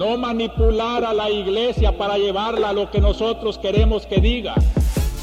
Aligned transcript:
no 0.00 0.16
manipular 0.16 1.04
a 1.04 1.12
la 1.12 1.28
iglesia 1.28 1.94
para 1.94 2.16
llevarla 2.16 2.70
a 2.70 2.72
lo 2.72 2.90
que 2.90 3.02
nosotros 3.02 3.58
queremos 3.58 4.06
que 4.06 4.18
diga, 4.18 4.54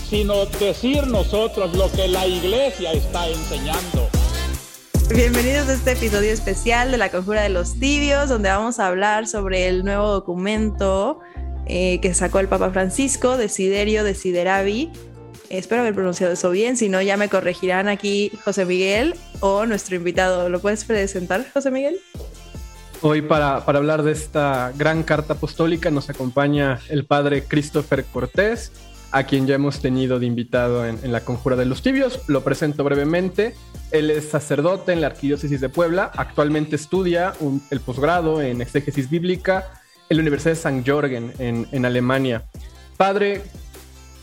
sino 0.08 0.46
decir 0.46 1.08
nosotros 1.08 1.76
lo 1.76 1.92
que 1.94 2.08
la 2.08 2.28
iglesia 2.28 2.92
está 2.92 3.28
enseñando. 3.28 4.08
Bienvenidos 5.10 5.68
a 5.70 5.74
este 5.74 5.94
episodio 5.94 6.32
especial 6.32 6.92
de 6.92 6.98
la 7.00 7.10
Conjura 7.10 7.42
de 7.42 7.50
los 7.50 7.80
Tibios, 7.80 8.30
donde 8.30 8.50
vamos 8.50 8.80
a 8.80 8.86
hablar 8.86 9.26
sobre 9.26 9.68
el 9.68 9.84
nuevo 9.84 10.12
documento 10.12 11.22
eh, 11.66 12.00
que 12.00 12.14
sacó 12.14 12.38
el 12.38 12.48
Papa 12.48 12.70
Francisco, 12.70 13.36
Desiderio 13.36 14.04
Desideravi. 14.04 14.92
Espero 15.50 15.82
haber 15.82 15.96
pronunciado 15.96 16.34
eso 16.34 16.52
bien, 16.52 16.78
si 16.78 16.88
no 16.88 17.02
ya 17.02 17.18
me 17.18 17.30
corregirán 17.30 17.88
aquí 17.88 18.32
José 18.46 18.64
Miguel 18.66 19.16
o 19.40 19.66
nuestro 19.66 19.96
invitado. 19.96 20.50
¿Lo 20.50 20.60
puedes 20.60 20.86
presentar, 20.86 21.48
José 21.52 21.72
Miguel? 21.72 22.00
Hoy 23.02 23.22
para, 23.22 23.64
para 23.64 23.78
hablar 23.78 24.02
de 24.02 24.12
esta 24.12 24.74
gran 24.76 25.04
carta 25.04 25.34
apostólica 25.34 25.92
nos 25.92 26.10
acompaña 26.10 26.80
el 26.90 27.06
padre 27.06 27.44
Christopher 27.44 28.04
Cortés, 28.04 28.72
a 29.12 29.24
quien 29.24 29.46
ya 29.46 29.56
hemos 29.56 29.82
tenido 29.82 30.20
de 30.20 30.26
invitado 30.26 30.86
en, 30.86 31.12
la 31.12 31.22
Conjura 31.22 31.56
de 31.56 31.66
los 31.66 31.84
Tibios. 31.84 32.22
Lo 32.28 32.44
presento 32.44 32.84
brevemente. 32.84 33.54
Él 33.92 34.10
es 34.10 34.30
sacerdote 34.30 34.94
en 34.94 35.02
la 35.02 35.08
Arquidiócesis 35.08 35.62
de 35.62 35.70
Puebla. 35.70 36.12
Actualmente 36.16 36.76
estudia 36.76 37.34
el 37.70 37.80
posgrado 37.82 38.42
en 38.42 38.62
exégesis 38.62 39.10
bíblica 39.10 39.70
en 40.10 40.18
la 40.18 40.22
Universidad 40.22 40.54
de 40.54 40.60
St. 40.60 40.84
Jorgen 40.92 41.34
en, 41.38 41.68
en, 41.72 41.86
Alemania. 41.86 42.46
Padre, 42.98 43.44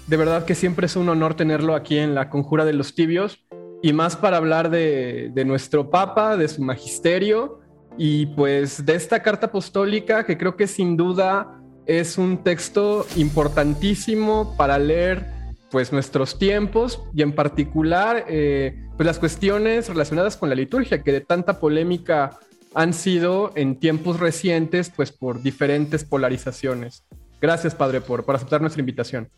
de 0.09 0.17
verdad 0.17 0.45
que 0.45 0.56
siempre 0.56 0.87
es 0.87 0.97
un 0.97 1.09
honor 1.09 1.34
tenerlo 1.34 1.77
aquí 1.77 1.97
en 1.98 2.15
la 2.15 2.29
Conjura 2.29 2.65
de 2.65 2.73
los 2.73 2.95
Tibios 2.95 3.39
y 3.83 3.93
más 3.93 4.17
para 4.17 4.39
hablar 4.39 4.69
de, 4.69 5.31
de 5.33 5.45
nuestro 5.45 5.91
Papa, 5.91 6.37
de 6.37 6.48
su 6.48 6.61
magisterio 6.61 7.61
y 7.97 8.27
pues 8.27 8.84
de 8.84 8.95
esta 8.95 9.23
carta 9.23 9.47
apostólica 9.47 10.25
que 10.25 10.37
creo 10.37 10.57
que 10.57 10.66
sin 10.66 10.97
duda 10.97 11.61
es 11.87 12.19
un 12.19 12.43
texto 12.43 13.06
importantísimo 13.17 14.56
para 14.56 14.78
leer 14.78 15.27
pues 15.70 15.92
nuestros 15.92 16.39
tiempos 16.39 17.00
y 17.15 17.22
en 17.22 17.34
particular 17.34 18.25
eh, 18.28 18.81
pues 18.97 19.06
las 19.06 19.19
cuestiones 19.19 19.89
relacionadas 19.89 20.37
con 20.37 20.48
la 20.48 20.55
liturgia 20.55 21.03
que 21.03 21.12
de 21.12 21.20
tanta 21.20 21.59
polémica 21.59 22.39
han 22.75 22.92
sido 22.92 23.53
en 23.55 23.78
tiempos 23.78 24.19
recientes 24.19 24.91
pues 24.95 25.12
por 25.12 25.42
diferentes 25.42 26.05
polarizaciones. 26.05 27.05
Gracias 27.41 27.75
Padre 27.75 28.00
por, 28.00 28.25
por 28.25 28.34
aceptar 28.34 28.61
nuestra 28.61 28.81
invitación. 28.81 29.31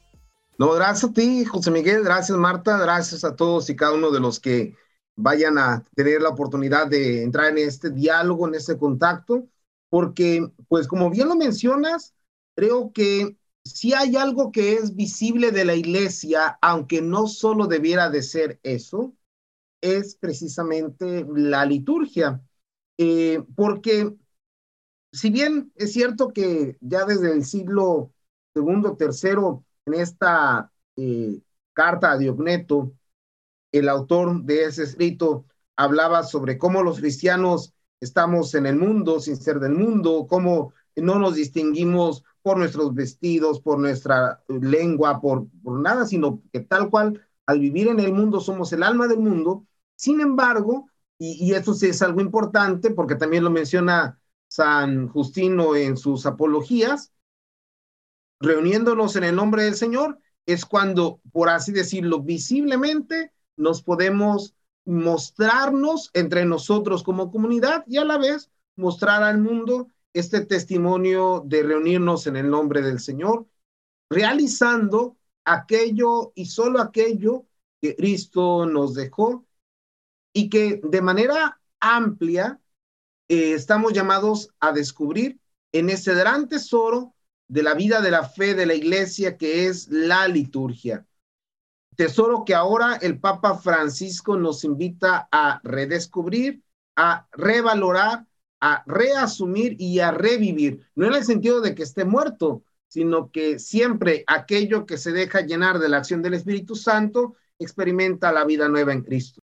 No, 0.58 0.72
gracias 0.72 1.10
a 1.10 1.12
ti 1.12 1.44
José 1.44 1.70
Miguel, 1.70 2.02
gracias 2.02 2.36
Marta, 2.38 2.78
gracias 2.78 3.24
a 3.24 3.36
todos 3.36 3.68
y 3.68 3.76
cada 3.76 3.92
uno 3.92 4.10
de 4.10 4.20
los 4.20 4.40
que 4.40 4.74
vayan 5.16 5.58
a 5.58 5.82
tener 5.94 6.22
la 6.22 6.28
oportunidad 6.28 6.86
de 6.88 7.22
entrar 7.22 7.50
en 7.50 7.58
este 7.58 7.90
diálogo, 7.90 8.46
en 8.46 8.54
este 8.54 8.78
contacto, 8.78 9.48
porque 9.88 10.46
pues 10.68 10.86
como 10.86 11.10
bien 11.10 11.28
lo 11.28 11.36
mencionas, 11.36 12.14
creo 12.54 12.92
que 12.92 13.36
si 13.64 13.94
hay 13.94 14.16
algo 14.16 14.52
que 14.52 14.74
es 14.74 14.94
visible 14.94 15.50
de 15.50 15.64
la 15.64 15.74
iglesia, 15.74 16.58
aunque 16.60 17.02
no 17.02 17.26
solo 17.26 17.66
debiera 17.66 18.10
de 18.10 18.22
ser 18.22 18.60
eso, 18.62 19.14
es 19.80 20.16
precisamente 20.16 21.26
la 21.34 21.64
liturgia. 21.64 22.40
Eh, 22.98 23.42
porque 23.56 24.14
si 25.12 25.30
bien 25.30 25.72
es 25.76 25.92
cierto 25.92 26.28
que 26.28 26.76
ya 26.80 27.04
desde 27.04 27.32
el 27.32 27.44
siglo 27.44 28.12
segundo, 28.54 28.96
tercero, 28.96 29.64
en 29.86 29.94
esta 29.94 30.70
eh, 30.96 31.40
carta 31.72 32.12
a 32.12 32.18
Diogneto, 32.18 32.92
el 33.72 33.88
autor 33.88 34.42
de 34.44 34.64
ese 34.64 34.84
escrito 34.84 35.46
hablaba 35.76 36.22
sobre 36.22 36.58
cómo 36.58 36.82
los 36.82 36.98
cristianos 36.98 37.74
estamos 38.00 38.54
en 38.54 38.66
el 38.66 38.76
mundo 38.76 39.20
sin 39.20 39.36
ser 39.36 39.60
del 39.60 39.72
mundo, 39.72 40.26
cómo 40.28 40.72
no 40.96 41.18
nos 41.18 41.34
distinguimos 41.34 42.24
por 42.42 42.58
nuestros 42.58 42.94
vestidos, 42.94 43.60
por 43.60 43.78
nuestra 43.78 44.42
lengua, 44.48 45.20
por, 45.20 45.46
por 45.62 45.80
nada, 45.80 46.06
sino 46.06 46.42
que 46.52 46.60
tal 46.60 46.90
cual 46.90 47.26
al 47.46 47.60
vivir 47.60 47.88
en 47.88 48.00
el 48.00 48.12
mundo 48.12 48.40
somos 48.40 48.72
el 48.72 48.82
alma 48.82 49.08
del 49.08 49.18
mundo. 49.18 49.66
Sin 49.96 50.20
embargo, 50.20 50.88
y, 51.18 51.44
y 51.44 51.54
esto 51.54 51.74
sí 51.74 51.86
es 51.88 52.02
algo 52.02 52.20
importante 52.20 52.90
porque 52.90 53.16
también 53.16 53.44
lo 53.44 53.50
menciona 53.50 54.20
San 54.48 55.08
Justino 55.08 55.74
en 55.74 55.96
sus 55.96 56.24
apologías, 56.24 57.12
reuniéndonos 58.40 59.16
en 59.16 59.24
el 59.24 59.36
nombre 59.36 59.64
del 59.64 59.74
Señor 59.74 60.18
es 60.46 60.64
cuando, 60.64 61.20
por 61.32 61.48
así 61.48 61.72
decirlo, 61.72 62.20
visiblemente 62.20 63.32
nos 63.56 63.82
podemos 63.82 64.54
mostrarnos 64.84 66.10
entre 66.14 66.44
nosotros 66.44 67.02
como 67.02 67.30
comunidad 67.30 67.84
y 67.86 67.96
a 67.96 68.04
la 68.04 68.18
vez 68.18 68.50
mostrar 68.76 69.22
al 69.22 69.38
mundo 69.38 69.88
este 70.12 70.44
testimonio 70.44 71.42
de 71.44 71.62
reunirnos 71.62 72.26
en 72.26 72.36
el 72.36 72.48
nombre 72.48 72.82
del 72.82 73.00
Señor, 73.00 73.46
realizando 74.08 75.16
aquello 75.44 76.32
y 76.34 76.46
solo 76.46 76.80
aquello 76.80 77.46
que 77.80 77.96
Cristo 77.96 78.66
nos 78.66 78.94
dejó 78.94 79.44
y 80.32 80.48
que 80.48 80.80
de 80.82 81.02
manera 81.02 81.60
amplia 81.80 82.60
eh, 83.28 83.52
estamos 83.52 83.92
llamados 83.92 84.50
a 84.60 84.72
descubrir 84.72 85.38
en 85.72 85.90
ese 85.90 86.14
gran 86.14 86.48
tesoro 86.48 87.14
de 87.48 87.62
la 87.62 87.74
vida 87.74 88.00
de 88.00 88.10
la 88.10 88.28
fe 88.28 88.54
de 88.54 88.66
la 88.66 88.74
iglesia 88.74 89.36
que 89.36 89.66
es 89.66 89.88
la 89.88 90.28
liturgia. 90.28 91.06
Tesoro 91.96 92.44
que 92.44 92.54
ahora 92.54 92.96
el 93.00 93.18
Papa 93.18 93.58
Francisco 93.58 94.36
nos 94.36 94.64
invita 94.64 95.28
a 95.32 95.60
redescubrir, 95.64 96.62
a 96.96 97.26
revalorar 97.32 98.26
a 98.60 98.82
reasumir 98.86 99.76
y 99.78 100.00
a 100.00 100.10
revivir, 100.10 100.80
no 100.94 101.06
en 101.06 101.14
el 101.14 101.24
sentido 101.24 101.60
de 101.60 101.74
que 101.74 101.82
esté 101.82 102.04
muerto, 102.04 102.62
sino 102.88 103.30
que 103.30 103.58
siempre 103.58 104.24
aquello 104.26 104.86
que 104.86 104.96
se 104.96 105.12
deja 105.12 105.42
llenar 105.42 105.78
de 105.78 105.88
la 105.88 105.98
acción 105.98 106.22
del 106.22 106.34
Espíritu 106.34 106.74
Santo 106.74 107.36
experimenta 107.58 108.32
la 108.32 108.44
vida 108.44 108.68
nueva 108.68 108.92
en 108.92 109.02
Cristo. 109.02 109.40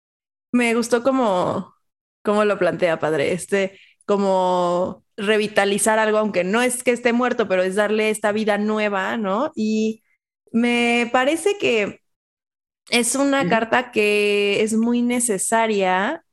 Me 0.53 0.75
gustó 0.75 1.03
como, 1.03 1.75
como 2.22 2.44
lo 2.44 2.58
plantea, 2.58 2.98
padre, 2.98 3.32
este, 3.32 3.78
como 4.04 5.04
revitalizar 5.16 5.98
algo, 5.98 6.19
aunque 6.19 6.44
no 6.44 6.62
es 6.62 6.82
que 6.82 6.92
esté 6.92 7.12
muerto, 7.12 7.48
pero 7.48 7.62
es 7.62 7.75
darle 7.75 8.10
esta 8.10 8.32
vida 8.32 8.58
nueva, 8.58 9.16
¿no? 9.16 9.53
Y 9.54 10.03
me 10.53 11.08
parece 11.12 11.58
que 11.58 11.97
es 12.91 13.15
una 13.15 13.49
carta 13.49 13.91
que 13.91 14.62
es 14.62 14.75
muy 14.75 15.03
necesaria 15.03 16.25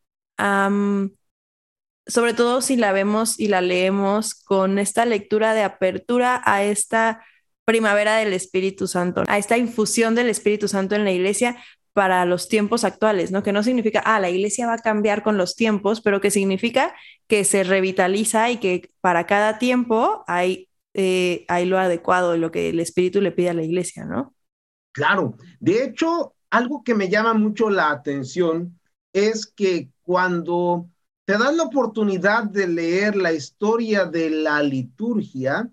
sobre 2.08 2.34
todo 2.34 2.62
si 2.62 2.76
la 2.76 2.92
vemos 2.92 3.40
y 3.40 3.48
la 3.48 3.62
leemos 3.62 4.36
con 4.36 4.80
esta 4.80 5.06
lectura 5.06 5.54
de 5.54 5.64
apertura 5.64 6.42
a 6.46 6.64
esta 6.64 7.24
primavera 7.66 8.18
del 8.18 8.34
Espíritu 8.34 8.88
Santo, 8.88 9.24
a 9.28 9.38
esta 9.38 9.58
infusión 9.58 10.14
del 10.14 10.30
Espíritu 10.30 10.68
Santo 10.68 10.96
en 10.96 11.04
la 11.04 11.12
iglesia 11.12 11.58
para 11.94 12.26
los 12.26 12.48
tiempos 12.48 12.84
actuales, 12.84 13.32
¿no? 13.32 13.42
Que 13.42 13.54
no 13.54 13.64
significa, 13.64 14.02
ah, 14.06 14.20
la 14.20 14.30
iglesia 14.30 14.68
va 14.68 14.74
a 14.74 14.80
cambiar 14.80 15.24
con 15.24 15.38
los 15.38 15.56
tiempos, 15.56 16.02
pero 16.02 16.22
que 16.22 16.30
significa 16.30 16.94
que 17.28 17.44
se 17.44 17.64
revitaliza 17.64 18.52
y 18.52 18.58
que 18.58 18.92
para 19.02 19.26
cada 19.26 19.58
tiempo 19.58 20.24
hay, 20.28 20.70
eh, 20.94 21.46
hay 21.48 21.66
lo 21.66 21.80
adecuado, 21.80 22.38
lo 22.38 22.52
que 22.52 22.70
el 22.70 22.82
Espíritu 22.82 23.22
le 23.22 23.32
pide 23.32 23.50
a 23.50 23.54
la 23.54 23.64
iglesia, 23.64 24.06
¿no? 24.06 24.36
Claro, 24.92 25.38
de 25.60 25.84
hecho, 25.86 26.35
algo 26.56 26.84
que 26.84 26.96
me 26.96 27.10
llama 27.10 27.34
mucho 27.34 27.70
la 27.70 27.92
atención 27.92 28.80
es 29.14 29.46
que 29.46 29.92
cuando 30.04 30.90
te 31.26 31.34
das 31.34 31.54
la 31.56 31.64
oportunidad 31.64 32.46
de 32.46 32.68
leer 32.68 33.16
la 33.18 33.34
historia 33.34 34.06
de 34.06 34.30
la 34.30 34.62
liturgia, 34.64 35.70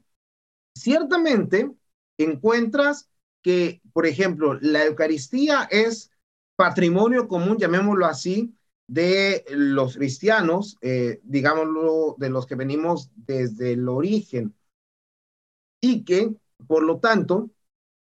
ciertamente 0.76 1.70
encuentras 2.18 3.08
que, 3.42 3.80
por 3.92 4.06
ejemplo, 4.06 4.54
la 4.60 4.84
Eucaristía 4.84 5.68
es 5.70 6.10
patrimonio 6.56 7.28
común, 7.28 7.58
llamémoslo 7.58 8.06
así, 8.06 8.52
de 8.88 9.44
los 9.50 9.96
cristianos, 9.96 10.78
eh, 10.80 11.20
digámoslo, 11.22 12.16
de 12.18 12.30
los 12.30 12.46
que 12.46 12.56
venimos 12.56 13.10
desde 13.14 13.74
el 13.74 13.88
origen. 13.88 14.54
Y 15.80 16.04
que, 16.04 16.34
por 16.66 16.82
lo 16.82 16.98
tanto, 16.98 17.50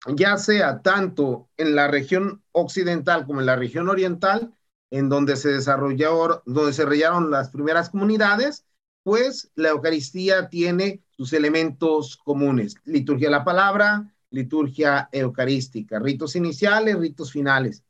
ya 0.06 0.36
sea 0.36 0.82
tanto 0.82 1.48
en 1.56 1.74
la 1.74 1.88
región 1.88 2.42
occidental 2.52 3.26
como 3.26 3.40
en 3.40 3.46
la 3.46 3.56
región 3.56 3.88
oriental, 3.88 4.54
en 4.90 5.08
donde 5.08 5.36
se 5.36 5.50
desarrollaron 5.50 7.30
las 7.30 7.50
primeras 7.50 7.90
comunidades, 7.90 8.64
pues 9.02 9.50
la 9.54 9.70
Eucaristía 9.70 10.48
tiene 10.48 11.02
sus 11.10 11.32
elementos 11.32 12.16
comunes, 12.16 12.76
liturgia 12.84 13.28
de 13.28 13.32
la 13.32 13.44
palabra, 13.44 14.14
liturgia 14.30 15.08
eucarística, 15.12 15.98
ritos 15.98 16.36
iniciales, 16.36 16.98
ritos 16.98 17.32
finales, 17.32 17.84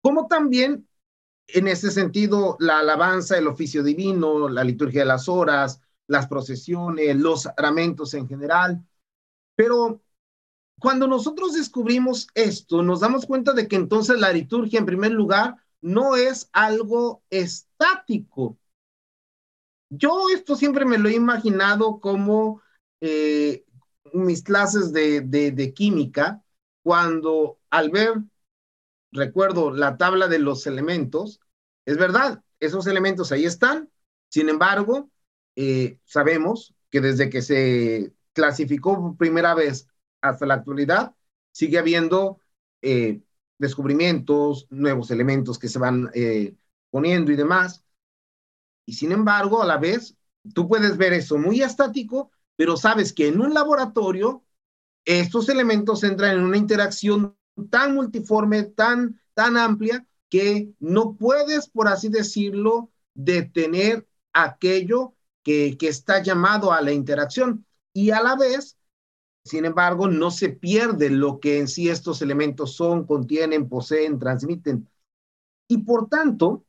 como 0.00 0.28
también 0.28 0.88
en 1.48 1.68
ese 1.68 1.90
sentido 1.90 2.56
la 2.60 2.80
alabanza, 2.80 3.38
el 3.38 3.46
oficio 3.46 3.82
divino, 3.82 4.48
la 4.48 4.64
liturgia 4.64 5.00
de 5.02 5.06
las 5.06 5.28
horas, 5.28 5.80
las 6.06 6.26
procesiones, 6.26 7.16
los 7.16 7.42
sacramentos 7.42 8.14
en 8.14 8.28
general. 8.28 8.84
Pero 9.54 10.02
cuando 10.78 11.06
nosotros 11.06 11.54
descubrimos 11.54 12.28
esto, 12.34 12.82
nos 12.82 13.00
damos 13.00 13.26
cuenta 13.26 13.52
de 13.52 13.66
que 13.68 13.76
entonces 13.76 14.18
la 14.18 14.32
liturgia 14.32 14.78
en 14.78 14.86
primer 14.86 15.12
lugar 15.12 15.56
no 15.80 16.16
es 16.16 16.50
algo 16.52 17.22
estático. 17.30 18.58
Yo 19.88 20.26
esto 20.34 20.56
siempre 20.56 20.84
me 20.84 20.98
lo 20.98 21.08
he 21.08 21.14
imaginado 21.14 22.00
como 22.00 22.60
eh, 23.00 23.64
mis 24.12 24.42
clases 24.42 24.92
de, 24.92 25.72
química 25.74 26.42
cuando 26.82 27.58
al 27.70 27.90
ver, 27.90 28.14
recuerdo, 29.12 29.70
la 29.70 29.96
tabla 29.96 30.28
de 30.28 30.38
los 30.38 30.66
elementos, 30.66 31.40
es 31.84 31.96
verdad, 31.96 32.42
esos 32.60 32.86
elementos 32.86 33.32
ahí 33.32 33.44
están, 33.44 33.90
sin 34.28 34.48
embargo, 34.48 35.10
eh, 35.56 35.98
sabemos 36.04 36.74
que 36.90 37.00
desde 37.00 37.30
que 37.30 37.42
se 37.42 38.12
clasificó 38.32 39.00
por 39.00 39.16
primera 39.16 39.54
vez 39.54 39.88
hasta 40.30 40.46
la 40.46 40.54
actualidad, 40.54 41.14
sigue 41.52 41.78
habiendo 41.78 42.40
eh, 42.82 43.22
descubrimientos, 43.58 44.66
nuevos 44.70 45.10
elementos 45.10 45.58
que 45.58 45.68
se 45.68 45.78
van 45.78 46.10
eh, 46.14 46.54
poniendo 46.90 47.32
y 47.32 47.36
demás. 47.36 47.84
Y 48.84 48.94
sin 48.94 49.12
embargo, 49.12 49.62
a 49.62 49.66
la 49.66 49.78
vez, 49.78 50.16
tú 50.54 50.68
puedes 50.68 50.96
ver 50.96 51.12
eso 51.12 51.38
muy 51.38 51.62
estático, 51.62 52.30
pero 52.56 52.76
sabes 52.76 53.12
que 53.12 53.28
en 53.28 53.40
un 53.40 53.54
laboratorio 53.54 54.44
estos 55.04 55.48
elementos 55.48 56.02
entran 56.04 56.36
en 56.36 56.44
una 56.44 56.56
interacción 56.56 57.36
tan 57.70 57.94
multiforme, 57.94 58.64
tan, 58.64 59.20
tan 59.34 59.56
amplia, 59.56 60.06
que 60.28 60.72
no 60.80 61.16
puedes, 61.16 61.68
por 61.68 61.88
así 61.88 62.08
decirlo, 62.08 62.90
detener 63.14 64.06
aquello 64.32 65.14
que, 65.42 65.78
que 65.78 65.88
está 65.88 66.22
llamado 66.22 66.72
a 66.72 66.80
la 66.80 66.92
interacción. 66.92 67.64
Y 67.92 68.10
a 68.10 68.20
la 68.20 68.36
vez, 68.36 68.76
sin 69.46 69.64
embargo, 69.64 70.08
no 70.08 70.30
se 70.30 70.50
pierde 70.50 71.10
lo 71.10 71.40
que 71.40 71.58
en 71.58 71.68
sí 71.68 71.88
estos 71.88 72.20
elementos 72.22 72.74
son, 72.74 73.06
contienen, 73.06 73.68
poseen, 73.68 74.18
transmiten. 74.18 74.88
Y 75.68 75.78
por 75.78 76.08
tanto, 76.08 76.64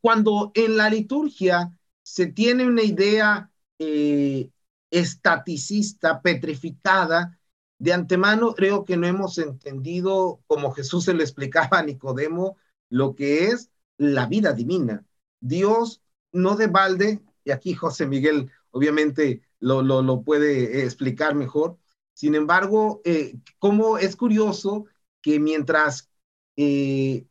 cuando 0.00 0.50
en 0.54 0.76
la 0.76 0.90
liturgia 0.90 1.72
se 2.02 2.26
tiene 2.26 2.66
una 2.66 2.82
idea 2.82 3.50
eh, 3.78 4.50
estaticista, 4.90 6.20
petrificada, 6.22 7.38
de 7.78 7.92
antemano 7.92 8.54
creo 8.54 8.84
que 8.84 8.96
no 8.96 9.06
hemos 9.06 9.38
entendido, 9.38 10.40
como 10.46 10.72
Jesús 10.72 11.04
se 11.04 11.14
lo 11.14 11.22
explicaba 11.22 11.78
a 11.78 11.82
Nicodemo, 11.82 12.56
lo 12.88 13.14
que 13.14 13.46
es 13.46 13.70
la 13.96 14.26
vida 14.26 14.52
divina. 14.52 15.04
Dios 15.40 16.02
no 16.32 16.56
de 16.56 16.68
balde, 16.68 17.20
y 17.44 17.50
aquí 17.50 17.74
José 17.74 18.06
Miguel 18.06 18.50
obviamente 18.70 19.42
lo, 19.60 19.82
lo, 19.82 20.22
puede 20.22 20.84
explicar 20.84 21.34
mejor, 21.34 21.78
sin 22.14 22.34
embargo, 22.34 23.00
eh, 23.04 23.34
como 23.58 23.98
es 23.98 24.16
curioso 24.16 24.86
que 25.20 25.40
mientras 25.40 26.10
eh, 26.56 27.26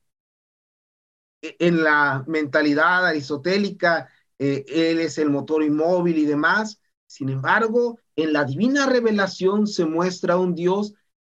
en 1.41 1.83
la 1.83 2.23
mentalidad 2.27 3.05
aristotélica 3.05 4.09
eh, 4.39 4.65
él 4.67 4.99
es 4.99 5.17
el 5.17 5.29
motor 5.29 5.63
inmóvil 5.63 6.17
y 6.17 6.25
demás, 6.25 6.81
sin 7.05 7.29
embargo, 7.29 7.99
en 8.15 8.33
la 8.33 8.43
divina 8.43 8.85
revelación 8.87 9.67
se 9.67 9.85
muestra 9.85 10.37
un 10.37 10.55
Dios 10.55 10.93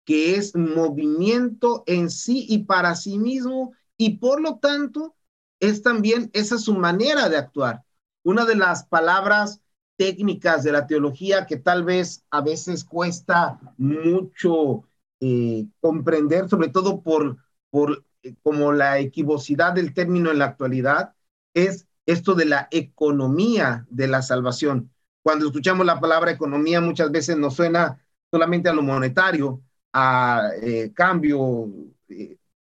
que 0.05 0.35
es 0.35 0.55
movimiento 0.55 1.83
en 1.87 2.09
sí 2.09 2.45
y 2.49 2.59
para 2.65 2.95
sí 2.95 3.17
mismo 3.17 3.73
y 3.97 4.17
por 4.17 4.41
lo 4.41 4.59
tanto 4.59 5.15
es 5.59 5.81
también 5.81 6.29
esa 6.33 6.57
su 6.57 6.75
manera 6.75 7.29
de 7.29 7.37
actuar. 7.37 7.83
Una 8.23 8.45
de 8.45 8.55
las 8.55 8.85
palabras 8.85 9.61
técnicas 9.97 10.63
de 10.63 10.71
la 10.71 10.87
teología 10.87 11.45
que 11.45 11.57
tal 11.57 11.83
vez 11.83 12.25
a 12.31 12.41
veces 12.41 12.83
cuesta 12.83 13.59
mucho 13.77 14.83
eh, 15.19 15.67
comprender, 15.79 16.49
sobre 16.49 16.69
todo 16.69 17.01
por, 17.01 17.37
por 17.69 18.03
eh, 18.23 18.35
como 18.43 18.73
la 18.73 18.99
equivocidad 18.99 19.73
del 19.73 19.93
término 19.93 20.31
en 20.31 20.39
la 20.39 20.45
actualidad, 20.45 21.13
es 21.53 21.87
esto 22.05 22.33
de 22.33 22.45
la 22.45 22.67
economía 22.71 23.85
de 23.89 24.07
la 24.07 24.21
salvación. 24.21 24.91
Cuando 25.21 25.45
escuchamos 25.45 25.85
la 25.85 25.99
palabra 25.99 26.31
economía 26.31 26.81
muchas 26.81 27.11
veces 27.11 27.37
nos 27.37 27.55
suena 27.55 28.03
solamente 28.29 28.67
a 28.69 28.73
lo 28.73 28.81
monetario, 28.81 29.61
a 29.93 30.49
eh, 30.61 30.91
cambio, 30.93 31.69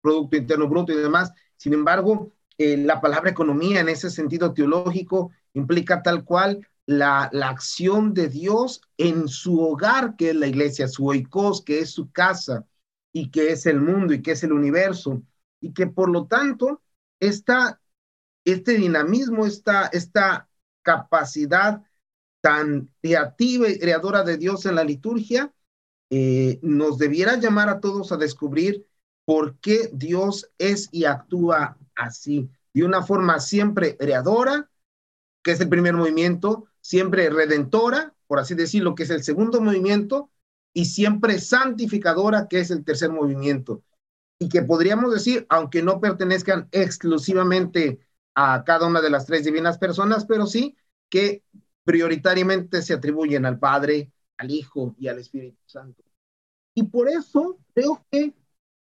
Producto 0.02 0.36
Interno 0.36 0.68
Bruto 0.68 0.92
y 0.92 0.98
demás. 0.98 1.32
Sin 1.56 1.74
embargo, 1.74 2.32
la 2.58 3.02
palabra 3.02 3.32
economía 3.32 3.80
en 3.80 3.90
ese 3.90 4.10
sentido 4.10 4.54
teológico 4.54 5.32
implica 5.54 6.04
tal 6.04 6.24
cual 6.24 6.68
la, 6.86 7.24
acción 7.24 8.14
de 8.14 8.28
Dios 8.28 8.82
en 8.98 9.28
su 9.28 9.60
hogar, 9.62 10.16
que 10.16 10.32
es 10.32 10.36
la 10.36 10.48
iglesia, 10.48 10.88
su 10.88 11.06
oikos, 11.06 11.64
que 11.64 11.80
es 11.80 11.92
su 11.92 12.12
casa 12.12 12.66
y 13.12 13.30
que 13.30 13.52
es 13.52 13.66
el 13.66 13.80
mundo 13.80 14.14
y 14.14 14.22
que 14.22 14.32
es 14.32 14.44
el 14.44 14.54
universo, 14.54 15.22
y 15.60 15.74
que 15.74 15.88
por 15.88 16.10
lo 16.10 16.26
tanto 16.28 16.82
esta, 17.20 17.80
este 18.46 18.74
dinamismo, 18.74 19.46
esta, 19.46 19.88
esta 19.88 20.50
capacidad 20.82 21.82
tan 22.42 22.90
creativa 23.02 23.70
y 23.70 23.80
creadora 23.80 24.24
de 24.24 24.38
Dios 24.38 24.66
en 24.66 24.76
la 24.76 24.84
liturgia, 24.84 25.54
eh, 26.10 26.60
nos 26.62 26.98
debiera 26.98 27.38
llamar 27.38 27.70
a 27.70 27.80
todos 27.80 28.12
a 28.12 28.18
descubrir 28.18 28.86
por 29.26 29.58
qué 29.60 29.90
Dios 29.94 30.52
es 30.58 30.90
y 30.92 31.06
actúa 31.06 31.78
así, 31.96 32.50
de 32.74 32.84
una 32.84 33.04
forma 33.04 33.40
siempre 33.40 33.96
creadora, 33.96 34.70
que 35.42 35.52
es 35.52 35.62
el 35.62 35.70
primer 35.70 35.94
movimiento, 35.94 36.68
siempre 36.84 37.30
redentora, 37.30 38.14
por 38.28 38.40
así 38.40 38.56
decirlo, 38.56 38.94
que 38.94 39.04
es 39.04 39.10
el 39.10 39.24
segundo 39.24 39.62
movimiento, 39.62 40.30
y 40.74 40.86
siempre 40.86 41.40
santificadora, 41.40 42.48
que 42.48 42.60
es 42.60 42.72
el 42.72 42.84
tercer 42.84 43.10
movimiento. 43.10 43.84
Y 44.38 44.50
que 44.50 44.64
podríamos 44.64 45.14
decir, 45.14 45.46
aunque 45.50 45.82
no 45.82 46.02
pertenezcan 46.02 46.68
exclusivamente 46.72 48.00
a 48.36 48.64
cada 48.66 48.88
una 48.88 49.00
de 49.02 49.10
las 49.10 49.26
tres 49.26 49.46
divinas 49.46 49.78
personas, 49.78 50.26
pero 50.26 50.46
sí 50.46 50.76
que 51.10 51.44
prioritariamente 51.86 52.82
se 52.82 52.94
atribuyen 52.94 53.46
al 53.46 53.60
Padre, 53.60 54.12
al 54.38 54.52
Hijo 54.52 54.96
y 54.98 55.08
al 55.08 55.20
Espíritu 55.20 55.60
Santo. 55.66 56.04
Y 56.74 56.84
por 56.84 57.08
eso 57.08 57.60
creo 57.74 58.06
que, 58.12 58.34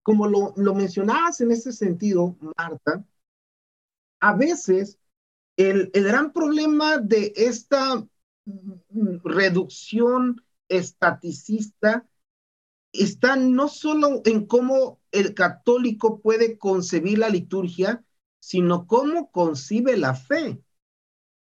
como 0.02 0.26
lo, 0.26 0.54
lo 0.56 0.74
mencionabas 0.74 1.40
en 1.42 1.50
ese 1.50 1.72
sentido, 1.72 2.36
Marta, 2.56 3.04
a 4.20 4.34
veces 4.34 4.98
el, 5.68 5.90
gran 5.92 6.32
problema 6.32 6.96
de 6.98 7.34
esta 7.36 8.06
reducción 9.22 10.42
estaticista 10.68 12.06
está 12.92 13.36
no 13.36 13.68
solo 13.68 14.22
en 14.24 14.46
cómo 14.46 15.00
el 15.12 15.34
católico 15.34 16.20
puede 16.20 16.56
concebir 16.56 17.18
la 17.18 17.28
liturgia, 17.28 18.02
sino 18.40 18.86
cómo 18.86 19.30
concibe 19.30 19.98
la 19.98 20.14
fe. 20.14 20.62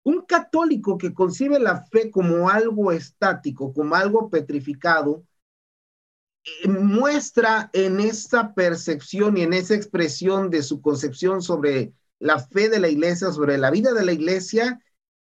Un 0.03 0.25
católico 0.25 0.97
que 0.97 1.13
concibe 1.13 1.59
la 1.59 1.85
fe 1.85 2.11
como 2.11 2.50
algo 2.50 2.91
estático, 2.91 3.73
como 3.73 3.95
algo 3.95 4.29
petrificado, 4.29 5.24
eh, 6.43 6.67
muestra 6.67 7.69
en 7.72 8.01
esa 8.01 8.53
percepción 8.53 9.38
y 9.38 9.43
en 9.43 9.53
esa 9.53 9.75
expresión 9.75 10.50
de 10.50 10.62
su 10.62 10.81
concepción 10.81 11.41
sobre 11.41 11.93
la 12.24 12.39
fe 12.39 12.70
de 12.70 12.80
la 12.80 12.88
iglesia, 12.88 13.34
sobre 13.34 13.58
la 13.58 13.70
vida 13.70 13.92
de 13.92 14.06
la 14.06 14.13
iglesia, 14.13 14.82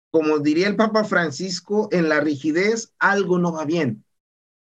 como 0.10 0.40
diría 0.40 0.68
el 0.68 0.76
Papa 0.76 1.04
Francisco, 1.04 1.88
en 1.92 2.10
la 2.10 2.20
rigidez 2.20 2.96
algo 2.98 3.38
no 3.38 3.54
va 3.54 3.64
bien. 3.64 4.04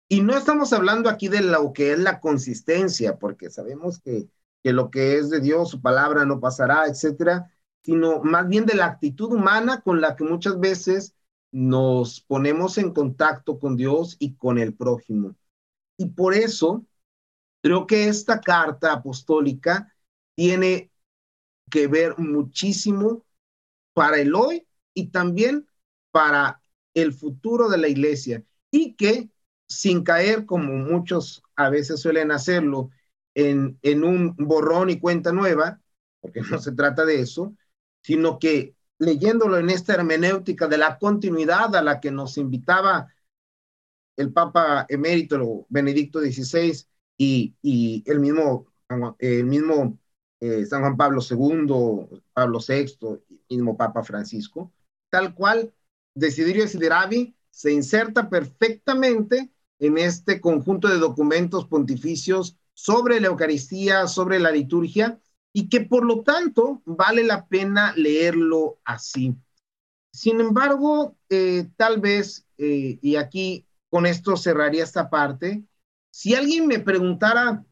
Y 0.09 0.19
no 0.21 0.37
estamos 0.37 0.73
hablando 0.73 1.09
aquí 1.09 1.29
de 1.29 1.41
lo 1.41 1.71
que 1.71 1.93
es 1.93 1.99
la 1.99 2.19
consistencia, 2.19 3.17
porque 3.17 3.49
sabemos 3.49 4.01
que, 4.01 4.27
que 4.61 4.73
lo 4.73 4.91
que 4.91 5.15
es 5.19 5.29
de 5.29 5.39
Dios, 5.39 5.69
su 5.69 5.81
palabra 5.81 6.25
no 6.25 6.41
pasará, 6.41 6.85
etcétera, 6.85 7.49
sino 7.81 8.21
más 8.21 8.45
bien 8.49 8.65
de 8.65 8.75
la 8.75 8.87
actitud 8.87 9.31
humana 9.31 9.79
con 9.79 10.01
la 10.01 10.17
que 10.17 10.25
muchas 10.25 10.59
veces 10.59 11.15
nos 11.53 12.19
ponemos 12.19 12.77
en 12.77 12.91
contacto 12.91 13.57
con 13.57 13.77
Dios 13.77 14.17
y 14.19 14.35
con 14.35 14.57
el 14.57 14.73
prójimo. 14.73 15.37
Y 15.95 16.07
por 16.07 16.33
eso 16.33 16.85
creo 17.61 17.87
que 17.87 18.09
esta 18.09 18.41
carta 18.41 18.91
apostólica 18.91 19.95
tiene 20.35 20.90
que 21.71 21.87
ver 21.87 22.19
muchísimo 22.19 23.25
para 23.93 24.19
el 24.19 24.35
hoy 24.35 24.67
y 24.93 25.07
también 25.09 25.67
para 26.11 26.61
el 26.93 27.13
futuro 27.13 27.69
de 27.69 27.79
la 27.79 27.87
iglesia. 27.87 28.43
Y 28.71 28.95
que 28.95 29.31
sin 29.67 30.03
caer 30.03 30.45
como 30.45 30.73
muchos 30.73 31.43
a 31.55 31.69
veces 31.69 32.01
suelen 32.01 32.31
hacerlo 32.31 32.91
en, 33.33 33.79
en 33.81 34.03
un 34.03 34.35
borrón 34.37 34.91
y 34.91 34.99
cuenta 34.99 35.31
nueva, 35.31 35.81
porque 36.19 36.41
no 36.41 36.59
se 36.59 36.73
trata 36.73 37.05
de 37.05 37.21
eso, 37.21 37.55
sino 38.03 38.39
que 38.39 38.75
leyéndolo 38.99 39.57
en 39.57 39.71
esta 39.71 39.95
hermenéutica 39.95 40.67
de 40.67 40.77
la 40.77 40.99
continuidad 40.99 41.75
a 41.75 41.81
la 41.81 41.99
que 41.99 42.11
nos 42.11 42.37
invitaba 42.37 43.07
el 44.17 44.31
Papa 44.33 44.85
emérito 44.89 45.65
Benedicto 45.69 46.19
XVI 46.19 46.85
y, 47.17 47.55
y 47.61 48.03
el 48.05 48.19
mismo, 48.19 48.67
el 49.19 49.45
mismo 49.45 49.97
eh, 50.41 50.65
San 50.65 50.81
Juan 50.81 50.97
Pablo 50.97 51.21
II, 51.21 52.19
Pablo 52.33 52.59
VI, 52.59 52.97
mismo 53.49 53.77
Papa 53.77 54.03
Francisco, 54.03 54.73
tal 55.09 55.33
cual 55.33 55.73
Desiderio 56.15 56.67
Sideravi 56.67 57.35
se 57.49 57.71
inserta 57.71 58.29
perfectamente 58.29 59.51
en 59.79 59.97
este 59.97 60.41
conjunto 60.41 60.87
de 60.87 60.97
documentos 60.97 61.65
pontificios 61.67 62.57
sobre 62.73 63.19
la 63.19 63.27
Eucaristía, 63.27 64.07
sobre 64.07 64.39
la 64.39 64.51
liturgia, 64.51 65.19
y 65.53 65.69
que 65.69 65.81
por 65.81 66.05
lo 66.05 66.23
tanto 66.23 66.81
vale 66.85 67.23
la 67.23 67.45
pena 67.45 67.93
leerlo 67.95 68.79
así. 68.83 69.35
Sin 70.13 70.39
embargo, 70.39 71.17
eh, 71.29 71.69
tal 71.77 71.99
vez 71.99 72.45
eh, 72.57 72.97
y 73.01 73.15
aquí 73.15 73.65
con 73.89 74.05
esto 74.05 74.37
cerraría 74.37 74.83
esta 74.83 75.09
parte, 75.09 75.63
si 76.11 76.35
alguien 76.35 76.67
me 76.67 76.79
preguntara, 76.79 77.65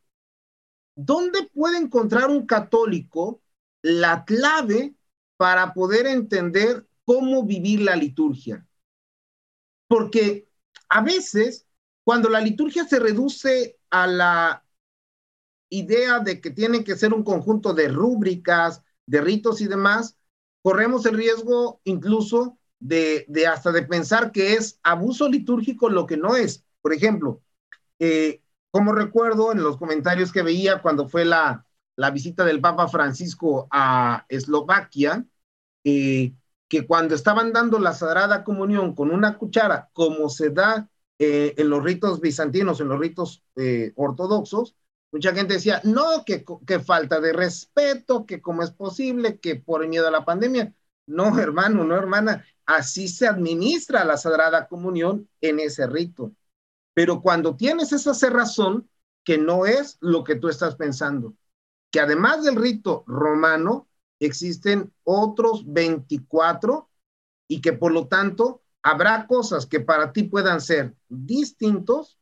¿dónde 1.06 1.50
puede 1.54 1.78
encontrar 1.78 2.30
un 2.30 2.46
católico 2.46 3.42
la 3.82 4.26
clave 4.26 4.96
para 5.38 5.74
poder 5.74 6.08
entender 6.08 6.88
cómo 7.06 7.46
vivir 7.46 7.82
la 7.82 7.96
liturgia? 7.96 8.68
Porque 9.88 10.50
a 10.90 11.02
veces, 11.02 11.66
cuando 12.04 12.30
la 12.30 12.42
liturgia 12.42 12.86
se 12.86 13.00
reduce 13.00 13.80
a 13.90 14.08
la 14.08 14.66
idea 15.70 16.20
de 16.20 16.42
que 16.42 16.52
tiene 16.52 16.84
que 16.84 16.98
ser 16.98 17.14
un 17.14 17.24
conjunto 17.24 17.74
de 17.74 17.88
rúbricas, 17.88 18.84
de 19.06 19.22
ritos 19.22 19.62
y 19.62 19.68
demás, 19.68 20.18
corremos 20.62 21.06
el 21.06 21.16
riesgo 21.16 21.80
incluso 21.86 22.58
de, 22.80 23.26
hasta 23.50 23.72
de 23.72 23.84
pensar 23.84 24.32
que 24.32 24.54
es 24.54 24.80
abuso 24.84 25.30
litúrgico 25.30 25.90
lo 25.90 26.06
que 26.06 26.18
no 26.18 26.36
es. 26.36 26.66
Por 26.82 26.94
ejemplo, 26.94 27.42
eh, 28.00 28.42
como 28.72 28.92
recuerdo 28.92 29.52
en 29.52 29.64
los 29.64 29.78
comentarios 29.78 30.32
que 30.32 30.44
veía 30.44 30.82
cuando 30.82 31.08
fue 31.08 31.26
la, 31.26 31.66
la 31.96 32.12
visita 32.12 32.46
del 32.46 32.62
Papa 32.62 32.88
Francisco 32.88 33.68
a 33.72 34.26
Eslovaquia, 34.30 35.26
eh, 35.84 36.34
que 36.68 36.86
cuando 36.86 37.16
estaban 37.16 37.52
dando 37.52 37.80
la 37.80 37.94
Sagrada 37.94 38.44
Comunión 38.44 38.94
con 38.96 39.12
una 39.12 39.38
cuchara, 39.38 39.90
como 39.94 40.30
se 40.30 40.52
da 40.52 40.90
eh, 41.18 41.56
en 41.58 41.70
los 41.70 41.84
ritos 41.84 42.20
bizantinos, 42.22 42.80
en 42.80 42.90
los 42.90 43.00
ritos 43.00 43.44
ortodoxos, 43.96 44.76
mucha 45.12 45.34
gente 45.34 45.56
decía, 45.56 45.82
no, 45.84 46.24
que, 46.26 46.46
que 46.66 46.80
falta 46.80 47.20
de 47.20 47.34
respeto, 47.34 48.26
que 48.26 48.42
cómo 48.42 48.64
es 48.64 48.72
posible, 48.72 49.40
que 49.40 49.56
por 49.56 49.88
miedo 49.88 50.08
a 50.08 50.12
la 50.12 50.26
pandemia. 50.26 50.74
No, 51.08 51.40
hermano, 51.40 51.84
no, 51.84 51.96
hermana, 51.96 52.46
así 52.66 53.08
se 53.08 53.28
administra 53.28 54.06
la 54.06 54.18
Sagrada 54.18 54.68
Comunión 54.68 55.28
en 55.42 55.60
ese 55.60 55.88
rito. 55.88 56.34
Pero 57.00 57.22
cuando 57.22 57.56
tienes 57.56 57.94
esa 57.94 58.14
cerrazón, 58.14 58.90
que 59.24 59.38
no 59.38 59.66
es 59.66 59.98
lo 60.02 60.26
que 60.26 60.36
tú 60.36 60.50
estás 60.50 60.76
pensando, 60.76 61.34
que 61.92 62.02
además 62.02 62.44
del 62.44 62.58
rito 62.58 63.06
romano, 63.08 63.88
existen 64.20 64.92
otros 65.06 65.64
24 65.66 66.90
y 67.48 67.62
que 67.62 67.72
por 67.72 67.94
lo 67.94 68.10
tanto 68.10 68.64
habrá 68.84 69.28
cosas 69.28 69.66
que 69.66 69.80
para 69.80 70.12
ti 70.12 70.24
puedan 70.24 70.60
ser 70.60 70.94
distintos, 71.08 72.20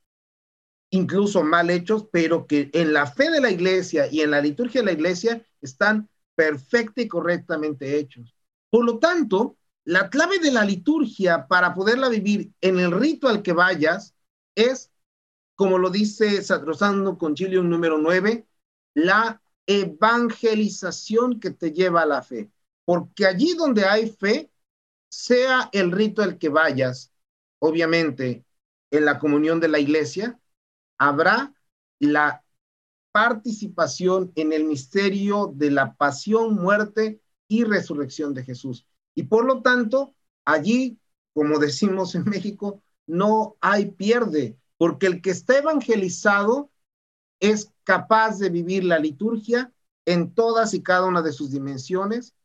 incluso 0.92 1.42
mal 1.42 1.72
hechos, 1.72 2.06
pero 2.12 2.46
que 2.46 2.70
en 2.72 2.94
la 2.94 3.08
fe 3.08 3.32
de 3.32 3.42
la 3.42 3.50
iglesia 3.50 4.06
y 4.12 4.22
en 4.22 4.30
la 4.30 4.42
liturgia 4.42 4.82
de 4.82 4.86
la 4.86 4.92
iglesia 4.92 5.44
están 5.60 6.08
perfecta 6.36 7.02
y 7.02 7.08
correctamente 7.08 7.98
hechos. 7.98 8.36
Por 8.70 8.86
lo 8.86 9.00
tanto, 9.00 9.58
la 9.86 10.12
clave 10.12 10.38
de 10.38 10.52
la 10.52 10.64
liturgia 10.64 11.48
para 11.48 11.74
poderla 11.74 12.10
vivir 12.10 12.52
en 12.62 12.78
el 12.78 12.92
rito 12.92 13.28
al 13.28 13.42
que 13.42 13.54
vayas 13.54 14.14
es, 14.58 14.92
como 15.56 15.78
lo 15.78 15.90
dice 15.90 16.42
Sacrosanto 16.44 17.18
Concilium 17.18 17.70
número 17.70 17.98
9, 17.98 18.48
la 18.96 19.42
evangelización 19.66 21.40
que 21.40 21.52
te 21.52 21.72
lleva 21.72 22.02
a 22.02 22.06
la 22.06 22.24
fe. 22.24 22.52
Porque 22.84 23.26
allí 23.26 23.54
donde 23.54 23.86
hay 23.86 24.10
fe, 24.10 24.52
sea 25.10 25.70
el 25.72 25.92
rito 25.92 26.22
al 26.22 26.38
que 26.38 26.50
vayas, 26.50 27.14
obviamente 27.60 28.46
en 28.92 29.06
la 29.06 29.20
comunión 29.20 29.60
de 29.60 29.68
la 29.68 29.80
iglesia, 29.80 30.40
habrá 30.98 31.54
la 32.00 32.44
participación 33.12 34.32
en 34.36 34.54
el 34.54 34.66
misterio 34.66 35.52
de 35.56 35.72
la 35.72 35.96
pasión, 35.96 36.56
muerte 36.56 37.22
y 37.48 37.64
resurrección 37.64 38.34
de 38.34 38.44
Jesús. 38.44 38.86
Y 39.16 39.24
por 39.24 39.46
lo 39.46 39.62
tanto, 39.62 40.16
allí, 40.46 41.00
como 41.34 41.60
decimos 41.60 42.16
en 42.16 42.26
México, 42.26 42.84
no 43.08 43.56
hay 43.62 43.88
pierde, 43.92 44.58
porque 44.78 45.08
el 45.08 45.22
que 45.22 45.32
está 45.32 45.58
evangelizado 45.58 46.70
es 47.40 47.72
capaz 47.84 48.38
de 48.40 48.50
vivir 48.50 48.84
la 48.84 49.00
liturgia 49.00 49.72
en 50.06 50.34
todas 50.34 50.74
y 50.74 50.84
cada 50.84 51.06
una 51.06 51.22
de 51.22 51.32
sus 51.32 51.52
dimensiones, 51.52 52.36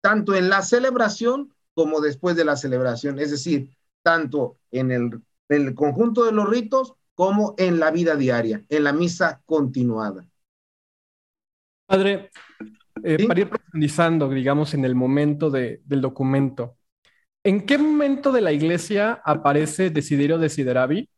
tanto 0.00 0.34
en 0.34 0.48
la 0.48 0.62
celebración 0.62 1.52
como 1.74 2.00
después 2.00 2.36
de 2.36 2.44
la 2.44 2.56
celebración, 2.56 3.18
es 3.18 3.30
decir, 3.30 3.70
tanto 4.02 4.58
en 4.70 4.90
el, 4.90 5.22
en 5.48 5.68
el 5.68 5.74
conjunto 5.74 6.24
de 6.24 6.32
los 6.32 6.48
ritos 6.48 6.94
como 7.14 7.54
en 7.58 7.78
la 7.78 7.90
vida 7.90 8.16
diaria, 8.16 8.64
en 8.68 8.84
la 8.84 8.92
misa 8.92 9.42
continuada. 9.44 10.26
Padre, 11.86 12.30
eh, 13.02 13.26
para 13.26 13.40
ir 13.40 13.48
profundizando, 13.48 14.28
digamos, 14.28 14.74
en 14.74 14.84
el 14.84 14.94
momento 14.94 15.50
del 15.50 16.00
documento, 16.00 16.76
¿en 17.44 17.66
qué 17.66 17.78
momento 17.78 18.32
de 18.32 18.40
la 18.40 18.52
iglesia 18.52 19.20
aparece 19.24 19.90
Desiderio 19.90 20.38
Desideravi? 20.38 21.08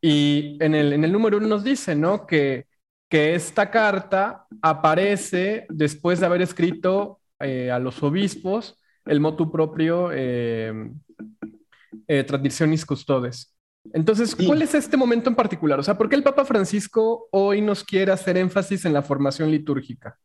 Y 0.00 0.58
en 0.60 0.74
el, 0.74 0.92
en 0.92 1.04
el 1.04 1.12
número 1.12 1.38
uno 1.38 1.46
nos 1.46 1.64
dice, 1.64 1.94
¿no? 1.94 2.26
Que, 2.26 2.66
que 3.08 3.34
esta 3.34 3.70
carta 3.70 4.46
aparece 4.60 5.66
después 5.70 6.20
de 6.20 6.26
haber 6.26 6.42
escrito 6.42 7.20
eh, 7.40 7.70
a 7.70 7.78
los 7.78 8.02
obispos 8.02 8.80
el 9.04 9.20
motu 9.20 9.50
propio 9.50 10.10
eh, 10.12 10.90
Traditionis 12.06 12.84
Custodes. 12.84 13.54
Entonces, 13.92 14.34
¿cuál 14.34 14.62
es 14.62 14.74
este 14.74 14.96
momento 14.96 15.28
en 15.28 15.36
particular? 15.36 15.78
O 15.78 15.82
sea, 15.82 15.96
¿por 15.96 16.08
qué 16.08 16.16
el 16.16 16.22
Papa 16.22 16.44
Francisco 16.44 17.28
hoy 17.30 17.60
nos 17.60 17.84
quiere 17.84 18.12
hacer 18.12 18.36
énfasis 18.38 18.84
en 18.86 18.94
la 18.94 19.02
formación 19.02 19.50
litúrgica? 19.50 20.18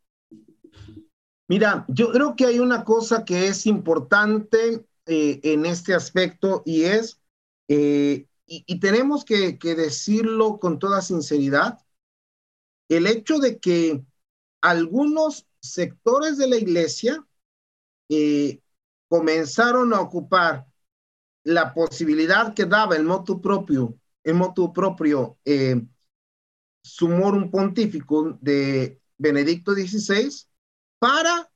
Mira, 1.47 1.83
yo 1.89 2.11
creo 2.11 2.35
que 2.35 2.45
hay 2.45 2.59
una 2.59 2.83
cosa 2.83 3.25
que 3.25 3.47
es 3.47 3.65
importante 3.65 4.85
eh, 5.11 5.39
en 5.41 5.65
este 5.65 5.95
aspecto 5.95 6.61
y 6.65 6.83
es, 6.83 7.19
eh, 7.67 8.27
y, 8.45 8.79
tenemos 8.79 9.25
que, 9.25 9.57
decirlo 9.59 10.59
con 10.59 10.77
toda 10.77 11.01
sinceridad, 11.01 11.79
el 12.89 13.07
hecho 13.07 13.39
de 13.39 13.57
que 13.59 14.05
algunos 14.61 15.47
sectores 15.61 16.37
de 16.37 16.47
la 16.47 16.57
iglesia 16.57 17.25
eh, 18.09 18.61
comenzaron 19.07 19.95
a 19.95 20.01
ocupar 20.01 20.67
la 21.43 21.73
posibilidad 21.73 22.53
que 22.53 22.65
daba 22.65 22.95
el 22.95 23.03
motu 23.03 23.41
propio, 23.41 23.97
el 24.23 24.35
motu 24.35 24.71
propio 24.71 25.39
sumorum 26.83 27.49
pontificum 27.49 28.37
de 28.41 29.01
Benedicto 29.17 29.73
XVI, 29.73 30.29
para 30.99 31.51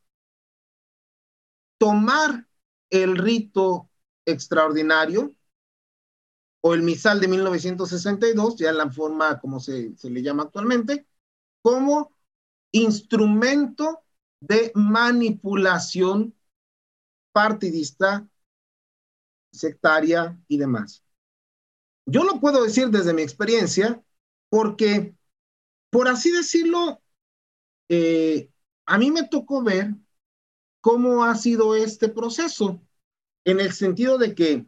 tomar 1.78 2.48
el 2.94 3.18
rito 3.18 3.90
extraordinario 4.26 5.36
o 6.62 6.74
el 6.74 6.82
misal 6.82 7.20
de 7.20 7.28
1962, 7.28 8.56
ya 8.58 8.70
en 8.70 8.78
la 8.78 8.90
forma 8.90 9.40
como 9.40 9.60
se, 9.60 9.96
se 9.98 10.10
le 10.10 10.22
llama 10.22 10.44
actualmente, 10.44 11.08
como 11.62 12.16
instrumento 12.72 14.04
de 14.42 14.72
manipulación 14.76 16.36
partidista, 17.34 18.28
sectaria 19.52 20.38
y 20.48 20.58
demás. 20.58 21.04
Yo 22.06 22.24
lo 22.24 22.40
puedo 22.40 22.64
decir 22.64 22.90
desde 22.90 23.14
mi 23.14 23.22
experiencia 23.22 24.04
porque, 24.50 25.16
por 25.92 26.08
así 26.08 26.32
decirlo, 26.32 27.02
eh, 27.90 28.52
a 28.86 28.98
mí 28.98 29.12
me 29.12 29.28
tocó 29.28 29.64
ver 29.64 29.96
cómo 30.84 31.24
ha 31.24 31.34
sido 31.36 31.76
este 31.76 32.10
proceso, 32.10 32.82
en 33.46 33.62
el 33.62 33.72
sentido 33.72 34.18
de 34.18 34.36
que 34.36 34.68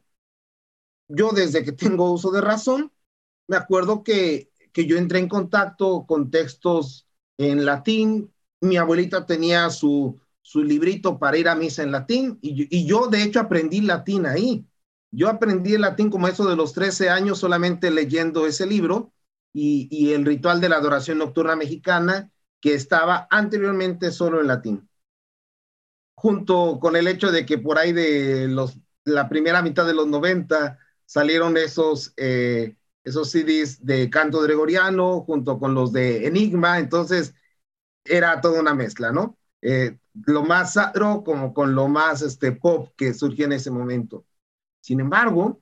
yo 1.10 1.32
desde 1.32 1.66
que 1.66 1.74
tengo 1.74 2.10
uso 2.10 2.32
de 2.32 2.40
razón, 2.40 2.94
me 3.48 3.58
acuerdo 3.58 4.02
que, 4.02 4.50
que 4.72 4.86
yo 4.86 4.98
entré 4.98 5.20
en 5.20 5.28
contacto 5.28 6.06
con 6.08 6.32
textos 6.32 7.06
en 7.38 7.66
latín, 7.66 8.34
mi 8.62 8.78
abuelita 8.78 9.26
tenía 9.26 9.70
su, 9.70 10.18
su 10.42 10.64
librito 10.64 11.20
para 11.20 11.38
ir 11.38 11.50
a 11.50 11.56
misa 11.56 11.84
en 11.84 11.92
latín 11.92 12.40
y, 12.42 12.86
yo 12.86 13.08
de 13.08 13.22
hecho 13.22 13.42
aprendí 13.42 13.82
latín 13.82 14.26
ahí. 14.26 14.66
Yo 15.12 15.28
aprendí 15.28 15.74
el 15.74 15.82
latín 15.82 16.10
como 16.10 16.30
eso 16.30 16.48
de 16.48 16.56
los 16.56 16.72
13 16.72 17.10
años 17.10 17.40
solamente 17.40 17.92
leyendo 17.92 18.48
ese 18.48 18.66
libro 18.66 19.12
y, 19.52 19.90
y 19.92 20.14
el 20.14 20.26
ritual 20.26 20.62
de 20.62 20.70
la 20.70 20.78
adoración 20.78 21.18
nocturna 21.18 21.58
mexicana 21.58 22.32
que 22.62 22.74
estaba 22.74 23.28
anteriormente 23.30 24.12
solo 24.12 24.40
en 24.40 24.48
latín. 24.48 24.90
Junto 26.16 26.80
con 26.80 26.96
el 26.96 27.08
hecho 27.08 27.32
de 27.32 27.46
que 27.46 27.58
por 27.58 27.78
ahí 27.78 27.92
de 27.94 28.48
los, 28.48 28.78
la 29.04 29.30
primera 29.30 29.62
mitad 29.62 29.86
de 29.86 29.94
los 29.94 30.08
90 30.08 30.80
salieron 31.06 31.58
esos, 31.58 32.14
eh, 32.18 32.78
esos 33.04 33.30
CDs 33.32 33.86
de 33.86 34.10
canto 34.10 34.42
gregoriano 34.42 35.22
junto 35.22 35.60
con 35.60 35.74
los 35.76 35.92
de 35.94 36.26
Enigma, 36.28 36.80
entonces 36.80 37.36
era 38.06 38.42
toda 38.42 38.62
una 38.62 38.74
mezcla, 38.76 39.12
¿no? 39.12 39.38
Eh, 39.62 39.98
lo 40.26 40.44
más 40.44 40.74
sacro 40.74 41.24
como 41.24 41.54
con 41.54 41.76
lo 41.76 41.88
más 41.88 42.22
este, 42.22 42.52
pop 42.54 42.90
que 42.98 43.14
surgió 43.14 43.46
en 43.46 43.54
ese 43.54 43.72
momento. 43.72 44.26
Sin 44.82 45.00
embargo, 45.02 45.62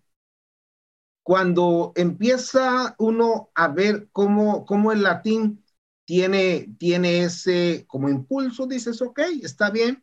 cuando 1.23 1.93
empieza 1.95 2.95
uno 2.99 3.49
a 3.55 3.67
ver 3.69 4.09
cómo, 4.11 4.65
cómo 4.65 4.91
el 4.91 5.03
latín 5.03 5.63
tiene, 6.05 6.75
tiene 6.79 7.23
ese 7.23 7.85
como 7.87 8.09
impulso, 8.09 8.67
dices, 8.67 9.01
ok, 9.01 9.19
está 9.41 9.69
bien. 9.69 10.02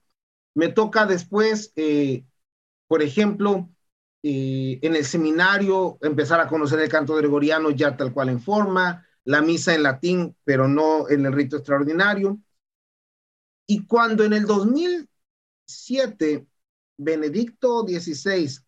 Me 0.54 0.69
toca 0.69 1.07
después, 1.07 1.73
eh, 1.76 2.25
por 2.87 3.02
ejemplo, 3.02 3.71
eh, 4.23 4.78
en 4.83 4.97
el 4.97 5.04
seminario 5.04 5.99
empezar 6.02 6.40
a 6.40 6.49
conocer 6.49 6.80
el 6.80 6.88
canto 6.88 7.14
gregoriano 7.14 7.71
ya 7.71 7.97
tal 7.97 8.12
cual 8.12 8.28
en 8.28 8.40
forma, 8.40 9.07
la 9.25 9.42
misa 9.42 9.75
en 9.75 9.83
latín, 9.83 10.37
pero 10.45 10.69
no 10.69 11.09
en 11.09 11.26
el 11.26 11.33
rito 11.33 11.57
extraordinario. 11.57 12.38
Y 13.66 13.87
cuando 13.87 14.25
en 14.25 14.33
el 14.33 14.47
2007 14.47 16.47
Benedicto 16.99 17.83
XVI 17.87 18.59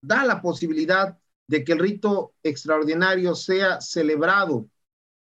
da 0.00 0.24
la 0.24 0.40
posibilidad 0.42 1.18
de 1.46 1.64
que 1.64 1.72
el 1.72 1.78
rito 1.78 2.34
extraordinario 2.42 3.34
sea 3.34 3.80
celebrado, 3.80 4.68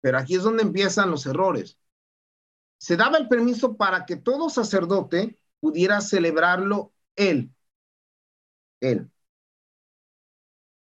pero 0.01 0.17
aquí 0.17 0.35
es 0.35 0.43
donde 0.43 0.63
empiezan 0.63 1.11
los 1.11 1.25
errores. 1.25 1.77
Se 2.77 2.97
daba 2.97 3.17
el 3.17 3.27
permiso 3.27 3.77
para 3.77 4.05
que 4.05 4.17
todo 4.17 4.49
sacerdote 4.49 5.37
pudiera 5.65 5.99
celebrarlo 5.99 6.93
él. 7.15 7.51
Él. 8.81 9.09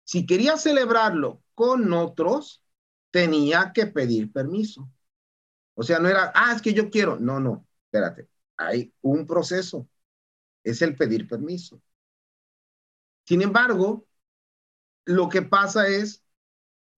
Si 0.05 0.27
quería 0.27 0.59
celebrarlo 0.59 1.43
con 1.55 1.91
otros, 1.95 2.63
tenía 3.11 3.73
que 3.73 3.87
pedir 3.87 4.31
permiso. 4.31 4.87
O 5.73 5.83
sea, 5.83 5.99
no 5.99 6.09
era, 6.09 6.31
ah, 6.35 6.53
es 6.55 6.61
que 6.61 6.75
yo 6.75 6.91
quiero. 6.91 7.19
No, 7.19 7.41
no, 7.41 7.67
espérate. 7.87 8.29
Hay 8.59 8.93
un 9.01 9.27
proceso. 9.27 9.89
Es 10.63 10.83
el 10.83 10.95
pedir 10.95 11.27
permiso. 11.27 11.81
Sin 13.25 13.41
embargo, 13.41 14.07
lo 15.07 15.31
que 15.31 15.41
pasa 15.41 15.89
es 15.89 16.23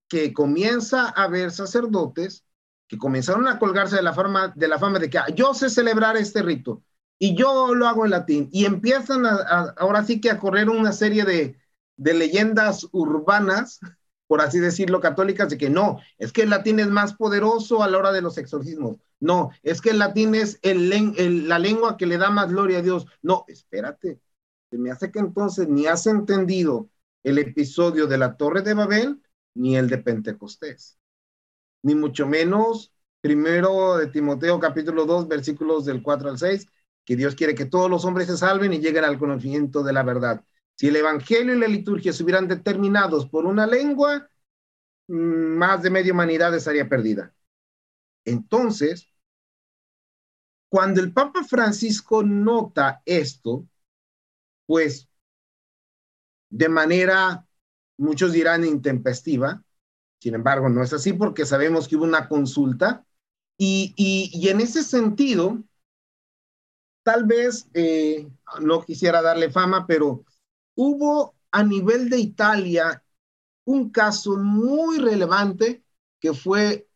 que 0.08 0.32
comienza 0.32 1.04
a 1.04 1.22
haber 1.22 1.52
sacerdotes 1.52 2.44
que 2.88 2.98
comenzaron 2.98 3.46
a 3.46 3.60
colgarse 3.60 3.94
de 3.94 4.02
la 4.02 4.14
fama 4.14 4.52
de, 4.56 4.66
la 4.66 4.80
fama 4.80 4.98
de 4.98 5.08
que 5.08 5.18
ah, 5.18 5.28
yo 5.32 5.54
sé 5.54 5.70
celebrar 5.70 6.16
este 6.16 6.42
rito 6.42 6.82
y 7.18 7.34
yo 7.36 7.74
lo 7.74 7.86
hago 7.88 8.04
en 8.04 8.10
latín 8.12 8.48
y 8.52 8.64
empiezan 8.64 9.26
a, 9.26 9.74
ahora 9.76 10.04
sí 10.04 10.20
que 10.20 10.30
a 10.30 10.38
correr 10.38 10.70
una 10.70 10.92
serie 10.92 11.24
de, 11.24 11.56
de 11.96 12.14
leyendas 12.14 12.86
urbanas, 12.92 13.80
por 14.26 14.40
así 14.40 14.58
decirlo, 14.60 15.00
católicas, 15.00 15.48
de 15.50 15.58
que 15.58 15.70
no, 15.70 15.98
es 16.18 16.32
que 16.32 16.42
el 16.42 16.50
latín 16.50 16.80
es 16.80 16.88
más 16.88 17.14
poderoso 17.14 17.82
a 17.82 17.88
la 17.88 17.98
hora 17.98 18.12
de 18.12 18.22
los 18.22 18.38
exorcismos. 18.38 18.96
No, 19.20 19.50
es 19.62 19.80
que 19.80 19.90
el 19.90 19.98
latín 19.98 20.34
es 20.34 20.58
el, 20.62 21.48
la 21.48 21.58
lengua 21.58 21.96
que 21.96 22.06
le 22.06 22.18
da 22.18 22.30
más 22.30 22.50
gloria 22.50 22.78
a 22.78 22.82
Dios. 22.82 23.06
No, 23.22 23.44
espérate, 23.48 24.20
se 24.70 24.78
me 24.78 24.90
hace 24.90 25.10
que 25.10 25.18
entonces 25.18 25.68
ni 25.68 25.86
has 25.86 26.06
entendido 26.06 26.88
el 27.24 27.38
episodio 27.38 28.06
de 28.06 28.18
la 28.18 28.36
Torre 28.36 28.62
de 28.62 28.74
Babel 28.74 29.20
ni 29.54 29.76
el 29.76 29.88
de 29.88 29.98
Pentecostés, 29.98 30.98
ni 31.82 31.94
mucho 31.94 32.26
menos 32.26 32.92
primero 33.20 33.96
de 33.96 34.06
Timoteo 34.08 34.60
capítulo 34.60 35.06
2 35.06 35.28
versículos 35.28 35.84
del 35.84 36.02
4 36.02 36.30
al 36.30 36.38
6, 36.38 36.66
que 37.08 37.16
Dios 37.16 37.34
quiere 37.34 37.54
que 37.54 37.64
todos 37.64 37.88
los 37.88 38.04
hombres 38.04 38.26
se 38.26 38.36
salven 38.36 38.74
y 38.74 38.80
lleguen 38.80 39.02
al 39.02 39.18
conocimiento 39.18 39.82
de 39.82 39.94
la 39.94 40.02
verdad. 40.02 40.44
Si 40.76 40.88
el 40.88 40.96
Evangelio 40.96 41.54
y 41.54 41.58
la 41.58 41.66
liturgia 41.66 42.12
se 42.12 42.22
hubieran 42.22 42.46
determinados 42.46 43.26
por 43.26 43.46
una 43.46 43.66
lengua, 43.66 44.28
mm, 45.06 45.14
más 45.56 45.82
de 45.82 45.88
media 45.88 46.12
humanidad 46.12 46.54
estaría 46.54 46.86
perdida. 46.86 47.34
Entonces, 48.26 49.08
cuando 50.68 51.00
el 51.00 51.14
Papa 51.14 51.44
Francisco 51.44 52.22
nota 52.22 53.00
esto, 53.06 53.66
pues 54.66 55.08
de 56.50 56.68
manera, 56.68 57.46
muchos 57.96 58.34
dirán 58.34 58.66
intempestiva, 58.66 59.64
sin 60.20 60.34
embargo, 60.34 60.68
no 60.68 60.82
es 60.82 60.92
así 60.92 61.14
porque 61.14 61.46
sabemos 61.46 61.88
que 61.88 61.96
hubo 61.96 62.04
una 62.04 62.28
consulta 62.28 63.06
y, 63.56 63.94
y, 63.96 64.50
en 64.50 64.60
ese 64.60 64.82
sentido, 64.82 65.64
tal 67.08 67.24
vez, 67.24 67.66
eh, 67.72 68.28
no 68.60 68.84
quisiera 68.84 69.22
darle 69.22 69.50
fama, 69.50 69.86
pero 69.86 70.26
hubo 70.74 71.34
a 71.50 71.64
nivel 71.64 72.10
de 72.10 72.18
Italia 72.18 73.02
un 73.64 73.88
caso 73.88 74.36
muy 74.36 74.98
relevante 74.98 75.82
que 76.20 76.34
fue 76.34 76.86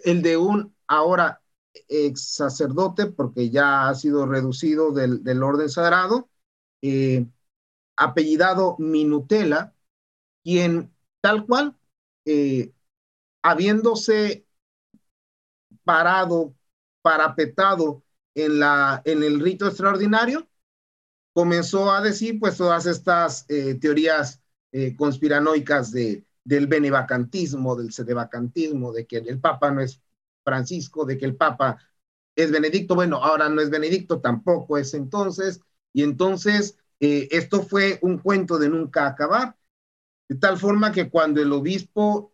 el 0.00 0.20
de 0.20 0.36
un 0.36 0.76
ahora 0.86 1.40
ex 1.88 2.34
sacerdote, 2.34 3.06
porque 3.06 3.48
ya 3.48 3.88
ha 3.88 3.94
sido 3.94 4.26
reducido 4.26 4.92
del, 4.92 5.42
orden 5.42 5.70
sagrado, 5.70 6.28
eh, 6.82 7.26
apellidado 7.96 8.76
Minutela, 8.78 9.74
quien 10.42 10.94
tal 11.22 11.46
cual, 11.46 11.74
eh, 12.26 12.70
habiéndose 13.40 14.46
parado, 15.84 16.54
parapetado 17.00 18.03
en, 18.34 18.58
la, 18.58 19.02
en 19.04 19.22
el 19.22 19.40
rito 19.40 19.66
extraordinario, 19.66 20.48
comenzó 21.32 21.92
a 21.92 22.00
decir 22.00 22.38
pues 22.38 22.56
todas 22.56 22.86
estas 22.86 23.44
eh, 23.48 23.74
teorías 23.74 24.40
eh, 24.72 24.94
conspiranoicas 24.96 25.90
de, 25.92 26.24
del 26.44 26.66
benevacantismo, 26.66 27.76
del 27.76 27.92
sedevacantismo, 27.92 28.92
de 28.92 29.06
que 29.06 29.18
el 29.18 29.40
Papa 29.40 29.70
no 29.70 29.80
es 29.80 30.00
Francisco, 30.44 31.04
de 31.04 31.18
que 31.18 31.24
el 31.24 31.36
Papa 31.36 31.78
es 32.36 32.50
Benedicto, 32.50 32.94
bueno, 32.94 33.22
ahora 33.22 33.48
no 33.48 33.60
es 33.60 33.70
Benedicto, 33.70 34.20
tampoco 34.20 34.78
es 34.78 34.94
entonces, 34.94 35.60
y 35.92 36.02
entonces 36.02 36.76
eh, 37.00 37.28
esto 37.30 37.62
fue 37.62 37.98
un 38.02 38.18
cuento 38.18 38.58
de 38.58 38.68
nunca 38.68 39.06
acabar, 39.06 39.56
de 40.28 40.36
tal 40.36 40.58
forma 40.58 40.92
que 40.92 41.10
cuando 41.10 41.40
el 41.42 41.52
obispo 41.52 42.32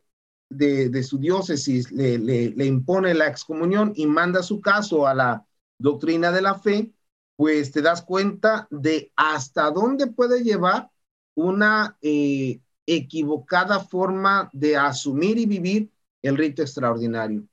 de, 0.49 1.03
su 1.03 1.19
diócesis 1.19 1.93
le, 1.93 2.19
le, 2.19 2.67
impone 2.67 3.15
la 3.15 3.29
excomunión 3.29 3.93
y 3.95 4.07
manda 4.07 4.43
su 4.43 4.61
caso 4.61 5.07
a 5.07 5.15
la 5.15 5.47
doctrina 5.81 6.31
de 6.31 6.43
la 6.43 6.55
fe, 6.59 6.93
pues 7.37 7.73
te 7.73 7.83
das 7.83 8.03
cuenta 8.03 8.69
de 8.71 9.13
hasta 9.17 9.71
dónde 9.71 10.07
puede 10.09 10.45
llevar 10.45 10.91
una 11.35 11.97
eh, 12.03 12.61
equivocada 12.87 13.81
forma 13.81 14.51
de 14.53 14.77
asumir 14.77 15.39
y 15.39 15.47
vivir 15.47 15.91
el 16.23 16.37
rito 16.37 16.63
extraordinario. 16.63 17.45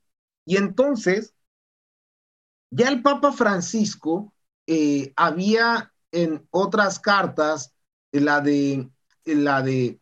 Y 0.44 0.56
entonces, 0.56 1.34
ya 2.70 2.88
el 2.88 3.02
Papa 3.02 3.32
Francisco 3.32 4.32
eh, 4.66 5.12
había 5.16 5.92
en 6.12 6.46
otras 6.50 6.98
cartas, 6.98 7.72
la 8.12 8.40
de, 8.40 8.90
la 9.24 9.62
de 9.62 10.00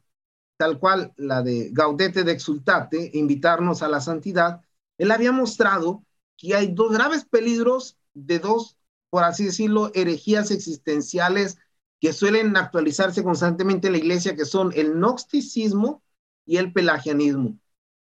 tal 0.56 0.78
cual, 0.80 1.12
la 1.16 1.42
de 1.42 1.70
Gaudete 1.72 2.24
de 2.24 2.32
Exultate, 2.32 3.10
invitarnos 3.14 3.82
a 3.82 3.88
la 3.88 4.00
santidad, 4.00 4.62
él 4.98 5.10
había 5.10 5.30
mostrado 5.30 6.04
que 6.36 6.54
hay 6.54 6.68
dos 6.68 6.92
graves 6.92 7.24
peligros 7.24 7.96
de 8.16 8.38
dos, 8.38 8.76
por 9.10 9.24
así 9.24 9.44
decirlo, 9.44 9.90
herejías 9.94 10.50
existenciales 10.50 11.58
que 12.00 12.12
suelen 12.12 12.56
actualizarse 12.56 13.22
constantemente 13.22 13.88
en 13.88 13.92
la 13.92 13.98
iglesia, 13.98 14.34
que 14.34 14.44
son 14.44 14.72
el 14.74 14.94
gnosticismo 14.94 16.02
y 16.46 16.56
el 16.56 16.72
pelagianismo, 16.72 17.58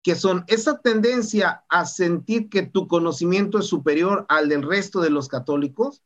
que 0.03 0.15
son 0.15 0.43
esa 0.47 0.79
tendencia 0.79 1.63
a 1.69 1.85
sentir 1.85 2.49
que 2.49 2.63
tu 2.63 2.87
conocimiento 2.87 3.59
es 3.59 3.65
superior 3.67 4.25
al 4.29 4.49
del 4.49 4.63
resto 4.63 5.01
de 5.01 5.09
los 5.09 5.27
católicos. 5.27 6.01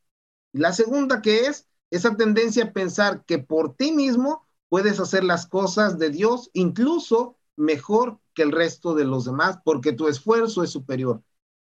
Y 0.52 0.58
la 0.58 0.72
segunda 0.72 1.20
que 1.20 1.46
es 1.46 1.66
esa 1.90 2.16
tendencia 2.16 2.64
a 2.64 2.72
pensar 2.72 3.24
que 3.24 3.38
por 3.38 3.76
ti 3.76 3.92
mismo 3.92 4.46
puedes 4.68 5.00
hacer 5.00 5.24
las 5.24 5.46
cosas 5.46 5.98
de 5.98 6.10
Dios 6.10 6.50
incluso 6.52 7.36
mejor 7.56 8.18
que 8.34 8.42
el 8.42 8.52
resto 8.52 8.94
de 8.94 9.04
los 9.04 9.24
demás, 9.24 9.58
porque 9.64 9.92
tu 9.92 10.08
esfuerzo 10.08 10.62
es 10.62 10.70
superior. 10.70 11.22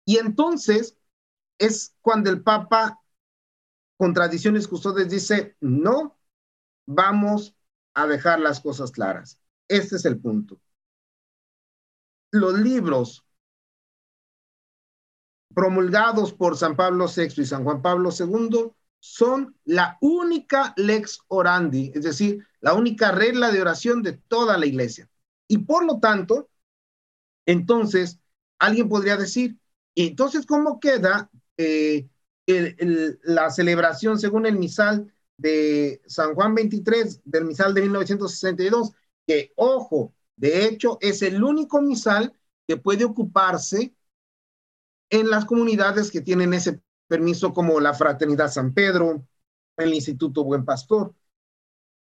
Y 0.05 0.17
entonces 0.17 0.97
es 1.57 1.95
cuando 2.01 2.29
el 2.29 2.41
Papa, 2.41 2.99
con 3.97 4.13
tradiciones 4.13 4.67
custodes, 4.67 5.09
dice, 5.09 5.55
no, 5.61 6.17
vamos 6.85 7.55
a 7.93 8.07
dejar 8.07 8.39
las 8.39 8.59
cosas 8.59 8.91
claras. 8.91 9.39
Este 9.67 9.95
es 9.95 10.05
el 10.05 10.19
punto. 10.19 10.59
Los 12.31 12.59
libros 12.59 13.23
promulgados 15.53 16.33
por 16.33 16.57
San 16.57 16.75
Pablo 16.75 17.05
VI 17.07 17.41
y 17.41 17.45
San 17.45 17.63
Juan 17.63 17.81
Pablo 17.81 18.09
II 18.17 18.71
son 18.99 19.55
la 19.65 19.97
única 20.01 20.73
lex 20.77 21.19
orandi, 21.27 21.91
es 21.93 22.03
decir, 22.03 22.45
la 22.61 22.73
única 22.73 23.11
regla 23.11 23.51
de 23.51 23.61
oración 23.61 24.01
de 24.01 24.13
toda 24.13 24.57
la 24.57 24.65
iglesia. 24.65 25.09
Y 25.47 25.59
por 25.59 25.85
lo 25.85 25.99
tanto, 25.99 26.49
entonces, 27.45 28.19
alguien 28.59 28.87
podría 28.87 29.17
decir, 29.17 29.57
¿y 29.93 30.07
entonces 30.07 30.45
cómo 30.45 30.79
queda 30.79 31.29
eh, 31.57 32.07
la 32.45 33.49
celebración 33.49 34.19
según 34.19 34.45
el 34.45 34.57
misal 34.57 35.13
de 35.37 36.01
San 36.05 36.35
Juan 36.35 36.55
23 36.55 37.21
del 37.25 37.45
misal 37.45 37.73
de 37.73 37.81
1962? 37.81 38.91
Que, 39.25 39.53
ojo, 39.55 40.13
de 40.35 40.65
hecho, 40.65 40.97
es 41.01 41.21
el 41.21 41.43
único 41.43 41.81
misal 41.81 42.33
que 42.67 42.77
puede 42.77 43.05
ocuparse 43.05 43.93
en 45.09 45.29
las 45.29 45.45
comunidades 45.45 46.11
que 46.11 46.21
tienen 46.21 46.53
ese 46.53 46.81
permiso 47.07 47.53
como 47.53 47.79
la 47.79 47.93
Fraternidad 47.93 48.51
San 48.51 48.73
Pedro, 48.73 49.27
el 49.77 49.93
Instituto 49.93 50.43
Buen 50.43 50.65
Pastor. 50.65 51.13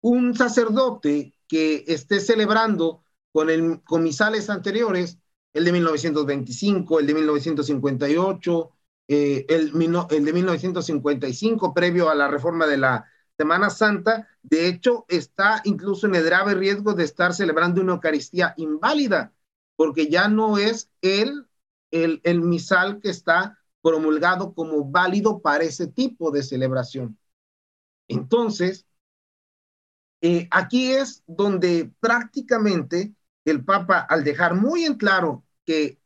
Un 0.01 0.36
sacerdote 0.36 1.33
que 1.47 1.86
esté 1.88 2.19
celebrando 2.19 3.03
con, 3.31 3.49
el, 3.49 3.81
comisales 3.83 4.49
anteriores, 4.49 5.17
el 5.53 5.65
de 5.65 5.71
1925, 5.71 6.99
el 6.99 7.07
de 7.07 7.13
1958, 7.13 8.71
eh, 9.07 9.45
el, 9.49 9.71
de 9.71 10.33
1955, 10.33 11.73
previo 11.73 12.09
a 12.09 12.15
la 12.15 12.27
reforma 12.27 12.67
de 12.67 12.77
la, 12.77 13.05
Semana 13.37 13.69
Santa, 13.69 14.27
de 14.41 14.67
hecho, 14.67 15.05
está 15.07 15.61
incluso 15.63 16.07
en 16.07 16.15
el 16.15 16.23
grave 16.23 16.55
riesgo 16.55 16.93
de 16.93 17.03
estar 17.03 17.35
celebrando 17.35 17.81
una 17.81 17.93
Eucaristía 17.93 18.55
inválida, 18.57 19.31
porque 19.75 20.07
ya 20.09 20.27
no 20.27 20.57
es 20.57 20.89
el, 21.01 21.45
el, 21.91 22.19
el 22.23 22.41
misal 22.41 22.99
que 22.99 23.11
está 23.11 23.59
promulgado 23.83 24.55
como 24.55 24.89
válido 24.89 25.39
para 25.39 25.63
ese 25.63 25.85
tipo 25.87 26.31
de 26.31 26.41
celebración. 26.41 27.19
Entonces, 28.07 28.87
eh, 30.21 30.47
aquí 30.49 30.93
es 30.93 31.23
donde 31.27 31.91
prácticamente 31.99 33.13
el 33.45 33.63
Papa, 33.63 33.99
al 33.99 34.23
dejar 34.23 34.55
muy 34.55 34.83
en 34.83 34.95
claro 34.95 35.45
que, 35.63 35.99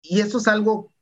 y 0.00 0.20
eso 0.20 0.38
es 0.38 0.46
algo 0.46 0.93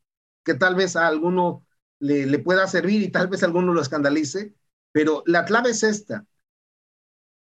que 0.45 0.55
tal 0.55 0.75
vez 0.75 0.97
a 0.97 1.07
alguno 1.07 1.65
le, 1.99 2.39
pueda 2.41 2.67
servir 2.67 3.03
y 3.03 3.11
tal 3.11 3.29
vez 3.29 3.43
a 3.43 3.47
alguno 3.47 3.73
lo 3.73 3.81
escandalice, 3.81 4.55
pero 4.91 5.23
la 5.27 5.45
clave 5.45 5.71
es 5.71 5.83
esta. 5.83 6.27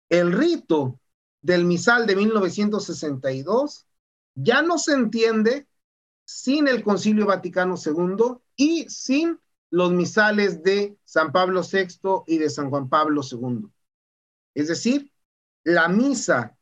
El 0.09 0.33
rito 0.33 1.00
del 1.40 1.64
misal 1.64 2.07
de 2.07 2.16
1962 2.16 3.87
ya 4.35 4.62
no 4.62 4.78
se 4.78 4.92
entiende 4.92 5.66
sin 6.24 6.68
el 6.68 6.83
Concilio 6.83 7.26
Vaticano 7.26 7.76
II 7.85 8.37
y 8.57 8.88
sin 8.88 9.40
los 9.70 9.90
misales 9.90 10.62
de 10.62 10.98
San 11.05 11.33
Pablo 11.33 11.62
VI 11.62 12.24
y 12.26 12.38
de 12.38 12.50
San 12.50 12.68
Juan 12.68 12.88
Pablo 12.88 13.22
II. 13.28 13.70
Es 14.55 14.68
decir, 14.68 15.11
la 15.64 15.88
misa 15.88 16.57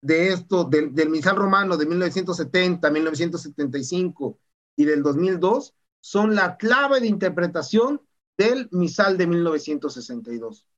de 0.00 0.28
esto, 0.28 0.64
del 0.64 1.10
misal 1.10 1.34
romano 1.34 1.76
de 1.76 1.86
1970, 1.86 2.90
1975 2.90 4.38
y 4.76 4.84
del 4.84 5.02
2002 5.02 5.74
son 6.00 6.34
la 6.34 6.56
clave 6.56 7.00
de 7.00 7.06
interpretación 7.06 8.00
del 8.36 8.68
misal 8.72 9.16
de 9.16 9.26
1962. 9.26 10.68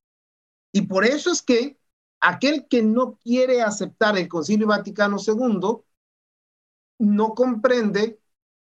Y 0.72 0.82
por 0.82 1.04
eso 1.04 1.30
es 1.30 1.42
que 1.42 1.78
aquel 2.20 2.66
que 2.68 2.82
no 2.82 3.18
quiere 3.22 3.62
aceptar 3.62 4.16
el 4.16 4.28
Concilio 4.28 4.66
Vaticano 4.66 5.16
II 5.18 5.82
no 6.98 7.34
comprende 7.34 8.20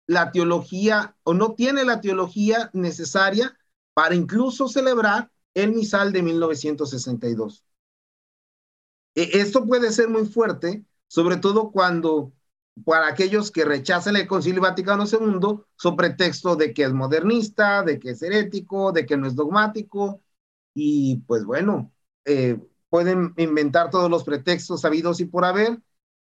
la 0.07 0.33
teología 0.33 1.17
o 1.23 1.35
no 1.35 1.55
tiene 1.55 1.85
la 1.85 2.01
teología 2.01 2.71
necesaria 2.73 3.57
para 3.95 4.15
incluso 4.15 4.69
celebrar 4.69 5.31
el 5.55 5.73
misal 5.73 6.13
de 6.13 6.23
1962. 6.23 7.65
E, 9.15 9.41
esto 9.41 9.67
puede 9.67 9.93
ser 9.93 10.09
muy 10.09 10.27
fuerte, 10.27 10.85
sobre 11.07 11.37
todo 11.37 11.71
cuando 11.71 12.33
para 12.85 13.09
aquellos 13.09 13.51
que 13.51 13.65
rechazan 13.65 14.17
el 14.17 14.27
Concilio 14.27 14.63
Vaticano 14.63 15.05
II 15.05 15.61
son 15.77 15.97
pretexto 15.97 16.57
de 16.57 16.73
que 16.73 16.85
es 16.85 16.93
modernista, 16.93 17.83
de 17.83 17.99
que 17.99 18.11
es 18.11 18.23
herético, 18.23 18.93
de 18.93 19.07
que 19.07 19.17
no 19.17 19.27
es 19.27 19.35
dogmático, 19.35 20.23
y 20.75 21.19
pues 21.27 21.45
bueno, 21.45 21.93
eh, 22.25 22.59
pueden 22.89 23.35
inventar 23.37 23.91
todos 23.91 24.11
los 24.11 24.25
pretextos 24.25 24.85
habidos 24.85 25.21
y 25.21 25.27
por 25.27 25.45
haber, 25.45 25.81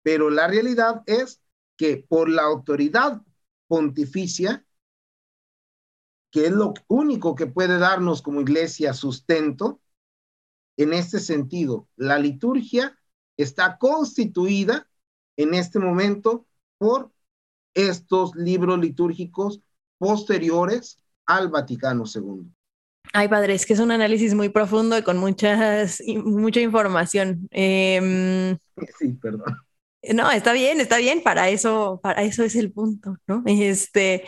pero 0.03 0.29
la 0.29 0.47
realidad 0.47 1.01
es 1.06 1.41
que 1.77 1.97
por 1.97 2.29
la 2.29 2.43
autoridad 2.43 3.21
pontificia, 3.67 4.65
que 6.29 6.47
es 6.47 6.51
lo 6.51 6.73
único 6.88 7.36
que 7.36 7.47
puede 7.47 7.77
darnos 7.77 8.21
como 8.21 8.41
iglesia 8.41 8.93
sustento, 8.93 9.82
en 10.77 10.93
este 10.93 11.19
sentido, 11.19 11.88
la 11.95 12.17
liturgia 12.17 12.97
está 13.38 13.77
constituida 13.77 14.88
en 15.38 15.54
este 15.54 15.80
momento 15.80 16.46
por 16.78 17.12
estos 17.74 18.36
libros 18.36 18.80
litúrgicos 18.80 19.62
posteriores 19.98 20.98
al 21.26 21.50
Vaticano 21.50 22.04
II. 22.06 22.52
Ay, 23.13 23.28
padre, 23.28 23.54
es 23.54 23.65
que 23.65 23.74
es 23.74 23.80
un 23.80 23.91
análisis 23.91 24.34
muy 24.34 24.50
profundo 24.50 24.98
y 24.98 25.04
con 25.04 25.17
muchas, 25.17 26.02
mucha 26.24 26.62
información. 26.62 27.48
Eh, 27.52 28.58
sí, 29.00 29.13
perdón. 29.13 29.58
No, 30.13 30.30
está 30.32 30.52
bien, 30.52 30.82
está 30.82 30.98
bien, 30.98 31.24
para 31.24 31.50
eso, 31.50 32.00
para 32.04 32.24
eso 32.24 32.43
es 32.43 32.56
el 32.56 32.72
punto, 32.72 33.15
¿no? 33.26 33.43
Este, 33.46 34.26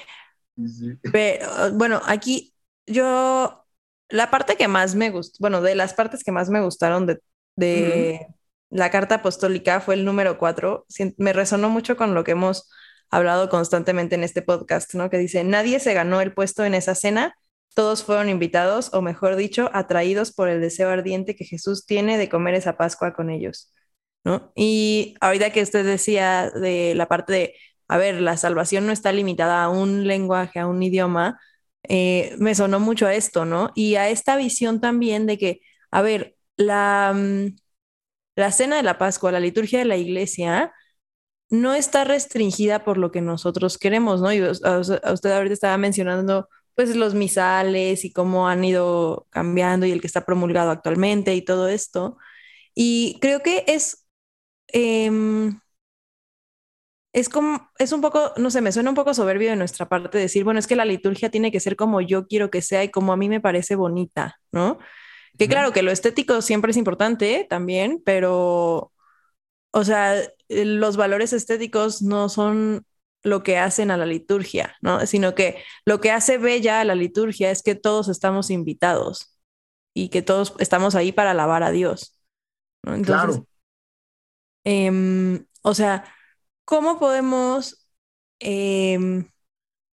sí. 0.55 0.97
pero 1.11 1.73
bueno, 1.73 2.01
aquí 2.05 2.53
yo, 2.85 3.65
la 4.09 4.31
parte 4.31 4.55
que 4.55 4.67
más 4.67 4.95
me 4.95 5.09
gustó, 5.09 5.37
bueno, 5.39 5.61
de 5.61 5.75
las 5.75 5.93
partes 5.93 6.23
que 6.23 6.31
más 6.31 6.49
me 6.49 6.61
gustaron 6.61 7.05
de, 7.05 7.19
de 7.57 8.19
uh 8.21 8.23
-huh. 8.23 8.35
La 8.69 8.91
carta 8.91 9.15
apostólica 9.15 9.79
fue 9.81 9.95
el 9.95 10.05
número 10.05 10.37
cuatro, 10.37 10.85
me 11.17 11.33
resonó 11.33 11.69
mucho 11.69 11.97
con 11.97 12.13
lo 12.13 12.23
que 12.23 12.31
hemos 12.31 12.69
hablado 13.09 13.49
constantemente 13.49 14.15
en 14.15 14.23
este 14.23 14.41
podcast, 14.41 14.93
¿no? 14.95 15.09
Que 15.09 15.17
dice, 15.17 15.43
nadie 15.43 15.79
se 15.79 15.93
ganó 15.93 16.21
el 16.21 16.33
puesto 16.33 16.65
en 16.65 16.73
esa 16.73 16.95
cena, 16.95 17.35
todos 17.75 18.03
fueron 18.03 18.29
invitados, 18.29 18.93
o 18.93 19.01
mejor 19.01 19.35
dicho, 19.35 19.69
atraídos 19.73 20.33
por 20.33 20.49
el 20.49 20.61
deseo 20.61 20.89
ardiente 20.89 21.35
que 21.35 21.45
Jesús 21.45 21.85
tiene 21.85 22.17
de 22.17 22.29
comer 22.29 22.55
esa 22.55 22.77
Pascua 22.77 23.13
con 23.13 23.29
ellos. 23.29 23.73
¿no? 24.23 24.51
Y 24.55 25.15
ahorita 25.21 25.51
que 25.51 25.61
usted 25.61 25.85
decía 25.85 26.49
de 26.49 26.95
la 26.95 27.07
parte 27.07 27.33
de, 27.33 27.55
a 27.87 27.97
ver, 27.97 28.21
la 28.21 28.37
salvación 28.37 28.85
no 28.87 28.91
está 28.91 29.11
limitada 29.11 29.63
a 29.63 29.69
un 29.69 30.07
lenguaje, 30.07 30.59
a 30.59 30.67
un 30.67 30.81
idioma, 30.81 31.39
eh, 31.83 32.35
me 32.39 32.55
sonó 32.55 32.79
mucho 32.79 33.07
a 33.07 33.13
esto, 33.13 33.45
¿no? 33.45 33.71
Y 33.75 33.95
a 33.95 34.09
esta 34.09 34.35
visión 34.37 34.81
también 34.81 35.27
de 35.27 35.37
que, 35.37 35.61
a 35.91 36.01
ver, 36.01 36.35
la, 36.57 37.13
mm, 37.15 37.55
la 38.35 38.51
cena 38.51 38.77
de 38.77 38.83
la 38.83 38.97
Pascua, 38.97 39.31
la 39.31 39.39
liturgia 39.39 39.79
de 39.79 39.85
la 39.85 39.97
iglesia, 39.97 40.73
no 41.49 41.73
está 41.75 42.03
restringida 42.03 42.83
por 42.83 42.97
lo 42.97 43.11
que 43.11 43.21
nosotros 43.21 43.77
queremos, 43.77 44.21
¿no? 44.21 44.33
Y 44.33 44.41
usted 44.43 45.31
ahorita 45.31 45.53
estaba 45.53 45.77
mencionando 45.77 46.49
pues 46.75 46.95
los 46.95 47.13
misales 47.15 48.05
y 48.05 48.11
cómo 48.13 48.49
han 48.49 48.63
ido 48.65 49.27
cambiando 49.29 49.85
y 49.85 49.91
el 49.91 50.01
que 50.01 50.07
está 50.07 50.25
promulgado 50.25 50.71
actualmente 50.71 51.35
y 51.35 51.41
todo 51.43 51.67
esto. 51.69 52.17
Y 52.75 53.19
creo 53.21 53.41
que 53.41 53.63
es 53.67 54.05
eh, 54.73 55.11
es 57.13 57.29
como, 57.29 57.69
es 57.79 57.91
un 57.93 58.01
poco, 58.01 58.33
no 58.37 58.49
sé, 58.51 58.61
me 58.61 58.71
suena 58.73 58.89
un 58.89 58.95
poco 58.95 59.13
soberbio 59.13 59.49
de 59.49 59.55
nuestra 59.55 59.87
parte 59.87 60.17
decir, 60.17 60.43
bueno, 60.43 60.59
es 60.59 60.67
que 60.67 60.75
la 60.75 60.83
liturgia 60.85 61.29
tiene 61.29 61.51
que 61.51 61.59
ser 61.61 61.75
como 61.77 62.01
yo 62.01 62.27
quiero 62.27 62.49
que 62.51 62.61
sea 62.61 62.83
y 62.83 62.89
como 62.91 63.13
a 63.13 63.17
mí 63.17 63.29
me 63.29 63.39
parece 63.41 63.75
bonita, 63.75 64.37
¿no? 64.51 64.79
Que 65.37 65.47
claro, 65.47 65.71
que 65.71 65.81
lo 65.81 65.91
estético 65.91 66.41
siempre 66.41 66.71
es 66.71 66.77
importante 66.77 67.45
también, 67.49 68.01
pero, 68.05 68.91
o 69.71 69.83
sea, 69.83 70.15
los 70.49 70.97
valores 70.97 71.33
estéticos 71.33 72.01
no 72.01 72.29
son 72.29 72.85
lo 73.23 73.43
que 73.43 73.57
hacen 73.57 73.91
a 73.91 73.97
la 73.97 74.05
liturgia, 74.05 74.75
¿no? 74.81 75.05
Sino 75.07 75.33
que 75.35 75.57
lo 75.83 75.99
que 75.99 76.11
hace 76.11 76.37
bella 76.37 76.79
a 76.79 76.85
la 76.85 76.95
liturgia 76.95 77.51
es 77.51 77.63
que 77.63 77.75
todos 77.75 78.07
estamos 78.07 78.49
invitados 78.51 79.37
y 79.93 80.09
que 80.09 80.21
todos 80.21 80.53
estamos 80.59 80.95
ahí 80.95 81.11
para 81.11 81.31
alabar 81.31 81.63
a 81.63 81.71
Dios. 81.71 82.19
¿no? 82.83 82.93
Entonces, 82.93 83.37
claro. 83.37 83.47
Eh, 84.63 85.43
o 85.63 85.73
sea, 85.73 86.05
¿cómo 86.65 86.99
podemos 86.99 87.87
eh, 88.39 89.25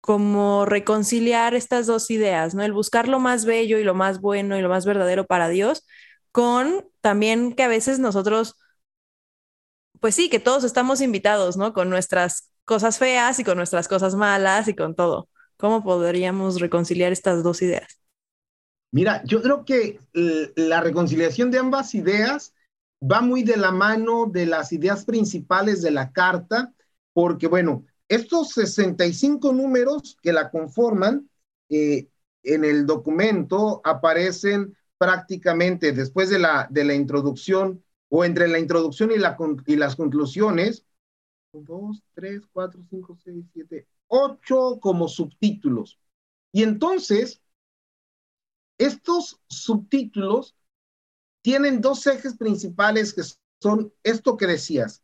como 0.08 0.66
reconciliar 0.66 1.54
estas 1.54 1.86
dos 1.86 2.10
ideas, 2.12 2.56
¿no? 2.56 2.64
El 2.64 2.72
buscar 2.72 3.10
lo 3.10 3.20
más 3.20 3.44
bello 3.44 3.78
y 3.78 3.84
lo 3.84 3.94
más 3.94 4.22
bueno 4.22 4.58
y 4.58 4.62
lo 4.62 4.70
más 4.70 4.86
verdadero 4.86 5.26
para 5.26 5.50
Dios, 5.50 5.86
con 6.32 6.88
también 7.02 7.52
que 7.52 7.64
a 7.64 7.68
veces 7.68 8.00
nosotros, 8.00 8.56
pues 10.00 10.16
sí, 10.16 10.30
que 10.30 10.40
todos 10.40 10.64
estamos 10.64 11.02
invitados, 11.02 11.58
¿no? 11.58 11.74
Con 11.74 11.90
nuestras 11.90 12.54
cosas 12.64 13.00
feas 13.00 13.38
y 13.40 13.44
con 13.44 13.58
nuestras 13.58 13.90
cosas 13.90 14.16
malas 14.16 14.70
y 14.70 14.76
con 14.76 14.96
todo. 14.96 15.28
¿Cómo 15.58 15.84
podríamos 15.84 16.62
reconciliar 16.62 17.12
estas 17.12 17.44
dos 17.44 17.62
ideas? 17.62 18.00
Mira, 18.94 19.22
yo 19.26 19.42
creo 19.42 19.66
que 19.66 20.00
la 20.14 20.80
reconciliación 20.80 21.52
de 21.52 21.60
ambas 21.60 21.94
ideas 21.94 22.54
va 23.04 23.20
muy 23.20 23.44
de 23.44 23.58
la 23.58 23.72
mano 23.72 24.26
de 24.26 24.46
las 24.46 24.72
ideas 24.72 25.04
principales 25.04 25.82
de 25.82 25.92
la 25.92 26.14
carta, 26.14 26.72
porque 27.12 27.48
bueno, 27.48 27.84
estos 28.10 28.52
65 28.52 29.54
números 29.54 30.18
que 30.22 30.34
la 30.34 30.50
conforman 30.50 31.30
eh, 31.70 32.08
en 32.44 32.64
el 32.64 32.86
documento 32.86 33.82
aparecen 33.84 34.76
prácticamente 34.98 35.92
después 35.92 36.30
de 36.30 36.40
la, 36.40 36.68
de 36.70 36.84
la 36.84 36.94
introducción 36.94 37.84
o 38.10 38.24
entre 38.24 38.48
la 38.48 38.60
introducción 38.60 39.12
y, 39.12 39.18
la, 39.18 39.38
y 39.66 39.76
las 39.76 39.96
conclusiones, 39.96 40.86
dos, 41.52 42.04
tres, 42.14 42.42
cuatro, 42.52 42.82
cinco, 42.90 43.18
seis, 43.24 43.46
siete, 43.54 43.88
ocho 44.08 44.80
como 44.80 45.08
subtítulos. 45.08 46.00
Y 46.52 46.64
entonces, 46.64 47.42
estos 48.78 49.40
subtítulos 49.50 50.56
tienen 51.42 51.82
dos 51.82 52.06
ejes 52.08 52.38
principales 52.38 53.14
que 53.14 53.24
son 53.62 53.94
esto 54.04 54.38
que 54.38 54.48
decías. 54.48 55.04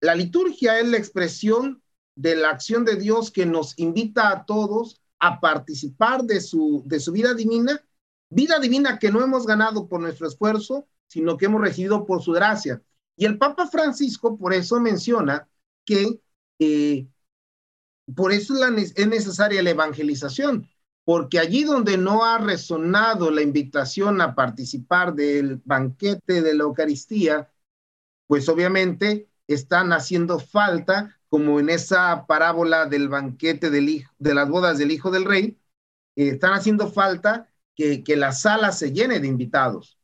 La 0.00 0.14
liturgia 0.14 0.78
es 0.78 0.88
la 0.88 0.98
expresión 0.98 1.82
de 2.16 2.36
la 2.36 2.50
acción 2.50 2.84
de 2.84 2.96
Dios 2.96 3.30
que 3.30 3.46
nos 3.46 3.78
invita 3.78 4.30
a 4.30 4.44
todos 4.44 5.00
a 5.18 5.40
participar 5.40 6.24
de 6.24 6.40
su, 6.40 6.82
de 6.86 7.00
su 7.00 7.12
vida 7.12 7.34
divina, 7.34 7.82
vida 8.28 8.58
divina 8.58 8.98
que 8.98 9.10
no 9.10 9.22
hemos 9.22 9.46
ganado 9.46 9.88
por 9.88 10.00
nuestro 10.00 10.28
esfuerzo, 10.28 10.86
sino 11.06 11.36
que 11.36 11.46
hemos 11.46 11.60
recibido 11.60 12.04
por 12.04 12.22
su 12.22 12.32
gracia. 12.32 12.82
Y 13.16 13.26
el 13.26 13.38
Papa 13.38 13.66
Francisco 13.68 14.36
por 14.36 14.52
eso 14.52 14.80
menciona 14.80 15.48
que 15.84 16.20
eh, 16.58 17.06
por 18.14 18.32
eso 18.32 18.54
es 18.64 19.06
necesaria 19.06 19.62
la 19.62 19.70
evangelización, 19.70 20.68
porque 21.04 21.38
allí 21.38 21.64
donde 21.64 21.96
no 21.96 22.24
ha 22.24 22.38
resonado 22.38 23.30
la 23.30 23.42
invitación 23.42 24.20
a 24.20 24.34
participar 24.34 25.14
del 25.14 25.60
banquete 25.64 26.42
de 26.42 26.54
la 26.54 26.64
Eucaristía, 26.64 27.50
pues 28.26 28.48
obviamente 28.48 29.28
están 29.46 29.92
haciendo 29.92 30.38
falta, 30.38 31.18
como 31.34 31.58
en 31.58 31.68
esa 31.68 32.26
parábola 32.28 32.86
del 32.86 33.08
banquete 33.08 33.68
del 33.68 33.88
hijo, 33.88 34.12
de 34.20 34.34
las 34.34 34.48
bodas 34.48 34.78
del 34.78 34.92
Hijo 34.92 35.10
del 35.10 35.24
Rey, 35.24 35.58
eh, 36.14 36.28
están 36.28 36.52
haciendo 36.52 36.92
falta 36.92 37.52
que, 37.74 38.04
que 38.04 38.14
la 38.14 38.30
sala 38.30 38.70
se 38.70 38.92
llene 38.92 39.18
de 39.18 39.26
invitados. 39.26 39.98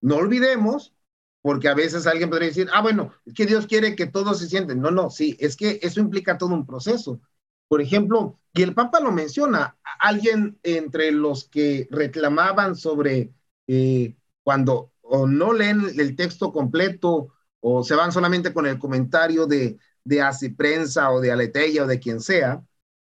No 0.00 0.16
olvidemos, 0.16 0.92
porque 1.40 1.68
a 1.68 1.74
veces 1.74 2.08
alguien 2.08 2.30
podría 2.30 2.48
decir, 2.48 2.68
ah, 2.72 2.82
bueno, 2.82 3.12
es 3.24 3.32
que 3.32 3.46
Dios 3.46 3.68
quiere 3.68 3.94
que 3.94 4.06
todos 4.06 4.40
se 4.40 4.48
sienten. 4.48 4.80
No, 4.80 4.90
no, 4.90 5.08
sí, 5.08 5.36
es 5.38 5.54
que 5.54 5.78
eso 5.82 6.00
implica 6.00 6.36
todo 6.36 6.52
un 6.52 6.66
proceso. 6.66 7.20
Por 7.68 7.80
ejemplo, 7.80 8.40
y 8.52 8.62
el 8.62 8.74
Papa 8.74 8.98
lo 8.98 9.12
menciona, 9.12 9.78
alguien 10.00 10.58
entre 10.64 11.12
los 11.12 11.48
que 11.48 11.86
reclamaban 11.92 12.74
sobre 12.74 13.32
eh, 13.68 14.16
cuando 14.42 14.90
o 15.00 15.28
no 15.28 15.52
leen 15.52 15.84
el 15.96 16.16
texto 16.16 16.52
completo 16.52 17.28
o 17.60 17.84
se 17.84 17.94
van 17.94 18.10
solamente 18.10 18.52
con 18.52 18.66
el 18.66 18.80
comentario 18.80 19.46
de, 19.46 19.78
de 20.04 20.22
Así 20.22 20.54
o 21.10 21.20
de 21.20 21.32
Aleteya 21.32 21.84
o 21.84 21.86
de 21.86 21.98
quien 21.98 22.20
sea, 22.20 22.62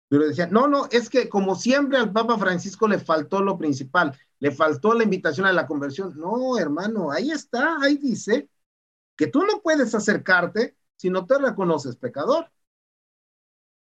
pero 0.08 0.28
decían, 0.28 0.50
no, 0.52 0.68
no, 0.68 0.86
es 0.90 1.10
que 1.10 1.28
como 1.28 1.56
siempre 1.56 1.98
al 1.98 2.12
Papa 2.12 2.38
Francisco 2.38 2.86
le 2.88 2.98
faltó 2.98 3.42
lo 3.42 3.58
principal, 3.58 4.16
le 4.38 4.52
faltó 4.52 4.94
la 4.94 5.04
invitación 5.04 5.46
a 5.46 5.52
la 5.52 5.66
conversión. 5.66 6.16
No, 6.16 6.58
hermano, 6.58 7.10
ahí 7.10 7.30
está, 7.30 7.78
ahí 7.82 7.96
dice 7.96 8.48
que 9.16 9.26
tú 9.26 9.44
no 9.44 9.60
puedes 9.62 9.94
acercarte 9.94 10.76
si 10.96 11.10
no 11.10 11.26
te 11.26 11.38
reconoces 11.38 11.96
pecador. 11.96 12.50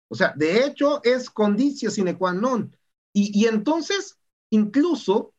O 0.10 0.16
sea, 0.16 0.34
de 0.36 0.66
hecho 0.66 1.02
es 1.04 1.30
condicio 1.30 1.92
sine 1.92 2.18
qua 2.18 2.34
non. 2.34 2.76
Y, 3.14 3.48
entonces, 3.48 4.20
incluso, 4.52 5.34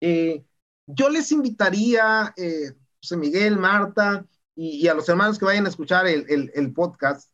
eh, 0.00 0.44
yo 0.86 1.08
les 1.08 1.32
invitaría, 1.32 2.34
eh, 2.36 2.74
José 3.00 3.16
Miguel, 3.16 3.58
Marta, 3.58 4.26
y, 4.54 4.86
a 4.88 4.94
los 4.94 5.08
hermanos 5.08 5.38
que 5.38 5.44
vayan 5.44 5.66
a 5.66 5.70
escuchar 5.70 6.06
el, 6.06 6.72
podcast, 6.74 7.30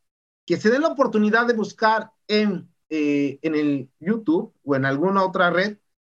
que 0.46 0.56
se 0.56 0.70
den 0.70 0.82
la 0.82 0.88
oportunidad 0.88 1.46
de 1.46 1.54
buscar 1.54 2.12
en, 2.26 2.68
eh, 2.88 3.38
en 3.42 3.54
el 3.54 3.90
YouTube 4.00 4.54
o 4.64 4.76
en 4.76 4.84
alguna 4.84 5.24
otra 5.24 5.50
red 5.50 5.78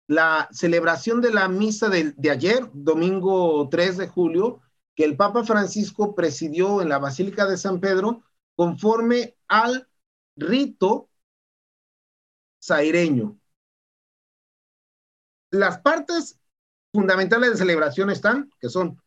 la 0.08 0.48
celebración 0.50 1.20
de 1.20 1.32
la 1.32 1.48
misa 1.48 1.88
de, 1.90 2.30
ayer, 2.30 2.68
domingo 2.72 3.68
3 3.70 3.98
de 3.98 4.08
julio, 4.08 4.62
que 4.96 5.04
el 5.04 5.16
Papa 5.16 5.44
Francisco 5.44 6.14
presidió 6.14 6.82
en 6.82 6.88
la 6.88 6.98
Basílica 6.98 7.46
de 7.46 7.58
San 7.58 7.78
Pedro, 7.78 8.24
conforme 8.56 9.36
al 9.46 9.86
rito 10.34 11.10
saireño. 12.58 13.38
Las 15.50 15.78
partes 15.80 16.40
fundamentales 16.90 17.50
de 17.50 17.56
celebración 17.58 18.10
están, 18.10 18.50
que 18.60 18.70
son 18.70 19.00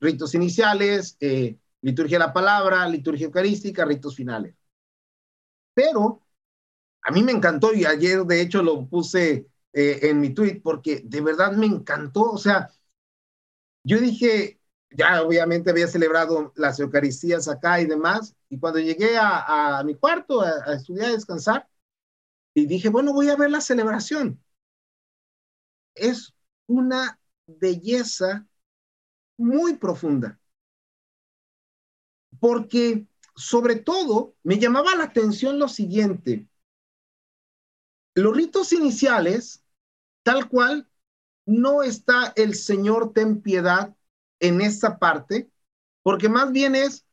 ritos 0.00 0.34
iniciales, 0.34 1.16
eh, 1.20 1.56
liturgia 1.82 2.18
de 2.18 2.26
la 2.26 2.32
palabra, 2.32 2.88
liturgia 2.88 3.26
eucarística, 3.26 3.84
ritos 3.84 4.14
finales. 4.16 4.54
Pero 5.74 6.22
a 7.02 7.10
mí 7.12 7.22
me 7.22 7.32
encantó 7.32 7.72
y 7.74 7.84
ayer 7.84 8.24
de 8.24 8.40
hecho 8.42 8.62
lo 8.62 8.86
puse 8.88 9.46
eh, 9.72 9.98
en 10.02 10.20
mi 10.20 10.34
tweet 10.34 10.60
porque 10.62 11.02
de 11.04 11.20
verdad 11.20 11.52
me 11.52 11.66
encantó. 11.66 12.32
O 12.32 12.38
sea, 12.38 12.70
yo 13.84 13.98
dije, 13.98 14.60
ya 14.90 15.22
obviamente 15.22 15.70
había 15.70 15.86
celebrado 15.88 16.52
las 16.56 16.78
Eucaristías 16.80 17.48
acá 17.48 17.80
y 17.80 17.86
demás, 17.86 18.34
y 18.48 18.58
cuando 18.58 18.80
llegué 18.80 19.16
a, 19.18 19.82
mi 19.84 19.94
cuarto 19.94 20.42
a, 20.42 20.74
estudiar, 20.74 21.10
a 21.10 21.12
descansar, 21.12 21.68
y 22.54 22.66
dije, 22.66 22.88
bueno, 22.90 23.12
voy 23.12 23.28
a 23.30 23.36
ver 23.36 23.50
la 23.50 23.60
celebración. 23.60 24.42
Es 25.94 26.34
una 26.66 27.18
belleza 27.46 28.46
muy 29.40 29.76
profunda. 29.76 30.38
Porque 32.38 33.06
sobre 33.34 33.76
todo 33.76 34.36
me 34.42 34.58
llamaba 34.58 34.94
la 34.94 35.04
atención 35.04 35.58
lo 35.58 35.68
siguiente. 35.68 36.46
Los 38.14 38.36
ritos 38.36 38.72
iniciales, 38.72 39.64
tal 40.22 40.48
cual, 40.48 40.88
no 41.46 41.82
está 41.82 42.32
el 42.36 42.54
Señor 42.54 43.12
ten 43.12 43.40
piedad 43.40 43.96
en 44.40 44.60
esta 44.60 44.98
parte, 44.98 45.50
porque 46.02 46.28
más 46.28 46.52
bien 46.52 46.74
es, 46.74 47.06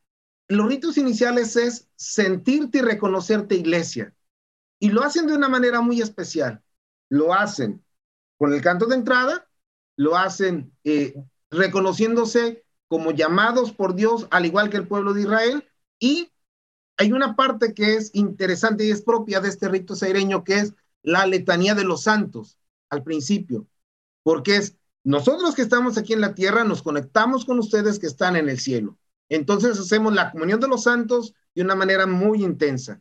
los 0.48 0.68
ritos 0.68 0.96
iniciales 0.98 1.56
es 1.56 1.88
sentirte 1.96 2.78
y 2.78 2.82
reconocerte 2.82 3.54
iglesia. 3.54 4.14
Y 4.78 4.90
lo 4.90 5.02
hacen 5.02 5.26
de 5.26 5.34
una 5.34 5.48
manera 5.48 5.80
muy 5.80 6.00
especial. 6.00 6.62
Lo 7.08 7.34
hacen 7.34 7.84
con 8.36 8.52
el 8.52 8.62
canto 8.62 8.86
de 8.86 8.94
entrada, 8.96 9.48
lo 9.96 10.16
hacen 10.16 10.72
eh, 10.84 11.14
reconociéndose 11.50 12.64
como 12.88 13.10
llamados 13.10 13.72
por 13.72 13.94
Dios, 13.94 14.26
al 14.30 14.46
igual 14.46 14.70
que 14.70 14.78
el 14.78 14.88
pueblo 14.88 15.12
de 15.12 15.22
Israel. 15.22 15.68
Y 15.98 16.32
hay 16.96 17.12
una 17.12 17.36
parte 17.36 17.74
que 17.74 17.94
es 17.94 18.10
interesante 18.14 18.84
y 18.84 18.90
es 18.90 19.02
propia 19.02 19.40
de 19.40 19.48
este 19.48 19.68
rito 19.68 19.94
saireño, 19.94 20.44
que 20.44 20.58
es 20.58 20.74
la 21.02 21.26
letanía 21.26 21.74
de 21.74 21.84
los 21.84 22.02
santos 22.02 22.58
al 22.90 23.02
principio, 23.02 23.66
porque 24.22 24.56
es 24.56 24.76
nosotros 25.04 25.54
que 25.54 25.62
estamos 25.62 25.96
aquí 25.96 26.12
en 26.12 26.20
la 26.20 26.34
tierra 26.34 26.64
nos 26.64 26.82
conectamos 26.82 27.44
con 27.44 27.58
ustedes 27.58 27.98
que 27.98 28.06
están 28.06 28.36
en 28.36 28.48
el 28.48 28.58
cielo. 28.58 28.98
Entonces 29.28 29.78
hacemos 29.78 30.12
la 30.12 30.30
comunión 30.32 30.60
de 30.60 30.68
los 30.68 30.82
santos 30.82 31.34
de 31.54 31.62
una 31.62 31.74
manera 31.74 32.06
muy 32.06 32.42
intensa. 32.42 33.00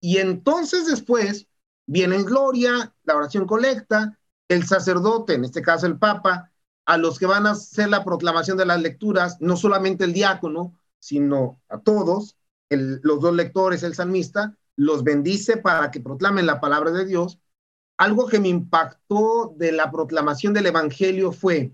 Y 0.00 0.18
entonces 0.18 0.86
después 0.86 1.48
viene 1.86 2.16
en 2.16 2.24
gloria, 2.24 2.94
la 3.04 3.16
oración 3.16 3.46
colecta, 3.46 4.18
el 4.48 4.66
sacerdote, 4.66 5.34
en 5.34 5.44
este 5.44 5.62
caso 5.62 5.86
el 5.86 5.98
papa, 5.98 6.52
a 6.88 6.96
los 6.96 7.18
que 7.18 7.26
van 7.26 7.46
a 7.46 7.52
hacer 7.52 7.88
la 7.88 8.04
proclamación 8.04 8.56
de 8.56 8.66
las 8.66 8.80
lecturas, 8.80 9.36
no 9.40 9.56
solamente 9.56 10.04
el 10.04 10.12
diácono, 10.12 10.76
sino 10.98 11.60
a 11.68 11.78
todos, 11.78 12.36
los 12.70 13.20
dos 13.20 13.34
lectores, 13.34 13.82
el 13.82 13.94
salmista, 13.94 14.56
los 14.74 15.04
bendice 15.04 15.56
para 15.56 15.90
que 15.90 16.00
proclamen 16.00 16.46
la 16.46 16.60
palabra 16.60 16.90
de 16.90 17.04
Dios 17.04 17.38
algo 17.98 18.28
que 18.28 18.38
me 18.38 18.48
impactó 18.48 19.54
de 19.56 19.72
la 19.72 19.90
proclamación 19.90 20.54
del 20.54 20.66
Evangelio 20.66 21.32
fue 21.32 21.72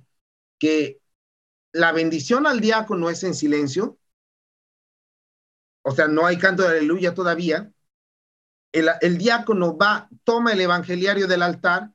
que 0.58 1.00
la 1.72 1.92
bendición 1.92 2.46
al 2.46 2.60
diácono 2.60 3.10
es 3.10 3.22
en 3.24 3.34
silencio, 3.34 3.98
o 5.82 5.92
sea, 5.92 6.08
no 6.08 6.24
hay 6.24 6.38
canto 6.38 6.62
de 6.62 6.70
aleluya 6.78 7.14
todavía. 7.14 7.70
El, 8.72 9.18
diácono 9.18 9.76
va, 9.76 10.08
toma 10.24 10.52
el 10.52 10.60
evangeliario 10.62 11.28
del 11.28 11.42
altar 11.42 11.92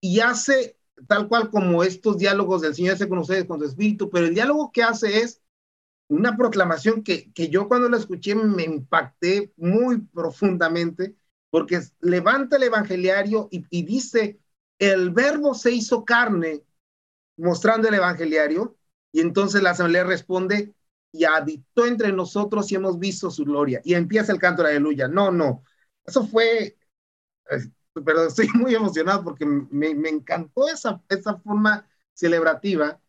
y 0.00 0.20
hace 0.20 0.78
tal 1.06 1.28
cual 1.28 1.50
como 1.50 1.82
estos 1.82 2.18
diálogos 2.18 2.62
del 2.62 2.74
Señor 2.74 2.94
hace 2.94 3.08
con 3.08 3.18
ustedes, 3.18 3.44
con 3.44 3.60
su 3.60 3.66
espíritu, 3.66 4.10
pero 4.10 4.26
el 4.26 4.34
diálogo 4.34 4.70
que 4.72 4.82
hace 4.82 5.20
es 5.20 5.40
una 6.08 6.36
proclamación 6.36 7.02
que, 7.02 7.32
que 7.32 7.48
yo 7.48 7.68
cuando 7.68 7.88
la 7.88 7.96
escuché 7.96 8.34
me 8.34 8.64
impacté 8.64 9.52
muy 9.56 10.00
profundamente 10.00 11.14
porque 11.50 11.80
levanta 12.00 12.56
el 12.56 12.62
evangeliario 12.62 13.48
y, 13.50 13.82
dice, 13.82 14.40
el 14.78 15.10
verbo 15.10 15.54
se 15.54 15.72
hizo 15.72 16.04
carne, 16.04 16.62
mostrando 17.36 17.88
el 17.88 17.94
evangeliario, 17.94 18.76
y 19.12 19.20
entonces 19.20 19.62
la 19.62 19.70
asamblea 19.70 20.04
responde, 20.04 20.74
y 21.12 21.24
habitó 21.24 21.86
entre 21.86 22.12
nosotros 22.12 22.70
y 22.70 22.76
hemos 22.76 23.00
visto 23.00 23.30
su 23.30 23.44
gloria. 23.44 23.80
Y 23.84 23.94
empieza 23.94 24.32
el 24.32 24.38
canto 24.38 24.62
de 24.62 24.70
aleluya. 24.70 25.08
No, 25.08 25.32
no, 25.32 25.64
eso 26.04 26.24
fue, 26.24 26.78
pero 28.04 28.26
estoy 28.26 28.48
muy 28.54 28.74
emocionado 28.74 29.24
porque 29.24 29.46
me, 29.46 29.94
me 29.94 30.08
encantó 30.08 30.68
esa, 30.68 31.02
esa 31.08 31.36
forma 31.38 31.86
celebrativa. 32.14 33.00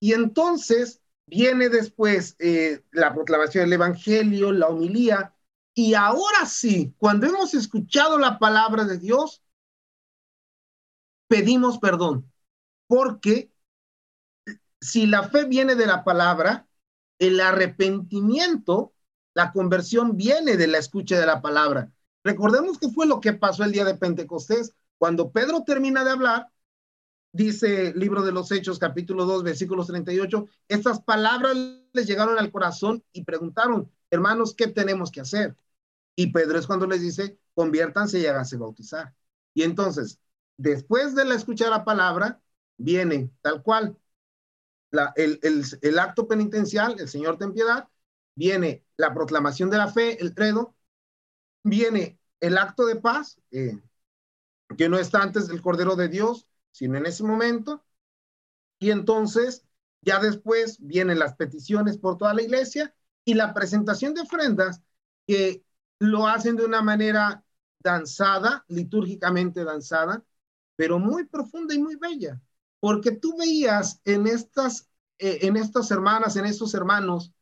Y 0.00 0.12
entonces 0.14 1.00
viene 1.26 1.68
después 1.68 2.36
eh, 2.38 2.82
la 2.92 3.14
proclamación 3.14 3.64
del 3.64 3.74
Evangelio, 3.74 4.52
la 4.52 4.68
homilía, 4.68 5.34
y 5.74 5.94
ahora 5.94 6.46
sí, 6.46 6.94
cuando 6.98 7.26
hemos 7.26 7.54
escuchado 7.54 8.18
la 8.18 8.38
palabra 8.38 8.84
de 8.84 8.98
Dios, 8.98 9.42
pedimos 11.28 11.78
perdón, 11.78 12.30
porque 12.88 13.52
si 14.80 15.06
la 15.06 15.22
fe 15.28 15.44
viene 15.44 15.74
de 15.74 15.86
la 15.86 16.04
palabra, 16.04 16.68
el 17.18 17.40
arrepentimiento, 17.40 18.94
la 19.34 19.52
conversión 19.52 20.16
viene 20.16 20.56
de 20.56 20.66
la 20.68 20.78
escucha 20.78 21.18
de 21.18 21.26
la 21.26 21.42
palabra. 21.42 21.92
Recordemos 22.28 22.78
que 22.78 22.90
fue 22.90 23.06
lo 23.06 23.22
que 23.22 23.32
pasó 23.32 23.64
el 23.64 23.72
día 23.72 23.86
de 23.86 23.94
Pentecostés, 23.94 24.74
cuando 24.98 25.32
Pedro 25.32 25.64
termina 25.64 26.04
de 26.04 26.10
hablar, 26.10 26.52
dice 27.32 27.88
el 27.88 27.98
libro 27.98 28.22
de 28.22 28.32
los 28.32 28.52
Hechos, 28.52 28.78
capítulo 28.78 29.24
2, 29.24 29.44
versículos 29.44 29.86
38, 29.86 30.46
estas 30.68 31.00
palabras 31.00 31.56
les 31.94 32.06
llegaron 32.06 32.38
al 32.38 32.52
corazón 32.52 33.02
y 33.12 33.24
preguntaron, 33.24 33.90
hermanos, 34.10 34.54
¿qué 34.54 34.66
tenemos 34.66 35.10
que 35.10 35.22
hacer? 35.22 35.56
Y 36.16 36.30
Pedro 36.30 36.58
es 36.58 36.66
cuando 36.66 36.86
les 36.86 37.00
dice, 37.00 37.38
conviértanse 37.54 38.18
y 38.18 38.26
háganse 38.26 38.58
bautizar. 38.58 39.14
Y 39.54 39.62
entonces, 39.62 40.20
después 40.58 41.14
de 41.14 41.24
la 41.24 41.34
escuchar 41.34 41.70
la 41.70 41.86
palabra, 41.86 42.42
viene 42.76 43.30
tal 43.40 43.62
cual 43.62 43.96
la, 44.90 45.14
el, 45.16 45.40
el, 45.80 45.98
acto 45.98 46.28
penitencial, 46.28 46.96
el 46.98 47.08
Señor 47.08 47.38
ten 47.38 47.54
piedad, 47.54 47.88
viene 48.34 48.84
la 48.98 49.14
proclamación 49.14 49.70
de 49.70 49.78
la 49.78 49.88
fe, 49.88 50.20
el 50.20 50.34
credo, 50.34 50.74
viene 51.62 52.17
el 52.40 52.58
acto 52.58 52.86
de 52.86 52.96
paz, 52.96 53.40
eh, 53.50 53.78
que 54.76 54.88
no 54.88 54.98
está 54.98 55.22
antes 55.22 55.48
del 55.48 55.62
Cordero 55.62 55.96
de 55.96 56.08
Dios, 56.08 56.46
sino 56.70 56.98
en 56.98 57.06
ese 57.06 57.24
momento. 57.24 57.84
Y 58.78 58.90
entonces, 58.90 59.64
ya 60.02 60.20
después 60.20 60.78
vienen 60.80 61.18
las 61.18 61.34
peticiones 61.34 61.98
por 61.98 62.18
toda 62.18 62.34
la 62.34 62.42
iglesia 62.42 62.94
y 63.24 63.34
la 63.34 63.54
presentación 63.54 64.14
de 64.14 64.22
ofrendas 64.22 64.82
que 65.26 65.64
lo 65.98 66.26
hacen 66.26 66.56
de 66.56 66.64
una 66.64 66.82
manera 66.82 67.44
danzada, 67.80 68.64
litúrgicamente 68.68 69.64
danzada, 69.64 70.24
pero 70.76 70.98
muy 70.98 71.26
profunda 71.26 71.74
y 71.74 71.78
muy 71.78 71.96
bella, 71.96 72.40
porque 72.80 73.10
tú 73.12 73.36
veías 73.36 74.00
en 74.04 74.26
estas, 74.26 74.88
eh, 75.18 75.40
en 75.42 75.56
estas 75.56 75.90
hermanas, 75.90 76.36
en 76.36 76.44
estos 76.46 76.74
hermanos, 76.74 77.32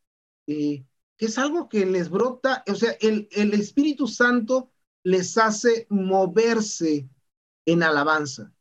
eh, 0.47 0.85
que 1.17 1.27
es 1.27 1.39
algo 1.39 1.69
que 1.69 1.85
les 1.87 2.09
brota, 2.09 2.65
o 2.67 2.75
sea, 2.75 2.93
el, 3.01 3.29
el 3.31 3.53
Espíritu 3.55 4.07
Santo 4.07 4.71
les 5.07 5.39
hace 5.39 5.87
moverse 5.89 7.09
en 7.65 7.83
alabanza. 7.85 8.53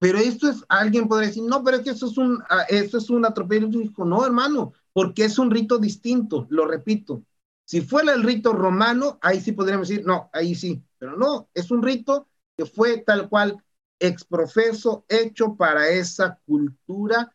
Pero 0.00 0.18
esto 0.18 0.48
es, 0.48 0.64
alguien 0.68 1.06
podría 1.06 1.28
decir, 1.28 1.44
no, 1.44 1.62
pero 1.62 1.76
es 1.76 1.84
que 1.84 1.90
esto 1.90 2.06
es 2.06 2.18
un, 2.18 2.42
ah, 2.50 2.64
esto 2.68 2.98
es 2.98 3.10
un 3.10 3.24
atropello. 3.24 3.68
No, 3.98 4.26
hermano, 4.26 4.72
porque 4.92 5.24
es 5.26 5.38
un 5.38 5.52
rito 5.52 5.78
distinto, 5.78 6.48
lo 6.50 6.66
repito. 6.66 7.24
Si 7.64 7.80
fuera 7.80 8.12
el 8.12 8.24
rito 8.24 8.52
romano, 8.52 9.20
ahí 9.22 9.40
sí 9.40 9.52
podríamos 9.52 9.86
decir, 9.88 10.04
no, 10.04 10.30
ahí 10.32 10.56
sí, 10.56 10.82
pero 10.98 11.16
no, 11.16 11.48
es 11.54 11.70
un 11.70 11.82
rito 11.82 12.26
que 12.56 12.66
fue 12.66 12.98
tal 12.98 13.28
cual 13.28 13.56
exprofeso, 14.00 15.04
hecho 15.08 15.54
para 15.54 15.90
esa 15.90 16.40
cultura 16.44 17.32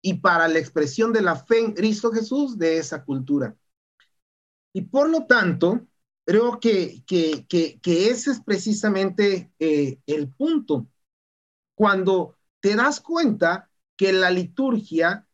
y 0.00 0.14
para 0.14 0.48
la 0.48 0.60
expresión 0.60 1.12
de 1.12 1.20
la 1.20 1.36
fe 1.36 1.58
en 1.60 1.74
Cristo 1.74 2.10
Jesús 2.10 2.56
de 2.58 2.78
esa 2.78 3.04
cultura. 3.04 3.54
Y 4.72 4.82
por 4.82 5.10
lo 5.10 5.26
tanto, 5.26 5.86
creo 6.28 6.60
que, 6.60 7.02
que, 7.06 7.46
que, 7.48 8.10
ese 8.10 8.32
es 8.32 8.42
precisamente 8.42 9.50
eh, 9.58 9.98
el 10.06 10.28
punto. 10.28 10.86
Cuando 11.74 12.36
te 12.60 12.76
das 12.76 13.00
cuenta 13.00 13.70
que 13.96 14.12
la 14.12 14.30
liturgia 14.30 15.26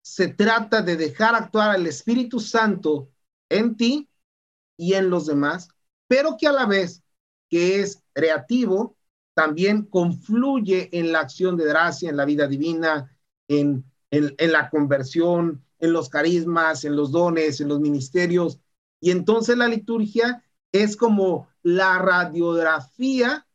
se 0.00 0.28
trata 0.28 0.80
de 0.80 0.96
dejar 0.96 1.34
actuar 1.34 1.70
al 1.70 1.88
Espíritu 1.88 2.38
Santo 2.38 3.10
en 3.48 3.76
ti 3.76 4.08
y 4.76 4.94
en 4.94 5.10
los 5.10 5.26
demás, 5.26 5.70
pero 6.06 6.36
que 6.38 6.46
a 6.46 6.52
la 6.52 6.66
vez 6.66 7.02
que 7.50 7.80
es 7.80 8.04
creativo, 8.12 8.96
también 9.34 9.86
confluye 9.86 10.88
en 10.96 11.10
la 11.10 11.18
acción 11.18 11.56
de 11.56 11.64
gracia, 11.64 12.10
en 12.10 12.16
la 12.16 12.24
vida 12.24 12.46
divina, 12.46 13.12
en, 13.48 13.84
en, 14.12 14.36
en 14.38 14.52
la 14.52 14.70
conversión, 14.70 15.64
en 15.80 15.92
los 15.92 16.08
carismas, 16.08 16.84
en 16.84 16.94
los 16.94 17.10
dones, 17.10 17.60
en 17.60 17.66
los 17.66 17.80
ministerios. 17.80 18.60
Y 19.00 19.10
entonces 19.10 19.56
la 19.56 19.68
liturgia 19.68 20.44
es 20.72 20.96
como 20.96 21.48
la 21.62 21.98
radiografía, 21.98 23.46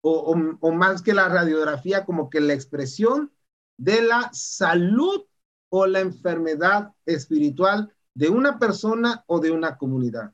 o, 0.00 0.34
más 0.72 1.02
que 1.02 1.12
la 1.12 1.28
radiografía, 1.28 2.04
como 2.04 2.30
que 2.30 2.40
la 2.40 2.54
expresión 2.54 3.32
de 3.76 4.02
la 4.02 4.30
salud 4.32 5.24
o 5.70 5.86
la 5.86 6.00
enfermedad 6.00 6.92
espiritual 7.04 7.92
de 8.14 8.28
una 8.28 8.58
persona 8.58 9.24
o 9.26 9.40
de 9.40 9.50
una 9.50 9.76
comunidad. 9.76 10.32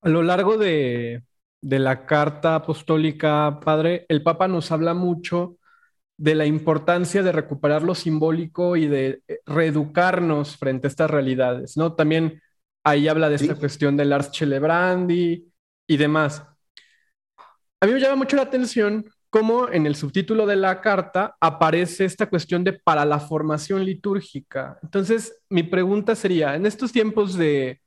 A 0.00 0.08
lo 0.08 0.22
largo 0.22 0.56
de, 0.56 1.24
de 1.60 1.78
la 1.78 2.06
carta 2.06 2.54
apostólica, 2.54 3.60
Padre, 3.60 4.06
el 4.08 4.22
Papa 4.22 4.48
nos 4.48 4.70
habla 4.70 4.94
mucho 4.94 5.58
de 6.18 6.34
la 6.34 6.46
importancia 6.46 7.22
de 7.22 7.32
recuperar 7.32 7.82
lo 7.82 7.94
simbólico 7.94 8.76
y 8.76 8.86
de 8.86 9.22
eh, 9.28 9.40
reeducarnos 9.46 10.56
frente 10.56 10.86
a 10.86 10.90
estas 10.90 11.10
realidades, 11.10 11.76
¿no? 11.76 11.94
También 11.94 12.40
ahí 12.84 13.08
habla 13.08 13.28
de 13.28 13.36
esta 13.36 13.54
cuestión 13.54 13.96
del 13.96 14.12
Ars 14.12 14.30
Celebrandi 14.32 15.52
y 15.86 15.96
demás. 15.96 16.42
A 17.80 17.86
mí 17.86 17.92
me 17.92 18.00
llama 18.00 18.16
mucho 18.16 18.36
la 18.36 18.42
atención 18.42 19.04
cómo 19.28 19.68
en 19.68 19.86
el 19.86 19.96
subtítulo 19.96 20.46
de 20.46 20.56
la 20.56 20.80
carta 20.80 21.36
aparece 21.40 22.04
esta 22.04 22.26
cuestión 22.26 22.64
de 22.64 22.72
para 22.72 23.04
la 23.04 23.20
formación 23.20 23.84
litúrgica. 23.84 24.78
Entonces, 24.82 25.42
mi 25.50 25.62
pregunta 25.62 26.14
sería, 26.14 26.54
en 26.54 26.64
estos 26.64 26.92
tiempos 26.92 27.34
de 27.34 27.80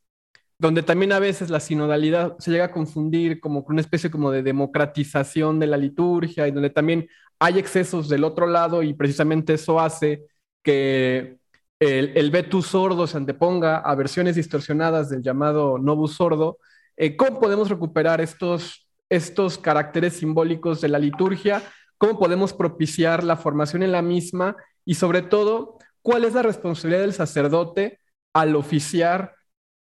donde 0.60 0.84
también 0.84 1.13
a 1.13 1.20
veces 1.20 1.50
la 1.50 1.62
sinodalidad 1.62 2.38
se 2.38 2.52
llega 2.52 2.65
a 2.65 2.72
confundir 2.72 3.39
como 3.39 3.63
con 3.63 3.76
una 3.76 3.82
especie 3.82 4.12
como 4.12 4.30
de 4.30 4.44
democratización 4.44 5.58
de 5.58 5.68
la 5.68 5.78
liturgia 5.78 6.48
y 6.48 6.52
donde 6.52 6.70
también 6.70 7.08
hay 7.39 7.60
excesos 7.60 8.10
del 8.10 8.23
otro 8.23 8.47
lado 8.47 8.84
y 8.84 8.93
precisamente 8.93 9.54
eso 9.54 9.80
hace 9.80 10.28
que 10.63 11.38
el, 11.80 12.12
el 12.15 12.63
sordo 12.63 13.08
se 13.08 13.17
anteponga 13.17 13.78
a 13.78 13.95
versiones 13.95 14.36
distorsionadas 14.36 15.10
del 15.10 15.23
llamado 15.23 15.78
novus 15.78 16.15
sordo. 16.15 16.60
Eh, 16.97 17.15
¿Cómo 17.15 17.39
podemos 17.39 17.69
recuperar 17.69 18.21
estos, 18.21 18.88
estos 19.10 19.58
caracteres 19.58 20.13
simbólicos 20.17 20.82
de 20.82 20.89
la 20.89 20.99
liturgia? 20.99 21.63
¿Cómo 21.97 22.19
podemos 22.19 22.54
propiciar 22.54 23.23
la 23.23 23.38
formación 23.38 23.84
en 23.84 23.93
la 23.93 24.02
misma? 24.02 24.58
Y 24.86 24.95
sobre 24.95 25.21
todo, 25.21 25.78
¿cuál 26.02 26.25
es 26.25 26.34
la 26.34 26.43
responsabilidad 26.43 27.02
del 27.02 27.13
sacerdote 27.13 27.99
al 28.34 28.56
oficiar 28.56 29.34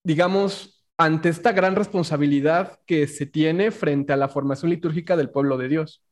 digamos, 0.05 0.85
ante 0.99 1.29
esta 1.29 1.53
gran 1.53 1.77
responsabilidad 1.77 2.79
que 2.87 3.07
se 3.07 3.27
tiene 3.27 3.71
frente 3.71 4.13
a 4.13 4.17
la 4.17 4.29
formación 4.29 4.71
litúrgica 4.71 5.17
del 5.17 5.31
pueblo 5.31 5.57
de 5.57 5.69
Dios. 5.69 6.03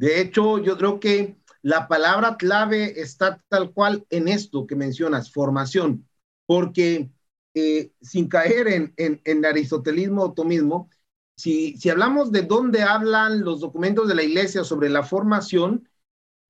De 0.00 0.18
hecho, 0.22 0.56
yo 0.56 0.78
creo 0.78 0.98
que 0.98 1.36
la 1.60 1.86
palabra 1.86 2.38
clave 2.38 3.02
está 3.02 3.44
tal 3.48 3.74
cual 3.74 4.06
en 4.08 4.28
esto 4.28 4.66
que 4.66 4.74
mencionas, 4.74 5.30
formación, 5.30 6.08
porque 6.46 7.10
eh, 7.52 7.92
sin 8.00 8.26
caer 8.26 8.68
en, 8.68 8.94
en, 8.96 9.44
aristotelismo 9.44 10.22
o 10.22 10.32
tomismo, 10.32 10.88
si, 11.36 11.76
si 11.76 11.90
hablamos 11.90 12.32
de 12.32 12.40
dónde 12.40 12.82
hablan 12.82 13.44
los 13.44 13.60
documentos 13.60 14.08
de 14.08 14.14
la 14.14 14.22
iglesia 14.22 14.64
sobre 14.64 14.88
la 14.88 15.02
formación, 15.02 15.86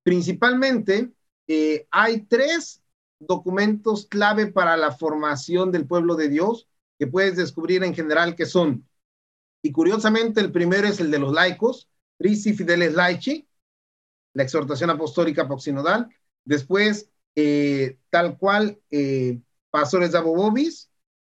principalmente 0.05 1.13
eh, 1.49 1.89
hay 1.91 2.21
tres 2.27 2.85
documentos 3.19 4.07
clave 4.07 4.47
para 4.47 4.77
la 4.77 4.93
formación 4.93 5.73
del 5.73 5.89
pueblo 5.89 6.15
de 6.15 6.29
Dios 6.29 6.69
que 7.01 7.09
puedes 7.09 7.35
descubrir 7.35 7.83
en 7.83 7.97
general 7.97 8.37
que 8.37 8.47
son, 8.47 8.87
y 9.61 9.73
curiosamente 9.73 10.41
el 10.41 10.53
primero 10.53 10.87
es 10.87 11.01
el 11.01 11.11
de 11.11 11.19
los 11.19 11.33
laicos, 11.33 11.90
Risi 12.21 12.55
Fideles 12.55 12.95
Laici, 12.95 13.49
la 14.35 14.45
exhortación 14.45 14.91
apostólica 14.91 15.49
poxinodal, 15.49 16.09
después 16.45 17.11
eh, 17.35 17.99
tal 18.11 18.39
cual 18.39 18.81
eh, 18.93 19.41
Pastores 19.71 20.15
Abobobis 20.15 20.89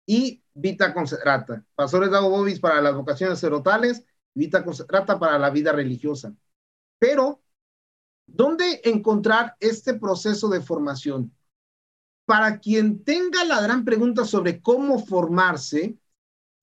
y 0.08 0.42
Vita 0.56 0.92
Concentrata, 0.96 1.64
Pastores 1.76 2.12
Abobobis 2.12 2.60
para 2.60 2.82
las 2.82 2.96
vocaciones 2.96 3.40
cerotales, 3.40 4.04
Vita 4.34 4.64
Concentrata 4.64 5.20
para 5.20 5.38
la 5.38 5.52
vida 5.52 5.72
religiosa. 5.72 6.34
Pero, 6.98 7.44
¿dónde 8.26 8.82
encontrar 8.84 9.56
este 9.60 9.94
proceso 9.94 10.50
de 10.50 10.62
formación? 10.62 11.38
para 12.28 12.60
quien 12.60 13.06
tenga 13.06 13.46
la 13.46 13.62
gran 13.62 13.86
pregunta 13.86 14.26
sobre 14.26 14.62
cómo 14.62 15.00
formarse, 15.00 15.98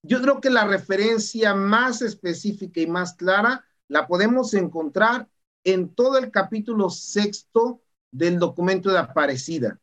yo 0.02 0.20
creo 0.20 0.38
que 0.38 0.50
la 0.50 0.66
referencia 0.66 1.54
más 1.54 2.02
específica 2.02 2.82
y 2.82 2.86
más 2.86 3.14
clara 3.14 3.64
la 3.88 4.06
podemos 4.06 4.54
encontrar 4.54 5.28
en 5.64 5.94
todo 5.94 6.18
el 6.18 6.30
capítulo 6.30 6.90
sexto 6.90 7.82
del 8.10 8.38
documento 8.38 8.90
de 8.90 8.98
Aparecida. 8.98 9.80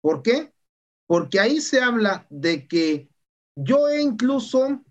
¿Por 0.00 0.22
qué? 0.22 0.52
Porque 1.06 1.40
ahí 1.40 1.60
se 1.60 1.80
habla 1.80 2.26
de 2.30 2.68
que 2.68 3.08
yo 3.56 3.88
he 3.88 4.00
incluso 4.00 4.82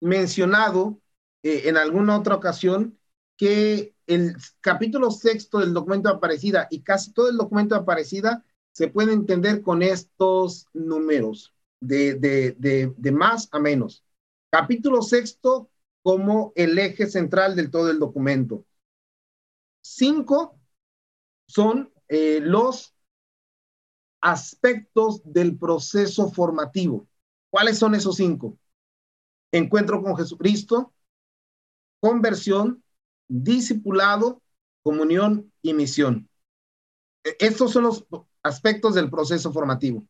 mencionado 0.00 1.00
eh, 1.42 1.62
en 1.66 1.76
alguna 1.76 2.18
otra 2.18 2.34
ocasión 2.34 2.98
que 3.36 3.94
el 4.06 4.36
capítulo 4.60 5.10
sexto 5.10 5.58
del 5.60 5.72
documento 5.72 6.08
de 6.08 6.16
Aparecida 6.16 6.66
y 6.70 6.82
casi 6.82 7.12
todo 7.12 7.30
el 7.30 7.36
documento 7.36 7.74
de 7.74 7.82
Aparecida 7.82 8.44
se 8.72 8.88
puede 8.88 9.12
entender 9.12 9.62
con 9.62 9.82
estos 9.82 10.66
números 10.72 11.54
de, 11.80 12.14
de, 12.14 12.92
de, 12.96 13.12
más 13.12 13.48
a 13.52 13.58
menos. 13.58 14.04
Capítulo 14.50 15.02
sexto 15.02 15.70
como 16.02 16.52
el 16.56 16.78
eje 16.78 17.06
central 17.06 17.56
del 17.56 17.70
todo 17.70 17.90
el 17.90 17.98
documento. 17.98 18.64
Cinco 19.82 20.58
son 21.46 21.92
eh, 22.08 22.40
los 22.40 22.94
aspectos 24.20 25.20
del 25.24 25.56
proceso 25.58 26.30
formativo. 26.30 27.06
¿Cuáles 27.50 27.78
son 27.78 27.94
esos 27.94 28.16
cinco? 28.16 28.58
Encuentro 29.52 30.02
con 30.02 30.16
Jesucristo, 30.16 30.92
conversión, 32.00 32.82
discipulado, 33.28 34.42
comunión 34.82 35.52
y 35.62 35.74
misión. 35.74 36.28
E, 37.24 37.36
estos 37.40 37.72
son 37.72 37.84
los 37.84 38.06
aspectos 38.42 38.94
del 38.94 39.10
proceso 39.10 39.52
formativo. 39.52 40.04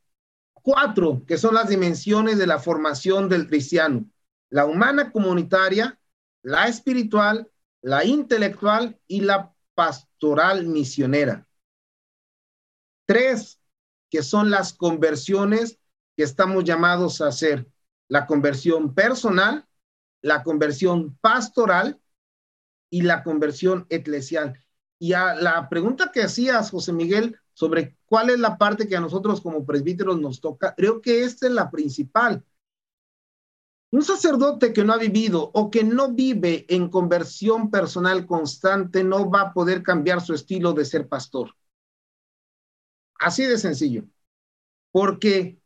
Cuatro, 0.53 1.23
que 1.25 1.37
son 1.37 1.55
las 1.55 1.69
dimensiones 1.69 2.37
de 2.37 2.47
la 2.47 2.59
formación 2.59 3.29
del 3.29 3.47
cristiano. 3.47 4.05
La 4.51 4.65
humana 4.67 5.11
comunitaria, 5.11 5.99
la 6.43 6.67
espiritual, 6.67 7.49
la 7.81 8.05
intelectual 8.05 8.99
y 9.07 9.21
la 9.21 9.55
pastoral 9.73 10.67
misionera. 10.67 11.47
Tres, 13.07 13.59
que 14.11 14.21
son 14.21 14.51
las 14.51 14.73
conversiones 14.73 15.79
que 16.15 16.23
estamos 16.23 16.63
llamados 16.63 17.21
a 17.21 17.27
hacer. 17.27 17.67
la 18.07 18.27
conversión 18.27 18.93
personal, 18.93 19.65
la 20.21 20.43
conversión 20.43 21.17
pastoral 21.21 22.01
y 22.89 23.03
la 23.03 23.23
conversión 23.23 23.85
eclesial. 23.89 24.59
Y 24.99 25.13
a 25.13 25.33
la 25.33 25.69
pregunta 25.69 26.11
que 26.13 26.21
hacías, 26.21 26.71
José 26.71 26.91
Miguel, 26.91 27.39
sobre 27.53 27.95
cuál 28.05 28.29
es 28.29 28.39
la 28.39 28.57
parte 28.57 28.87
que 28.87 28.97
a 28.97 28.99
nosotros 28.99 29.39
como 29.39 29.65
presbíteros 29.65 30.19
nos 30.19 30.41
toca, 30.41 30.75
creo 30.75 31.01
que 31.01 31.23
esta 31.23 31.47
es 31.47 31.53
la 31.53 31.71
principal. 31.71 32.43
Un 33.91 34.03
sacerdote 34.03 34.71
que 34.71 34.85
no 34.85 34.93
ha 34.93 34.97
vivido 34.97 35.51
o 35.53 35.69
que 35.69 35.83
no 35.83 36.13
vive 36.13 36.65
en 36.69 36.89
conversión 36.89 37.69
personal 37.69 38.25
constante 38.25 39.03
no 39.03 39.29
va 39.29 39.41
a 39.41 39.53
poder 39.53 39.83
cambiar 39.83 40.21
su 40.21 40.33
estilo 40.33 40.71
de 40.71 40.85
ser 40.85 41.09
pastor. 41.09 41.53
Así 43.19 43.43
de 43.43 43.57
sencillo. 43.57 44.05
Porque 44.91 45.59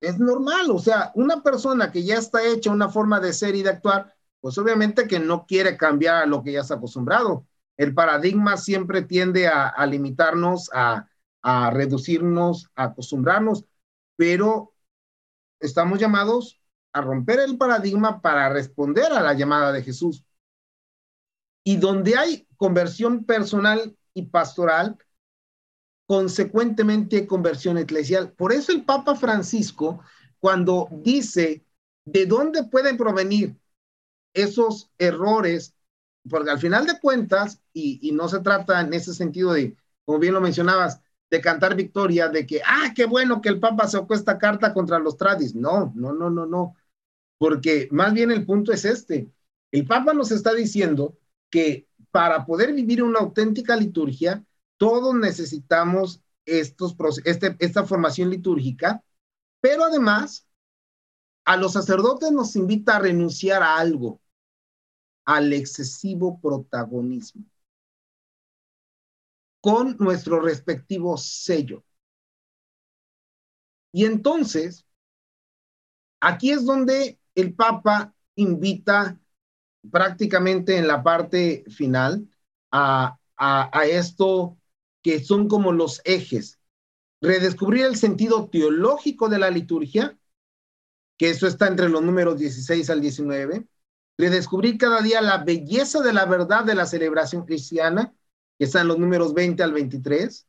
es 0.00 0.18
normal, 0.18 0.70
o 0.72 0.80
sea, 0.80 1.12
una 1.14 1.44
persona 1.44 1.92
que 1.92 2.02
ya 2.02 2.16
está 2.16 2.44
hecha 2.44 2.72
una 2.72 2.88
forma 2.88 3.20
de 3.20 3.32
ser 3.32 3.54
y 3.54 3.62
de 3.62 3.70
actuar, 3.70 4.12
pues 4.40 4.58
obviamente 4.58 5.06
que 5.06 5.20
no 5.20 5.46
quiere 5.46 5.76
cambiar 5.76 6.24
a 6.24 6.26
lo 6.26 6.42
que 6.42 6.52
ya 6.52 6.62
está 6.62 6.74
acostumbrado. 6.74 7.46
El 7.76 7.94
paradigma 7.94 8.56
siempre 8.56 9.02
tiende 9.02 9.46
a, 9.46 9.86
limitarnos, 9.86 10.70
a, 10.74 11.08
a 11.40 11.70
reducirnos, 11.70 12.68
a 12.74 12.84
acostumbrarnos, 12.84 13.64
pero 14.16 14.74
estamos 15.60 16.00
llamados 16.00 16.61
a 16.92 17.00
romper 17.00 17.40
el 17.40 17.56
paradigma 17.56 18.20
para 18.20 18.48
responder 18.50 19.12
a 19.12 19.22
la 19.22 19.34
llamada 19.34 19.72
de 19.72 19.82
Jesús. 19.82 20.24
Y 21.64 21.76
donde 21.76 22.16
hay 22.16 22.46
conversión 22.56 23.24
personal 23.24 23.96
y 24.14 24.22
pastoral, 24.22 24.98
consecuentemente 26.06 27.26
conversión 27.26 27.78
eclesial. 27.78 28.32
Por 28.32 28.52
eso 28.52 28.72
el 28.72 28.84
Papa 28.84 29.14
Francisco, 29.14 30.00
cuando 30.40 30.88
dice 30.90 31.64
de 32.04 32.26
dónde 32.26 32.64
pueden 32.64 32.96
provenir 32.96 33.56
esos 34.34 34.90
errores, 34.98 35.74
porque 36.28 36.50
al 36.50 36.58
final 36.58 36.86
de 36.86 37.00
cuentas, 37.00 37.62
y, 37.72 38.12
no 38.12 38.28
se 38.28 38.40
trata 38.40 38.80
en 38.80 38.92
ese 38.92 39.14
sentido 39.14 39.52
de, 39.52 39.76
como 40.04 40.18
bien 40.18 40.34
lo 40.34 40.40
mencionabas, 40.40 41.00
de 41.30 41.40
cantar 41.40 41.74
victoria, 41.74 42.28
de 42.28 42.46
que, 42.46 42.60
ah, 42.62 42.92
qué 42.94 43.06
bueno 43.06 43.40
que 43.40 43.48
el 43.48 43.58
Papa 43.58 43.88
sacó 43.88 44.14
esta 44.14 44.38
carta 44.38 44.74
contra 44.74 44.98
los 44.98 45.16
tradis. 45.16 45.54
No, 45.54 45.92
no, 45.94 46.12
no, 46.12 46.28
no, 46.28 46.44
no. 46.44 46.76
Porque 47.42 47.88
más 47.90 48.14
bien 48.14 48.30
el 48.30 48.46
punto 48.46 48.72
es 48.72 48.84
este. 48.84 49.28
El 49.72 49.84
Papa 49.84 50.14
nos 50.14 50.30
está 50.30 50.54
diciendo 50.54 51.18
que 51.50 51.88
para 52.12 52.46
poder 52.46 52.72
vivir 52.72 53.02
una 53.02 53.18
auténtica 53.18 53.74
liturgia, 53.74 54.46
todos 54.76 55.12
necesitamos 55.16 56.20
estos, 56.46 56.94
este, 57.24 57.56
esta 57.58 57.84
formación 57.84 58.30
litúrgica, 58.30 59.02
pero 59.60 59.82
además 59.82 60.46
a 61.44 61.56
los 61.56 61.72
sacerdotes 61.72 62.30
nos 62.30 62.54
invita 62.54 62.94
a 62.94 63.00
renunciar 63.00 63.60
a 63.60 63.76
algo, 63.76 64.20
al 65.24 65.52
excesivo 65.52 66.40
protagonismo, 66.40 67.44
con 69.60 69.96
nuestro 69.98 70.38
respectivo 70.38 71.16
sello. 71.16 71.82
Y 73.90 74.04
entonces, 74.04 74.86
aquí 76.20 76.52
es 76.52 76.64
donde 76.64 77.18
el 77.34 77.54
Papa 77.54 78.14
invita 78.36 79.18
prácticamente 79.90 80.76
en 80.76 80.86
la 80.86 81.02
parte 81.02 81.64
final 81.68 82.28
a, 82.70 83.18
esto 83.84 84.56
que 85.02 85.22
son 85.22 85.48
como 85.48 85.72
los 85.72 86.00
ejes. 86.04 86.60
Redescubrir 87.20 87.84
el 87.84 87.96
sentido 87.96 88.48
teológico 88.48 89.28
de 89.28 89.38
la 89.38 89.50
liturgia, 89.50 90.18
que 91.16 91.30
eso 91.30 91.46
está 91.46 91.66
entre 91.68 91.88
los 91.88 92.02
números 92.02 92.38
16 92.38 92.88
al 92.90 93.00
19. 93.00 93.66
Redescubrir 94.16 94.78
cada 94.78 95.00
día 95.02 95.20
la 95.20 95.38
belleza 95.38 96.00
de 96.00 96.12
la 96.12 96.24
verdad 96.26 96.64
de 96.64 96.74
la 96.74 96.86
celebración 96.86 97.44
cristiana, 97.44 98.14
que 98.58 98.66
está 98.66 98.80
en 98.82 98.88
los 98.88 98.98
números 98.98 99.34
20 99.34 99.62
al 99.62 99.72
23. 99.72 100.46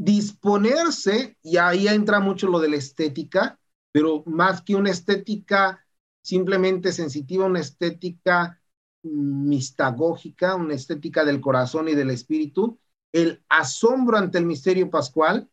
Disponerse, 0.00 1.36
y 1.42 1.56
ahí 1.56 1.88
entra 1.88 2.20
mucho 2.20 2.46
lo 2.48 2.60
de 2.60 2.68
la 2.68 2.76
estética, 2.76 3.58
pero 3.90 4.22
más 4.26 4.62
que 4.62 4.76
una 4.76 4.90
estética 4.90 5.84
simplemente 6.22 6.92
sensitiva, 6.92 7.46
una 7.46 7.60
estética 7.60 8.60
mistagógica, 9.02 10.54
una 10.54 10.74
estética 10.74 11.24
del 11.24 11.40
corazón 11.40 11.88
y 11.88 11.94
del 11.94 12.10
espíritu, 12.10 12.78
el 13.12 13.42
asombro 13.48 14.18
ante 14.18 14.38
el 14.38 14.46
misterio 14.46 14.88
pascual 14.88 15.48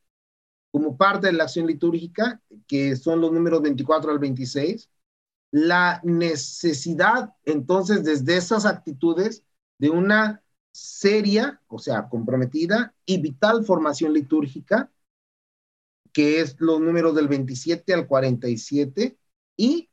como 0.72 0.96
parte 0.98 1.28
de 1.28 1.34
la 1.34 1.46
acción 1.46 1.66
litúrgica, 1.68 2.42
que 2.68 2.96
son 2.98 3.22
los 3.22 3.32
números 3.32 3.62
24 3.62 4.12
al 4.12 4.20
26, 4.20 4.92
la 5.52 6.02
necesidad 6.04 7.34
entonces 7.46 8.04
desde 8.04 8.38
esas 8.38 8.66
actitudes 8.66 9.44
de 9.78 9.90
una 9.90 10.44
seria, 10.76 11.62
o 11.70 11.80
sea, 11.80 12.10
comprometida 12.10 12.94
y 13.06 13.22
vital 13.22 13.64
formación 13.64 14.12
litúrgica, 14.12 14.92
que 16.12 16.42
es 16.42 16.58
los 16.60 16.82
números 16.82 17.16
del 17.16 17.30
27 17.30 17.94
al 17.94 18.08
47, 18.08 19.18
y 19.56 19.90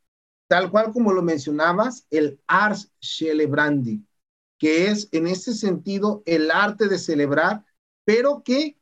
tal 0.49 0.73
cual 0.73 0.93
como 0.93 1.13
lo 1.13 1.23
mencionabas, 1.23 2.09
el 2.11 2.41
ars 2.49 2.93
celebrandi, 3.01 4.05
que 4.59 4.89
es 4.89 5.09
en 5.13 5.29
ese 5.29 5.55
sentido 5.55 6.25
el 6.27 6.51
arte 6.51 6.89
de 6.89 6.99
celebrar, 6.99 7.65
pero 8.05 8.43
que 8.43 8.77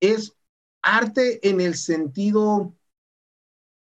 es 0.00 0.34
arte 0.82 1.48
en 1.48 1.62
el 1.62 1.76
sentido 1.76 2.74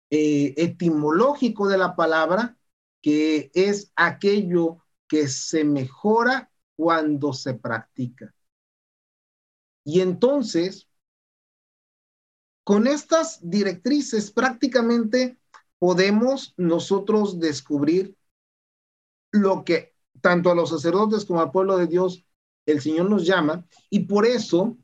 eh, 0.09 0.53
etimológico 0.57 1.69
de 1.69 1.77
la 1.77 1.95
palabra, 1.95 2.57
que 3.01 3.49
es 3.53 3.93
aquello 3.95 4.83
que 5.07 5.29
se 5.29 5.63
mejora 5.63 6.51
cuando 6.75 7.33
se 7.33 7.53
practica. 7.53 8.33
Y 9.83 10.01
entonces, 10.01 10.87
con 12.63 12.87
estas 12.87 13.39
directrices 13.47 14.31
prácticamente 14.31 15.37
podemos 15.79 16.53
nosotros 16.57 17.39
descubrir 17.39 18.15
lo 19.31 19.63
que 19.63 19.93
tanto 20.21 20.49
a 20.49 20.55
los 20.55 20.69
sacerdotes 20.69 21.25
como 21.25 21.41
al 21.41 21.51
pueblo 21.51 21.77
de 21.77 21.87
Dios 21.87 22.25
el 22.65 22.81
Señor 22.81 23.09
nos 23.09 23.25
llama 23.25 23.65
y 23.89 24.01
por 24.05 24.25
eso 24.25 24.77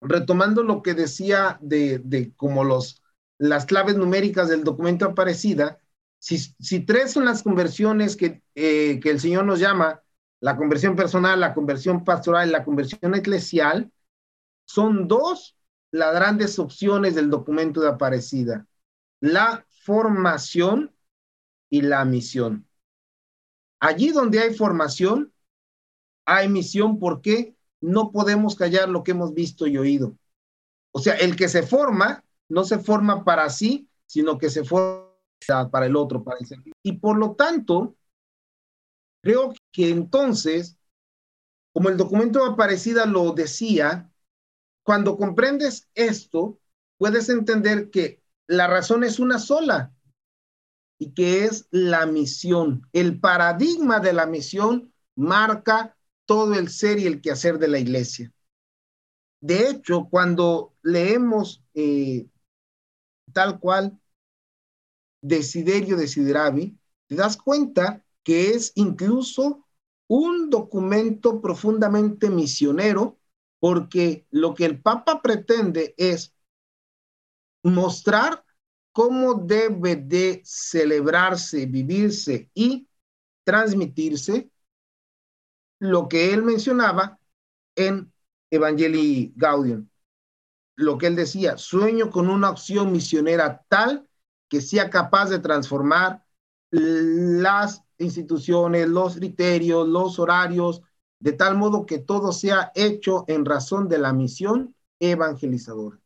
retomando 0.00 0.62
lo 0.62 0.82
que 0.82 0.94
decía 0.94 1.58
de, 1.60 1.98
de 1.98 2.34
como 2.34 2.64
los 2.64 3.02
las 3.40 3.64
claves 3.64 3.96
numéricas 3.96 4.50
del 4.50 4.64
documento 4.64 5.06
Aparecida, 5.06 5.80
si, 6.18 6.36
si 6.38 6.80
tres 6.80 7.12
son 7.12 7.24
las 7.24 7.42
conversiones 7.42 8.14
que, 8.14 8.42
eh, 8.54 9.00
que 9.00 9.10
el 9.10 9.18
Señor 9.18 9.46
nos 9.46 9.58
llama, 9.58 10.02
la 10.40 10.56
conversión 10.56 10.96
personal, 10.96 11.38
la 11.38 11.54
conversión 11.54 12.04
pastoral 12.04 12.48
y 12.48 12.52
la 12.52 12.64
conversión 12.64 13.14
eclesial, 13.14 13.90
son 14.66 15.06
dos 15.06 15.56
las 15.92 16.14
grandes 16.14 16.58
opciones 16.58 17.14
del 17.14 17.30
documento 17.30 17.80
de 17.80 17.88
Aparecida. 17.88 18.66
La 19.20 19.66
formación 19.84 20.94
y 21.68 21.82
la 21.82 22.04
misión. 22.04 22.66
Allí 23.80 24.10
donde 24.10 24.40
hay 24.40 24.54
formación, 24.54 25.32
hay 26.24 26.48
misión 26.48 26.98
porque 26.98 27.54
no 27.80 28.12
podemos 28.12 28.54
callar 28.54 28.88
lo 28.88 29.02
que 29.02 29.12
hemos 29.12 29.34
visto 29.34 29.66
y 29.66 29.76
oído. 29.76 30.16
O 30.92 31.00
sea, 31.00 31.14
el 31.14 31.36
que 31.36 31.48
se 31.48 31.62
forma, 31.62 32.24
no 32.48 32.64
se 32.64 32.78
forma 32.78 33.24
para 33.24 33.48
sí, 33.50 33.88
sino 34.06 34.38
que 34.38 34.50
se 34.50 34.64
forma 34.64 35.06
para 35.70 35.86
el 35.86 35.96
otro, 35.96 36.22
para 36.22 36.38
el. 36.38 36.46
Y 36.82 36.92
por 36.92 37.16
lo 37.16 37.34
tanto, 37.34 37.96
creo 39.22 39.52
que 39.72 39.90
entonces, 39.90 40.78
como 41.72 41.88
el 41.88 41.96
documento 41.96 42.44
Aparecida 42.44 43.06
lo 43.06 43.32
decía, 43.32 44.10
cuando 44.82 45.16
comprendes 45.16 45.88
esto, 45.94 46.58
puedes 46.98 47.28
entender 47.28 47.90
que 47.90 48.22
la 48.46 48.66
razón 48.66 49.04
es 49.04 49.18
una 49.18 49.38
sola 49.38 49.94
y 50.98 51.12
que 51.12 51.44
es 51.44 51.66
la 51.70 52.06
misión. 52.06 52.86
El 52.92 53.20
paradigma 53.20 54.00
de 54.00 54.12
la 54.12 54.26
misión 54.26 54.92
marca 55.14 55.96
todo 56.26 56.54
el 56.54 56.68
ser 56.68 56.98
y 56.98 57.06
el 57.06 57.20
quehacer 57.20 57.58
de 57.58 57.68
la 57.68 57.78
iglesia. 57.78 58.32
De 59.40 59.70
hecho, 59.70 60.08
cuando 60.10 60.74
leemos 60.82 61.64
eh, 61.74 62.28
tal 63.32 63.58
cual 63.58 63.98
Desiderio 65.22 65.96
Desideravi, 65.96 66.78
te 67.06 67.14
das 67.14 67.36
cuenta 67.36 68.04
que 68.22 68.50
es 68.50 68.72
incluso 68.74 69.66
un 70.08 70.50
documento 70.50 71.40
profundamente 71.40 72.30
misionero, 72.30 73.18
porque 73.60 74.26
lo 74.30 74.54
que 74.54 74.64
el 74.64 74.80
Papa 74.80 75.22
pretende 75.22 75.94
es 75.96 76.34
mostrar 77.62 78.44
cómo 78.92 79.34
debe 79.34 79.96
de 79.96 80.42
celebrarse, 80.44 81.66
vivirse 81.66 82.50
y 82.54 82.88
transmitirse 83.44 84.50
lo 85.78 86.08
que 86.08 86.32
él 86.34 86.42
mencionaba 86.42 87.18
en 87.76 88.12
Evangelii 88.50 89.32
Gaudium. 89.36 89.88
lo 90.76 90.98
que 90.98 91.06
él 91.08 91.16
decía, 91.16 91.58
sueño 91.58 92.10
con 92.10 92.28
una 92.30 92.50
opción 92.50 92.90
misionera 92.90 93.64
tal 93.68 94.08
que 94.48 94.60
sea 94.60 94.90
capaz 94.90 95.28
de 95.30 95.38
transformar 95.38 96.24
las 96.70 97.82
instituciones, 98.00 98.88
los 98.88 99.16
criterios, 99.16 99.86
los 99.86 100.18
horarios, 100.18 100.82
de 101.20 101.32
tal 101.32 101.56
modo 101.56 101.86
que 101.86 101.98
todo 101.98 102.32
sea 102.32 102.72
hecho 102.74 103.24
en 103.28 103.44
razón 103.44 103.88
de 103.88 103.98
la 103.98 104.12
misión 104.12 104.74
evangelizadora. 104.98 105.98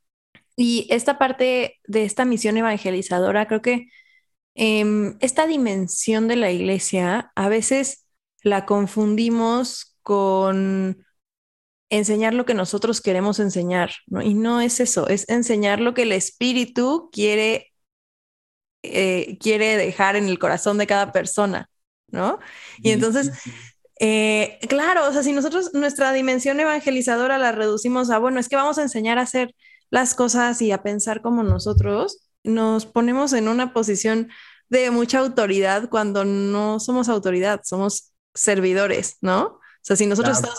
Y 0.57 0.86
esta 0.90 1.18
parte 1.18 1.80
de 1.86 2.05
esta 2.05 2.24
misión 2.24 2.57
evangelizadora, 2.57 3.47
creo 3.47 3.62
que 3.62 3.88
em, 4.55 5.16
esta 5.20 5.47
dimensión 5.47 6.28
de 6.28 6.36
la 6.36 6.51
iglesia 6.51 7.32
a 7.34 7.49
veces 7.49 8.07
la 8.42 8.66
confundimos 8.66 9.97
con 10.03 11.05
enseñar 11.90 12.34
lo 12.34 12.45
que 12.45 12.55
nosotros 12.55 13.01
queremos 13.01 13.40
enseñar, 13.40 13.92
¿no? 14.07 14.22
Y 14.22 14.34
no 14.34 14.61
es 14.61 14.80
eso, 14.80 15.09
es 15.09 15.28
enseñar 15.28 15.80
lo 15.80 15.95
que 15.95 16.03
el 16.03 16.12
espíritu 16.12 17.09
quiere, 17.12 17.72
eh, 18.82 19.38
quiere 19.40 19.76
dejar 19.76 20.16
en 20.16 20.28
el 20.28 20.38
corazón 20.38 20.78
de 20.78 20.86
cada 20.86 21.12
persona, 21.12 21.70
¿no? 22.14 22.38
Y 22.82 22.92
entonces, 22.92 23.30
eh, 24.00 24.58
claro, 24.68 25.06
o 25.08 25.12
sea, 25.12 25.22
si 25.22 25.32
nosotros 25.32 25.74
nuestra 25.74 26.12
dimensión 26.12 26.58
evangelizadora 26.58 27.36
la 27.36 27.52
reducimos 27.52 28.10
a, 28.10 28.18
bueno, 28.18 28.40
es 28.40 28.48
que 28.48 28.56
vamos 28.56 28.78
a 28.78 28.82
enseñar 28.82 29.18
a 29.18 29.22
hacer 29.22 29.54
las 29.90 30.14
cosas 30.14 30.62
y 30.62 30.72
a 30.72 30.82
pensar 30.82 31.20
como 31.20 31.42
nosotros, 31.42 32.28
nos 32.42 32.86
ponemos 32.86 33.32
en 33.32 33.48
una 33.48 33.72
posición 33.72 34.30
de 34.68 34.90
mucha 34.90 35.18
autoridad 35.18 35.88
cuando 35.90 36.24
no 36.24 36.80
somos 36.80 37.08
autoridad, 37.08 37.60
somos 37.64 38.12
servidores, 38.34 39.16
¿no? 39.20 39.60
O 39.84 39.86
sea, 39.86 39.96
si 39.96 40.06
nosotros 40.06 40.38
estamos 40.38 40.58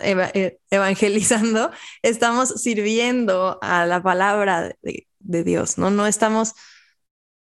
eh, 0.00 0.58
evangelizando, 0.70 1.72
estamos 2.02 2.48
sirviendo 2.62 3.58
a 3.60 3.86
la 3.86 4.02
palabra 4.02 4.76
de, 4.82 5.44
Dios, 5.44 5.78
¿no? 5.78 5.90
No 5.90 6.06
estamos 6.06 6.54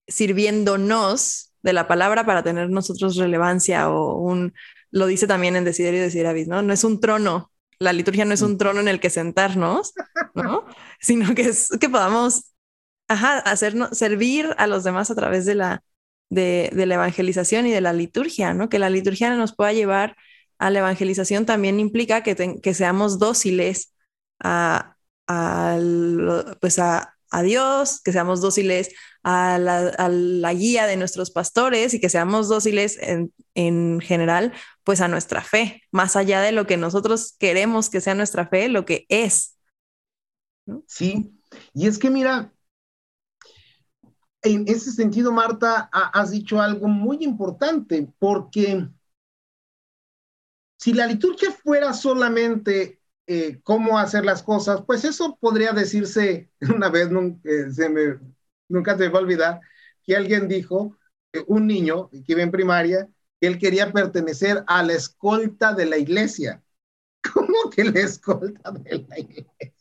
sirviéndonos 0.07 1.44
de 1.65 1.73
la 1.73 1.87
palabra 1.87 2.25
para 2.27 2.43
tener 2.43 2.69
nosotros 2.69 3.17
relevancia 3.17 3.89
o 3.89 4.19
un, 4.19 4.53
lo 4.91 5.07
dice 5.07 5.25
también 5.25 5.55
en 5.55 5.65
Desiderio 5.65 6.01
de 6.01 6.11
Siravis, 6.11 6.47
¿no? 6.47 6.61
No 6.61 6.71
es 6.71 6.83
un 6.83 6.99
trono, 6.99 7.51
la 7.79 7.91
liturgia 7.91 8.23
no 8.23 8.35
es 8.35 8.43
un 8.43 8.59
trono 8.59 8.81
en 8.81 8.87
el 8.87 8.99
que 8.99 9.09
sentarnos, 9.09 9.93
¿no? 10.35 10.63
Sino 10.99 11.33
que 11.33 11.41
es 11.49 11.69
que 11.81 11.89
podamos, 11.89 12.53
ajá, 13.07 13.39
hacernos, 13.39 13.97
servir 13.97 14.53
a 14.59 14.67
los 14.67 14.83
demás 14.83 15.09
a 15.09 15.15
través 15.15 15.45
de 15.45 15.55
la, 15.55 15.83
de, 16.29 16.69
de 16.71 16.85
la 16.85 16.95
evangelización 16.95 17.65
y 17.65 17.71
de 17.71 17.81
la 17.81 17.93
liturgia, 17.93 18.53
¿no? 18.53 18.69
Que 18.69 18.77
la 18.77 18.91
liturgia 18.91 19.35
nos 19.35 19.55
pueda 19.55 19.73
llevar 19.73 20.15
a 20.59 20.69
la 20.69 20.79
evangelización 20.79 21.47
también 21.47 21.79
implica 21.79 22.21
que, 22.21 22.59
que 22.61 22.73
seamos 22.75 23.17
dóciles 23.17 23.91
a, 24.39 24.95
pues 26.61 26.77
a, 26.77 27.14
Dios, 27.41 28.01
que 28.01 28.11
seamos 28.11 28.41
dóciles 28.41 28.89
a 29.23 29.57
la, 29.57 30.53
guía 30.53 30.87
de 30.87 30.97
nuestros 30.97 31.31
pastores 31.31 31.93
y 31.93 31.99
que 31.99 32.09
seamos 32.09 32.47
dóciles 32.47 32.97
en, 33.01 33.33
en, 33.55 33.99
general, 33.99 34.53
pues 34.83 35.01
a 35.01 35.07
nuestra 35.07 35.41
fe, 35.41 35.81
más 35.91 36.15
allá 36.15 36.41
de 36.41 36.51
lo 36.51 36.67
que 36.67 36.77
nosotros 36.77 37.35
queremos 37.39 37.89
que 37.89 38.01
sea 38.01 38.15
nuestra 38.15 38.47
fe, 38.47 38.69
lo 38.69 38.85
que 38.85 39.05
es. 39.09 39.57
Sí, 40.87 41.31
y 41.73 41.87
es 41.87 41.97
que 41.97 42.09
mira, 42.09 42.53
en 44.45 44.67
ese 44.67 44.91
sentido, 44.91 45.31
Marta, 45.31 45.89
has 45.91 46.31
dicho 46.31 46.61
algo 46.61 46.87
muy 46.87 47.23
importante, 47.23 48.07
porque 48.19 48.87
si 50.77 50.93
la 50.93 51.07
liturgia 51.07 51.51
fuera 51.51 51.93
solamente 51.93 52.99
eh, 53.27 53.59
cómo 53.63 53.97
hacer 53.97 54.23
las 54.25 54.43
cosas, 54.43 54.83
pues 54.85 55.03
eso 55.03 55.37
podría 55.41 55.71
decirse 55.71 56.49
una 56.75 56.89
vez, 56.89 57.09
eh, 57.43 57.71
se 57.71 57.89
me, 57.89 58.19
nunca 58.69 58.97
se 58.97 59.09
va 59.09 59.19
a 59.19 59.21
olvidar, 59.23 59.61
que 60.03 60.15
alguien 60.15 60.47
dijo, 60.47 60.95
eh, 61.33 61.43
un 61.47 61.67
niño 61.67 62.09
que 62.11 62.23
iba 62.27 62.41
en 62.43 62.51
primaria, 62.51 63.09
que 63.39 63.47
él 63.47 63.57
quería 63.59 63.91
pertenecer 63.91 64.63
a 64.67 64.83
la 64.83 64.93
escolta 64.93 65.73
de 65.73 65.85
la 65.87 65.97
iglesia. 65.97 66.63
¿Cómo 67.33 67.69
que 67.71 67.83
la 67.85 67.99
escolta 67.99 68.71
de 68.71 69.05
la 69.09 69.19
iglesia? 69.19 69.73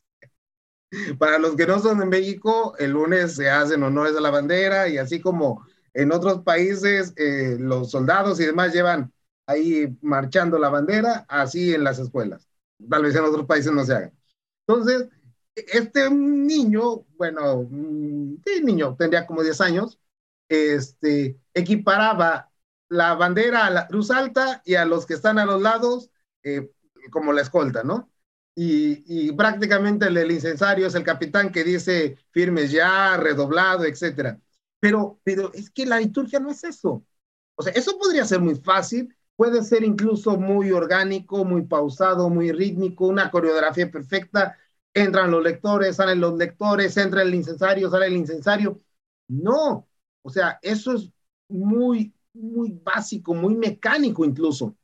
Para 1.18 1.38
los 1.38 1.56
que 1.56 1.66
no 1.66 1.80
son 1.80 1.98
de 1.98 2.06
México, 2.06 2.74
el 2.78 2.92
lunes 2.92 3.34
se 3.36 3.50
hacen 3.50 3.82
honores 3.82 4.16
a 4.16 4.20
la 4.20 4.30
bandera 4.30 4.88
y 4.88 4.96
así 4.96 5.20
como 5.20 5.66
en 5.92 6.12
otros 6.12 6.42
países 6.42 7.12
los 7.58 7.90
soldados 7.90 8.38
y 8.40 8.46
demás 8.46 8.72
llevan 8.72 9.12
ahí 9.46 9.96
marchando 10.02 10.58
la 10.58 10.68
bandera, 10.68 11.26
así 11.28 11.74
en 11.74 11.84
las 11.84 11.98
escuelas. 11.98 12.48
Tal 12.88 13.02
vez 13.02 13.14
en 13.14 13.24
otros 13.24 13.46
países 13.46 13.72
no 13.72 13.84
se 13.84 13.94
haga. 13.94 14.12
Entonces, 14.66 15.08
este 15.54 16.10
niño, 16.10 17.06
bueno, 17.16 17.66
mm, 17.70 18.36
sí, 18.44 18.62
niño, 18.62 18.96
tendría 18.98 19.26
como 19.26 19.42
10 19.42 19.60
años, 19.60 19.98
este, 20.48 21.38
equiparaba 21.54 22.50
la 22.88 23.14
bandera 23.14 23.66
a 23.66 23.70
la 23.70 23.86
cruz 23.86 24.10
alta 24.10 24.62
y 24.64 24.74
a 24.74 24.84
los 24.84 25.06
que 25.06 25.14
están 25.14 25.38
a 25.38 25.46
los 25.46 25.60
lados 25.62 26.10
eh, 26.42 26.70
como 27.10 27.32
la 27.32 27.42
escolta, 27.42 27.82
¿no? 27.82 28.10
Y, 28.56 29.04
y, 29.06 29.32
prácticamente 29.32 30.06
el, 30.06 30.16
el, 30.16 30.30
incensario 30.30 30.86
es 30.86 30.94
el 30.94 31.02
capitán 31.02 31.50
que 31.50 31.64
dice 31.64 32.18
firmes 32.30 32.70
ya, 32.70 33.16
redoblado, 33.16 33.84
etcétera. 33.84 34.40
Pero, 34.78 35.20
pero 35.24 35.52
es 35.54 35.70
que 35.70 35.86
la 35.86 35.98
liturgia 35.98 36.38
no 36.38 36.50
es 36.50 36.62
eso. 36.62 37.04
O 37.56 37.62
sea, 37.62 37.72
eso 37.72 37.98
podría 37.98 38.24
ser 38.24 38.40
muy 38.40 38.54
fácil 38.56 39.14
puede 39.36 39.62
ser 39.62 39.84
incluso 39.84 40.36
muy 40.38 40.70
orgánico, 40.72 41.44
muy 41.44 41.62
pausado, 41.62 42.30
muy 42.30 42.52
rítmico, 42.52 43.06
una 43.06 43.30
coreografía 43.30 43.90
perfecta. 43.90 44.58
Entran 44.94 45.30
los 45.30 45.42
lectores, 45.42 45.96
salen 45.96 46.20
los 46.20 46.34
lectores, 46.36 46.96
entra 46.96 47.22
el 47.22 47.34
incensario, 47.34 47.90
sale 47.90 48.06
el 48.06 48.16
incensario. 48.16 48.80
No, 49.28 49.88
o 50.22 50.30
sea, 50.30 50.58
eso 50.62 50.94
es 50.94 51.10
muy, 51.48 52.14
muy 52.32 52.72
básico, 52.82 53.34
muy 53.34 53.56
mecánico 53.56 54.24
incluso. 54.24 54.76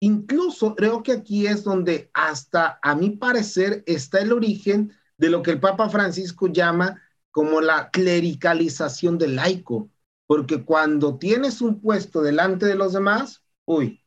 Incluso 0.00 0.74
creo 0.74 1.02
que 1.02 1.12
aquí 1.12 1.46
es 1.46 1.62
donde 1.64 2.10
hasta 2.14 2.78
a 2.82 2.94
mi 2.94 3.10
parecer 3.10 3.82
está 3.86 4.20
el 4.20 4.32
origen 4.32 4.92
de 5.18 5.28
lo 5.30 5.42
que 5.42 5.50
el 5.52 5.60
Papa 5.60 5.90
Francisco 5.90 6.46
llama 6.48 7.02
como 7.30 7.60
la 7.60 7.90
clericalización 7.90 9.18
del 9.18 9.36
laico. 9.36 9.90
Porque 10.30 10.64
cuando 10.64 11.18
tienes 11.18 11.60
un 11.60 11.80
puesto 11.80 12.22
delante 12.22 12.64
de 12.64 12.76
los 12.76 12.92
demás, 12.92 13.42
uy, 13.64 14.00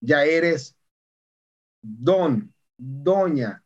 ya 0.00 0.24
eres 0.24 0.78
don, 1.82 2.54
doña, 2.78 3.62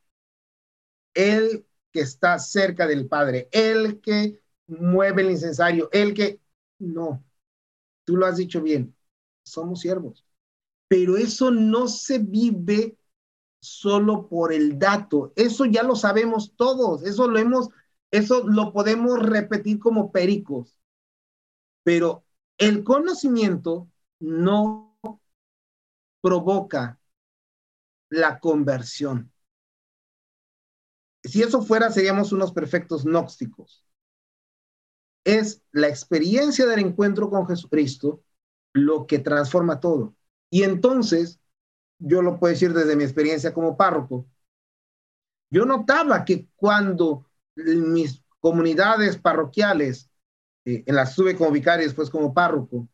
el 1.14 1.64
que 1.92 2.00
está 2.00 2.40
cerca 2.40 2.88
del 2.88 3.06
Padre, 3.06 3.48
el 3.52 4.00
que 4.00 4.42
mueve 4.66 5.22
el 5.22 5.30
incensario, 5.30 5.88
el 5.92 6.12
que... 6.12 6.40
No, 6.80 7.24
tú 8.02 8.16
lo 8.16 8.26
has 8.26 8.36
dicho 8.36 8.60
bien, 8.60 8.96
somos 9.44 9.78
siervos. 9.78 10.26
Pero 10.88 11.16
eso 11.16 11.52
no 11.52 11.86
se 11.86 12.18
vive 12.18 12.98
solo 13.60 14.28
por 14.28 14.52
el 14.52 14.76
dato, 14.76 15.32
eso 15.36 15.66
ya 15.66 15.84
lo 15.84 15.94
sabemos 15.94 16.52
todos, 16.56 17.04
eso 17.04 17.28
lo 17.28 17.38
hemos, 17.38 17.68
eso 18.10 18.42
lo 18.48 18.72
podemos 18.72 19.20
repetir 19.20 19.78
como 19.78 20.10
pericos 20.10 20.81
pero 21.82 22.24
el 22.58 22.84
conocimiento 22.84 23.88
no 24.20 24.98
provoca 26.20 27.00
la 28.08 28.38
conversión. 28.38 29.32
Si 31.24 31.42
eso 31.42 31.62
fuera, 31.62 31.90
seríamos 31.90 32.32
unos 32.32 32.52
perfectos 32.52 33.04
gnósticos. 33.04 33.84
Es 35.24 35.62
la 35.70 35.88
experiencia 35.88 36.66
del 36.66 36.80
encuentro 36.80 37.30
con 37.30 37.46
Jesucristo 37.46 38.22
lo 38.72 39.06
que 39.06 39.18
transforma 39.18 39.80
todo. 39.80 40.14
Y 40.50 40.64
entonces, 40.64 41.40
yo 41.98 42.22
lo 42.22 42.38
puedo 42.38 42.52
decir 42.52 42.72
desde 42.72 42.96
mi 42.96 43.04
experiencia 43.04 43.54
como 43.54 43.76
párroco, 43.76 44.26
yo 45.50 45.64
notaba 45.64 46.24
que 46.24 46.48
cuando 46.56 47.26
mis 47.54 48.22
comunidades 48.40 49.18
parroquiales 49.18 50.10
eh, 50.64 50.84
en 50.86 50.94
las 50.94 51.14
tuve 51.14 51.36
como 51.36 51.50
vicario 51.50 51.84
y 51.84 51.86
después 51.86 52.10
como 52.10 52.34
párroco, 52.34 52.88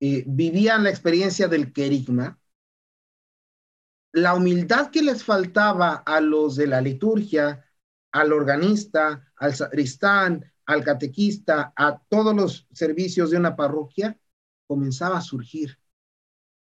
eh, 0.00 0.24
vivían 0.26 0.84
la 0.84 0.90
experiencia 0.90 1.48
del 1.48 1.72
querigma, 1.72 2.38
la 4.12 4.34
humildad 4.34 4.90
que 4.90 5.02
les 5.02 5.24
faltaba 5.24 5.94
a 5.94 6.20
los 6.20 6.56
de 6.56 6.66
la 6.66 6.80
liturgia, 6.80 7.64
al 8.12 8.32
organista, 8.32 9.32
al 9.36 9.54
sacristán, 9.54 10.52
al 10.66 10.84
catequista, 10.84 11.72
a 11.76 11.98
todos 12.08 12.34
los 12.34 12.66
servicios 12.72 13.30
de 13.30 13.36
una 13.38 13.56
parroquia, 13.56 14.18
comenzaba 14.66 15.18
a 15.18 15.22
surgir, 15.22 15.78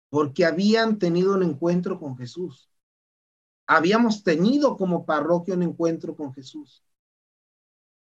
porque 0.10 0.46
habían 0.46 1.00
tenido 1.00 1.34
un 1.34 1.44
encuentro 1.44 2.00
con 2.00 2.18
Jesús. 2.18 2.70
Habíamos 3.66 4.24
tenido 4.24 4.78
como 4.78 5.06
parroquia 5.06 5.56
un 5.56 5.64
encuentro 5.64 6.16
con 6.16 6.34
Jesús. 6.34 6.84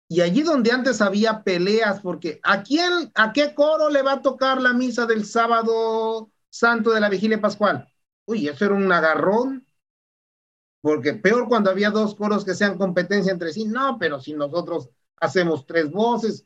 Y 0.08 0.22
allí 0.22 0.44
donde 0.44 0.72
antes 0.72 1.02
había 1.02 1.44
peleas, 1.44 2.00
porque 2.02 2.40
¿a 2.44 2.64
quién, 2.64 3.12
a 3.16 3.34
qué 3.34 3.56
coro 3.56 3.90
le 3.90 4.02
va 4.04 4.14
a 4.14 4.22
tocar 4.22 4.62
la 4.62 4.74
misa 4.74 5.06
del 5.06 5.26
sábado 5.26 6.32
santo 6.50 6.92
de 6.92 7.00
la 7.02 7.10
vigilia 7.10 7.42
pascual? 7.42 7.88
Uy, 8.26 8.48
eso 8.48 8.66
era 8.66 8.76
un 8.76 8.92
agarrón. 8.92 9.66
porque 10.82 11.14
peor 11.14 11.48
cuando 11.48 11.70
había 11.72 11.90
dos 11.92 12.16
coros 12.16 12.46
que 12.46 12.54
sean 12.56 12.78
competencia 12.78 13.32
entre 13.32 13.52
sí, 13.52 13.66
no, 13.66 13.98
pero 14.00 14.20
si 14.22 14.34
nosotros 14.34 14.90
hacemos 15.20 15.66
tres 15.66 15.92
voces, 15.92 16.46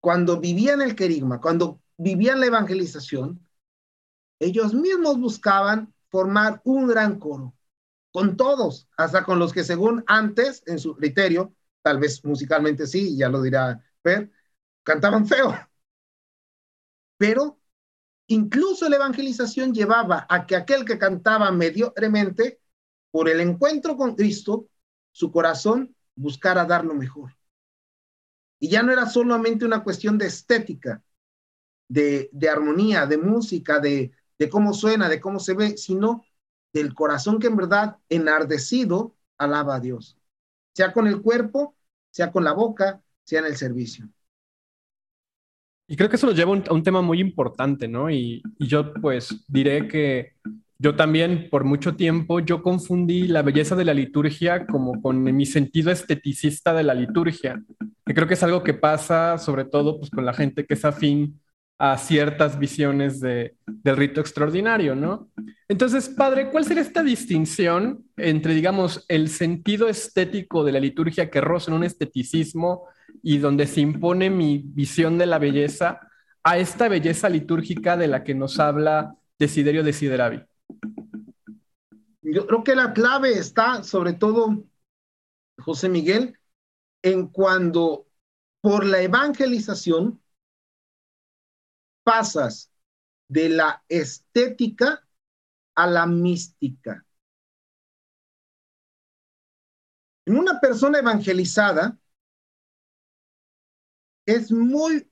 cuando 0.00 0.40
vivían 0.40 0.82
el 0.82 0.94
querigma, 0.94 1.40
cuando 1.40 1.80
vivían 1.96 2.40
la 2.40 2.46
evangelización, 2.46 3.46
ellos 4.40 4.74
mismos 4.74 5.18
buscaban 5.20 5.94
formar 6.10 6.60
un 6.64 6.88
gran 6.88 7.18
coro, 7.18 7.54
con 8.12 8.36
todos, 8.36 8.88
hasta 8.96 9.24
con 9.24 9.38
los 9.38 9.52
que 9.52 9.64
según 9.64 10.04
antes, 10.06 10.62
en 10.66 10.78
su 10.78 10.96
criterio, 10.96 11.54
tal 11.88 11.98
vez 11.98 12.22
musicalmente 12.22 12.86
sí, 12.86 13.16
ya 13.16 13.30
lo 13.30 13.40
dirá 13.40 13.82
Per, 14.02 14.30
cantaban 14.82 15.26
feo. 15.26 15.54
Pero 17.16 17.58
incluso 18.26 18.90
la 18.90 18.96
evangelización 18.96 19.72
llevaba 19.72 20.26
a 20.28 20.44
que 20.46 20.54
aquel 20.54 20.84
que 20.84 20.98
cantaba 20.98 21.50
mediocremente, 21.50 22.60
por 23.10 23.30
el 23.30 23.40
encuentro 23.40 23.96
con 23.96 24.14
Cristo, 24.14 24.68
su 25.12 25.32
corazón 25.32 25.96
buscara 26.14 26.66
dar 26.66 26.84
lo 26.84 26.92
mejor. 26.94 27.34
Y 28.58 28.68
ya 28.68 28.82
no 28.82 28.92
era 28.92 29.06
solamente 29.06 29.64
una 29.64 29.82
cuestión 29.82 30.18
de 30.18 30.26
estética, 30.26 31.02
de, 31.88 32.28
de 32.32 32.50
armonía, 32.50 33.06
de 33.06 33.16
música, 33.16 33.80
de, 33.80 34.12
de 34.38 34.48
cómo 34.50 34.74
suena, 34.74 35.08
de 35.08 35.22
cómo 35.22 35.40
se 35.40 35.54
ve, 35.54 35.78
sino 35.78 36.22
del 36.74 36.92
corazón 36.92 37.38
que 37.38 37.46
en 37.46 37.56
verdad 37.56 37.96
enardecido 38.10 39.16
alaba 39.38 39.76
a 39.76 39.80
Dios, 39.80 40.18
sea 40.74 40.92
con 40.92 41.06
el 41.06 41.22
cuerpo, 41.22 41.77
sea 42.10 42.30
con 42.30 42.44
la 42.44 42.52
boca, 42.52 43.00
sea 43.24 43.40
en 43.40 43.46
el 43.46 43.56
servicio. 43.56 44.08
Y 45.86 45.96
creo 45.96 46.10
que 46.10 46.16
eso 46.16 46.26
nos 46.26 46.36
lleva 46.36 46.52
a 46.52 46.72
un, 46.72 46.82
tema 46.82 47.00
muy 47.00 47.18
importante, 47.18 47.88
¿no? 47.88 48.10
Y, 48.10 48.42
yo 48.58 48.92
pues 48.94 49.44
diré 49.48 49.88
que 49.88 50.34
yo 50.78 50.94
también 50.94 51.48
por 51.50 51.64
mucho 51.64 51.96
tiempo 51.96 52.40
yo 52.40 52.62
confundí 52.62 53.26
la 53.26 53.42
belleza 53.42 53.74
de 53.74 53.86
la 53.86 53.94
liturgia 53.94 54.66
como 54.66 55.00
con 55.00 55.22
mi 55.22 55.46
sentido 55.46 55.90
esteticista 55.90 56.74
de 56.74 56.82
la 56.82 56.94
liturgia, 56.94 57.62
que 58.04 58.14
creo 58.14 58.28
que 58.28 58.34
es 58.34 58.42
algo 58.42 58.62
que 58.62 58.74
pasa 58.74 59.38
sobre 59.38 59.64
todo 59.64 59.98
pues 59.98 60.10
con 60.10 60.26
la 60.26 60.34
gente 60.34 60.66
que 60.66 60.74
es 60.74 60.84
afín 60.84 61.40
a 61.78 61.96
ciertas 61.96 62.58
visiones 62.58 63.20
de, 63.20 63.56
del 63.66 63.96
rito 63.96 64.20
extraordinario, 64.20 64.94
¿no? 64.94 65.30
Entonces, 65.70 66.08
padre, 66.08 66.48
¿cuál 66.50 66.64
sería 66.64 66.82
esta 66.82 67.02
distinción 67.02 68.06
entre, 68.16 68.54
digamos, 68.54 69.04
el 69.08 69.28
sentido 69.28 69.88
estético 69.88 70.64
de 70.64 70.72
la 70.72 70.80
liturgia 70.80 71.30
que 71.30 71.42
roza 71.42 71.70
en 71.70 71.76
un 71.76 71.84
esteticismo 71.84 72.88
y 73.22 73.36
donde 73.36 73.66
se 73.66 73.82
impone 73.82 74.30
mi 74.30 74.62
visión 74.64 75.18
de 75.18 75.26
la 75.26 75.38
belleza 75.38 76.00
a 76.42 76.56
esta 76.56 76.88
belleza 76.88 77.28
litúrgica 77.28 77.98
de 77.98 78.08
la 78.08 78.24
que 78.24 78.34
nos 78.34 78.58
habla 78.58 79.14
Desiderio 79.38 79.84
Desideravi? 79.84 80.42
Yo 82.22 82.46
creo 82.46 82.64
que 82.64 82.74
la 82.74 82.94
clave 82.94 83.32
está, 83.32 83.82
sobre 83.82 84.14
todo, 84.14 84.64
José 85.58 85.90
Miguel, 85.90 86.38
en 87.02 87.28
cuando 87.28 88.06
por 88.62 88.86
la 88.86 89.02
evangelización 89.02 90.18
pasas 92.04 92.70
de 93.28 93.50
la 93.50 93.84
estética 93.88 95.06
a 95.78 95.86
la 95.86 96.06
mística. 96.06 97.06
En 100.26 100.36
una 100.36 100.58
persona 100.60 100.98
evangelizada 100.98 101.96
es 104.26 104.50
muy 104.50 105.08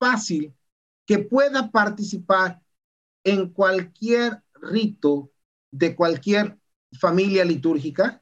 fácil 0.00 0.52
que 1.06 1.20
pueda 1.20 1.70
participar 1.70 2.60
en 3.22 3.52
cualquier 3.52 4.42
rito 4.54 5.30
de 5.70 5.94
cualquier 5.94 6.58
familia 6.98 7.44
litúrgica 7.44 8.20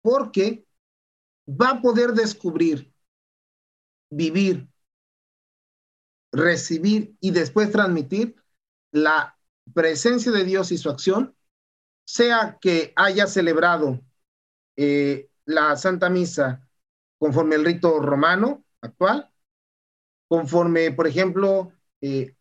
porque 0.00 0.66
va 1.46 1.72
a 1.72 1.82
poder 1.82 2.12
descubrir, 2.12 2.94
vivir 4.08 4.70
recibir 6.32 7.14
y 7.20 7.30
después 7.30 7.70
transmitir 7.70 8.36
la 8.92 9.36
presencia 9.74 10.32
de 10.32 10.44
Dios 10.44 10.72
y 10.72 10.78
su 10.78 10.90
acción, 10.90 11.34
sea 12.04 12.58
que 12.60 12.92
haya 12.96 13.26
celebrado 13.26 14.00
eh, 14.76 15.30
la 15.44 15.76
Santa 15.76 16.10
Misa 16.10 16.66
conforme 17.18 17.56
el 17.56 17.64
rito 17.64 18.00
romano 18.00 18.64
actual, 18.80 19.30
conforme, 20.26 20.90
por 20.92 21.06
ejemplo, 21.06 21.72
eh, 22.00 22.34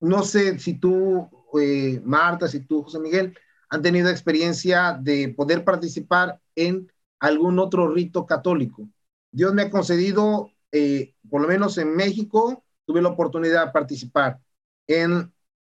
no 0.00 0.22
sé 0.22 0.58
si 0.58 0.78
tú, 0.78 1.28
eh, 1.60 2.00
Marta, 2.04 2.48
si 2.48 2.60
tú, 2.60 2.82
José 2.82 2.98
Miguel, 2.98 3.38
han 3.68 3.82
tenido 3.82 4.08
experiencia 4.08 4.98
de 5.00 5.28
poder 5.28 5.64
participar 5.64 6.40
en 6.56 6.90
algún 7.20 7.58
otro 7.58 7.88
rito 7.88 8.26
católico. 8.26 8.88
Dios 9.30 9.54
me 9.54 9.62
ha 9.62 9.70
concedido, 9.70 10.50
por 11.30 11.40
lo 11.42 11.48
menos 11.48 11.78
en 11.78 11.94
México, 11.94 12.64
tuve 12.84 13.00
la 13.00 13.10
oportunidad 13.10 13.66
de 13.66 13.72
participar 13.72 14.40
en, 14.86 15.32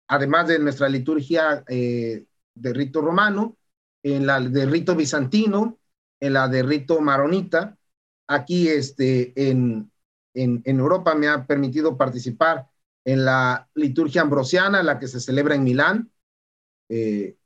además 0.09 0.49
de 0.49 0.59
nuestra 0.59 0.89
liturgia 0.89 1.65
eh, 1.69 2.25
de 2.55 2.73
rito 2.73 3.01
romano, 3.01 3.57
en 4.03 4.27
la 4.27 4.41
de 4.41 4.67
rito 4.67 4.95
bizantino, 4.95 5.79
en 6.21 6.33
la 6.33 6.49
de 6.49 6.63
rito 6.63 7.01
maronita. 7.01 7.77
Aquí 8.29 8.69
este, 8.69 9.33
en, 9.51 9.91
en, 10.35 10.63
Europa 10.65 11.15
me 11.15 11.29
ha 11.29 11.47
permitido 11.47 11.97
participar 11.97 12.69
en 13.05 13.25
la 13.25 13.69
liturgia 13.75 14.23
ambrosiana, 14.23 14.83
la 14.83 14.99
que 14.99 15.09
se 15.09 15.21
celebra 15.21 15.55
en 15.55 15.65
Milán. 15.65 16.11
Eh, 16.89 17.37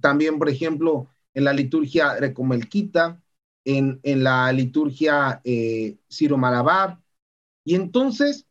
también, 0.00 0.38
por 0.38 0.48
ejemplo, 0.48 1.08
en 1.34 1.44
la 1.44 1.52
liturgia 1.52 2.16
recomelquita, 2.16 3.22
en, 3.64 4.00
en 4.02 4.24
la 4.24 4.50
liturgia 4.52 5.40
eh, 5.44 5.98
ciro-malabar. 6.10 6.98
Y 7.64 7.74
entonces, 7.74 8.46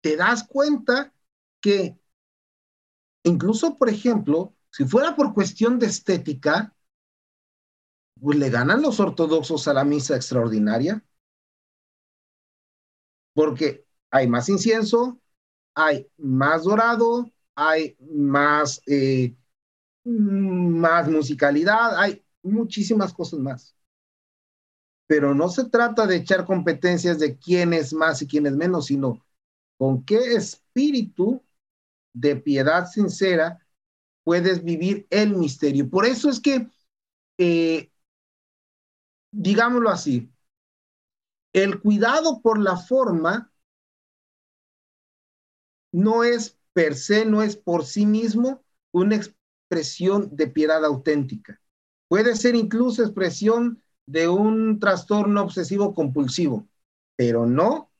te 0.00 0.16
das 0.16 0.44
cuenta 0.44 1.12
que 1.60 1.98
incluso, 3.24 3.76
por 3.76 3.88
ejemplo, 3.88 4.54
si 4.70 4.84
fuera 4.84 5.16
por 5.16 5.34
cuestión 5.34 5.78
de 5.78 5.86
estética, 5.86 6.74
pues 8.20 8.36
le 8.38 8.50
ganan 8.50 8.82
los 8.82 8.98
ortodoxos 8.98 9.68
a 9.68 9.74
la 9.74 9.84
misa 9.84 10.16
extraordinaria. 10.16 11.04
Porque 13.34 13.86
hay 14.10 14.28
más 14.28 14.48
incienso, 14.48 15.20
hay 15.74 16.08
más 16.18 16.64
dorado, 16.64 17.30
hay 17.54 17.96
más, 18.00 18.82
eh, 18.86 19.36
más 20.04 21.08
musicalidad, 21.08 21.98
hay 22.00 22.24
muchísimas 22.42 23.14
cosas 23.14 23.40
más. 23.40 23.76
Pero 25.06 25.34
no 25.34 25.48
se 25.48 25.68
trata 25.68 26.06
de 26.06 26.16
echar 26.16 26.44
competencias 26.46 27.18
de 27.18 27.36
quién 27.38 27.72
es 27.72 27.92
más 27.92 28.22
y 28.22 28.26
quién 28.26 28.46
es 28.46 28.54
menos, 28.56 28.86
sino 28.86 29.24
con 29.78 30.04
qué 30.04 30.34
espíritu 30.36 31.43
de 32.14 32.36
piedad 32.36 32.88
sincera 32.88 33.60
puedes 34.24 34.64
vivir 34.64 35.06
el 35.10 35.36
misterio. 35.36 35.90
Por 35.90 36.06
eso 36.06 36.30
es 36.30 36.40
que, 36.40 36.68
eh, 37.38 37.90
digámoslo 39.32 39.90
así, 39.90 40.30
el 41.54 41.80
cuidado 41.80 42.42
por 42.42 42.58
la 42.58 42.76
forma 42.76 43.50
no 45.92 46.24
es 46.24 46.58
per 46.72 46.94
se, 46.96 47.24
no 47.24 47.42
es 47.42 47.56
por 47.56 47.84
sí 47.84 48.06
mismo 48.06 48.62
una 48.92 49.16
expresión 49.16 50.28
de 50.36 50.48
piedad 50.48 50.84
auténtica. 50.84 51.60
Puede 52.08 52.36
ser 52.36 52.54
incluso 52.54 53.02
expresión 53.02 53.82
de 54.06 54.28
un 54.28 54.78
trastorno 54.78 55.42
obsesivo 55.42 55.94
compulsivo, 55.94 56.68
pero 57.16 57.46
no 57.46 57.90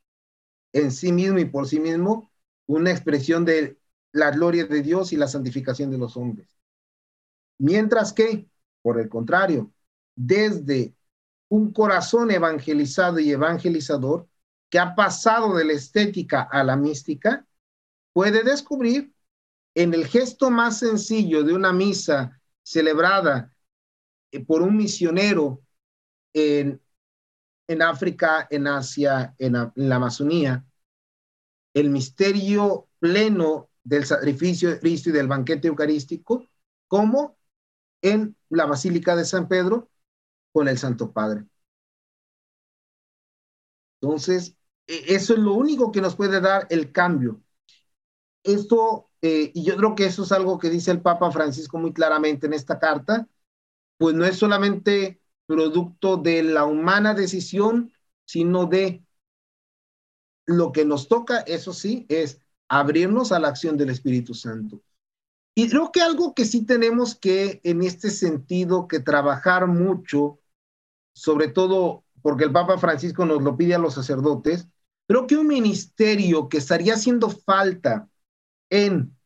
en 0.73 0.93
sí 0.93 1.13
mismo 1.13 1.39
y 1.39 1.47
por 1.47 1.69
sí 1.69 1.81
mismo 1.81 2.31
una 2.67 2.91
expresión 2.91 3.45
de 3.45 3.79
la 4.15 4.31
gloria 4.31 4.65
de 4.65 4.81
Dios 4.81 5.13
y 5.13 5.17
la 5.17 5.29
santificación 5.29 5.91
de 5.91 5.99
los 5.99 6.17
hombres. 6.17 6.49
Mientras 7.59 8.13
que, 8.13 8.49
por 8.81 8.99
el 8.99 9.09
contrario, 9.09 9.73
desde 10.17 10.95
un 11.49 11.73
corazón 11.73 12.31
evangelizado 12.31 13.19
y 13.19 13.31
evangelizador 13.31 14.27
que 14.71 14.79
ha 14.79 14.95
pasado 14.95 15.55
de 15.55 15.67
la 15.67 15.75
estética 15.75 16.43
a 16.43 16.65
la 16.65 16.77
mística, 16.77 17.47
puede 18.13 18.43
descubrir 18.43 19.13
en 19.75 19.93
el 19.93 20.07
gesto 20.07 20.51
más 20.51 20.79
sencillo 20.79 21.43
de 21.43 21.53
una 21.53 21.73
misa 21.73 22.41
celebrada 22.63 23.53
eh, 24.31 24.45
por 24.45 24.63
un 24.63 24.77
misionero 24.77 25.61
en 26.33 26.81
en 27.67 27.83
África, 27.83 28.47
en 28.51 28.67
Asia, 28.67 29.35
en, 29.39 29.53
la 29.75 29.97
Amazonía, 29.97 30.65
el 31.73 31.91
misterio 31.91 32.89
pleno 32.99 33.71
del 33.85 34.07
sacrificio 34.07 34.71
de 34.71 34.81
Cristo 34.81 35.11
y 35.11 35.13
del 35.13 35.29
banquete 35.29 35.69
eucarístico, 35.69 36.47
como 36.89 37.37
en 38.03 38.37
la 38.51 38.67
Basílica 38.67 39.17
de 39.17 39.25
San 39.25 39.49
Pedro 39.49 39.91
con 40.53 40.69
el 40.69 40.79
Santo 40.79 41.13
Padre. 41.13 41.47
Entonces, 44.01 44.57
e, 44.87 45.15
eso 45.15 45.35
es 45.35 45.39
lo 45.41 45.55
único 45.55 45.91
que 45.93 46.01
nos 46.01 46.17
puede 46.17 46.41
dar 46.41 46.67
el 46.71 46.93
cambio. 46.93 47.43
Esto, 48.43 49.11
eh, 49.23 49.51
y 49.55 49.65
yo 49.65 49.77
creo 49.77 49.95
que 49.95 50.07
eso 50.07 50.23
es 50.25 50.33
algo 50.33 50.59
que 50.59 50.71
dice 50.71 50.91
el 50.91 51.01
Papa 51.01 51.31
Francisco 51.31 51.79
muy 51.79 51.93
claramente 51.93 52.47
en 52.47 52.53
esta 52.53 52.79
carta, 52.79 53.27
pues 53.99 54.15
no 54.15 54.25
es 54.25 54.37
solamente 54.37 55.21
producto 55.47 56.17
de 56.17 56.43
la 56.43 56.65
humana 56.65 57.15
decisión, 57.15 57.93
sino 58.27 58.67
de 58.67 59.05
lo 60.47 60.73
que 60.73 60.85
nos 60.85 61.09
toca, 61.09 61.41
eso 61.41 61.73
sí, 61.73 62.07
es 62.09 62.41
abrirnos 62.69 63.33
a 63.33 63.39
la 63.39 63.49
acción 63.49 63.77
del 63.77 63.91
Espíritu 63.91 64.35
Santo. 64.35 64.81
Y 65.55 65.69
creo 65.69 65.93
que 65.93 66.01
algo 66.01 66.35
que 66.35 66.45
sí 66.45 66.67
tenemos 66.67 67.15
que, 67.15 67.61
en 67.63 67.83
este 67.83 68.11
sentido, 68.11 68.89
que 68.89 69.01
trabajar 69.01 69.67
mucho, 69.67 70.41
sobre 71.15 71.49
todo 71.49 72.05
porque 72.23 72.45
el 72.45 72.53
Papa 72.53 72.79
Francisco 72.79 73.25
nos 73.25 73.43
lo 73.43 73.57
pide 73.57 73.75
a 73.75 73.79
los 73.79 73.95
sacerdotes, 73.95 74.67
creo 75.07 75.27
que 75.27 75.37
un 75.37 75.47
ministerio 75.47 76.49
que 76.49 76.59
estaría 76.59 76.95
haciendo 76.95 77.31
falta 77.31 78.09
en 78.71 79.17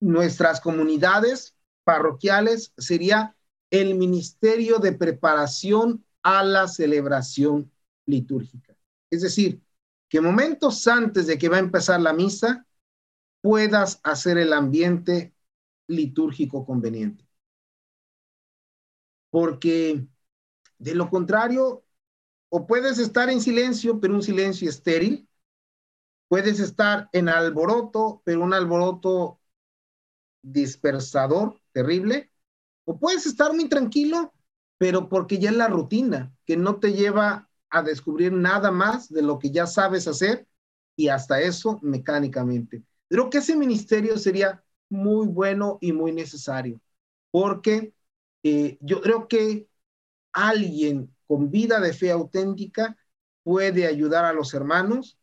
nuestras 0.00 0.60
comunidades 0.60 1.56
parroquiales 1.84 2.72
sería 2.78 3.36
el 3.70 3.94
ministerio 3.96 4.78
de 4.78 4.92
preparación 4.92 6.04
a 6.22 6.42
la 6.44 6.68
celebración 6.68 7.70
litúrgica. 8.06 8.76
Es 9.10 9.22
decir, 9.22 9.60
que 10.14 10.20
momentos 10.20 10.86
antes 10.86 11.26
de 11.26 11.36
que 11.36 11.48
va 11.48 11.56
a 11.56 11.66
empezar 11.66 12.00
la 12.00 12.12
misa 12.12 12.64
puedas 13.40 13.98
hacer 14.04 14.38
el 14.38 14.52
ambiente 14.52 15.34
litúrgico 15.88 16.64
conveniente. 16.64 17.26
Porque 19.30 20.06
de 20.78 20.94
lo 20.94 21.10
contrario, 21.10 21.84
o 22.48 22.64
puedes 22.64 23.00
estar 23.00 23.28
en 23.28 23.40
silencio, 23.40 23.98
pero 23.98 24.14
un 24.14 24.22
silencio 24.22 24.70
estéril, 24.70 25.28
puedes 26.28 26.60
estar 26.60 27.08
en 27.10 27.28
alboroto, 27.28 28.22
pero 28.24 28.44
un 28.44 28.54
alboroto 28.54 29.40
dispersador, 30.42 31.60
terrible, 31.72 32.30
o 32.84 33.00
puedes 33.00 33.26
estar 33.26 33.52
muy 33.52 33.68
tranquilo, 33.68 34.32
pero 34.78 35.08
porque 35.08 35.40
ya 35.40 35.50
es 35.50 35.56
la 35.56 35.66
rutina, 35.66 36.32
que 36.44 36.56
no 36.56 36.78
te 36.78 36.92
lleva 36.92 37.50
a 37.74 37.82
descubrir 37.82 38.32
nada 38.32 38.70
más 38.70 39.08
de 39.08 39.22
lo 39.22 39.38
que 39.38 39.50
ya 39.50 39.66
sabes 39.66 40.06
hacer 40.06 40.46
y 40.96 41.08
hasta 41.08 41.40
eso 41.40 41.78
mecánicamente. 41.82 42.82
Creo 43.08 43.28
que 43.30 43.38
ese 43.38 43.56
ministerio 43.56 44.16
sería 44.16 44.62
muy 44.88 45.26
bueno 45.26 45.78
y 45.80 45.92
muy 45.92 46.12
necesario, 46.12 46.80
porque 47.30 47.92
eh, 48.44 48.78
yo 48.80 49.00
creo 49.00 49.26
que 49.26 49.68
alguien 50.32 51.14
con 51.26 51.50
vida 51.50 51.80
de 51.80 51.92
fe 51.92 52.10
auténtica 52.12 52.96
puede 53.42 53.86
ayudar 53.86 54.24
a 54.24 54.32
los 54.32 54.54
hermanos 54.54 55.18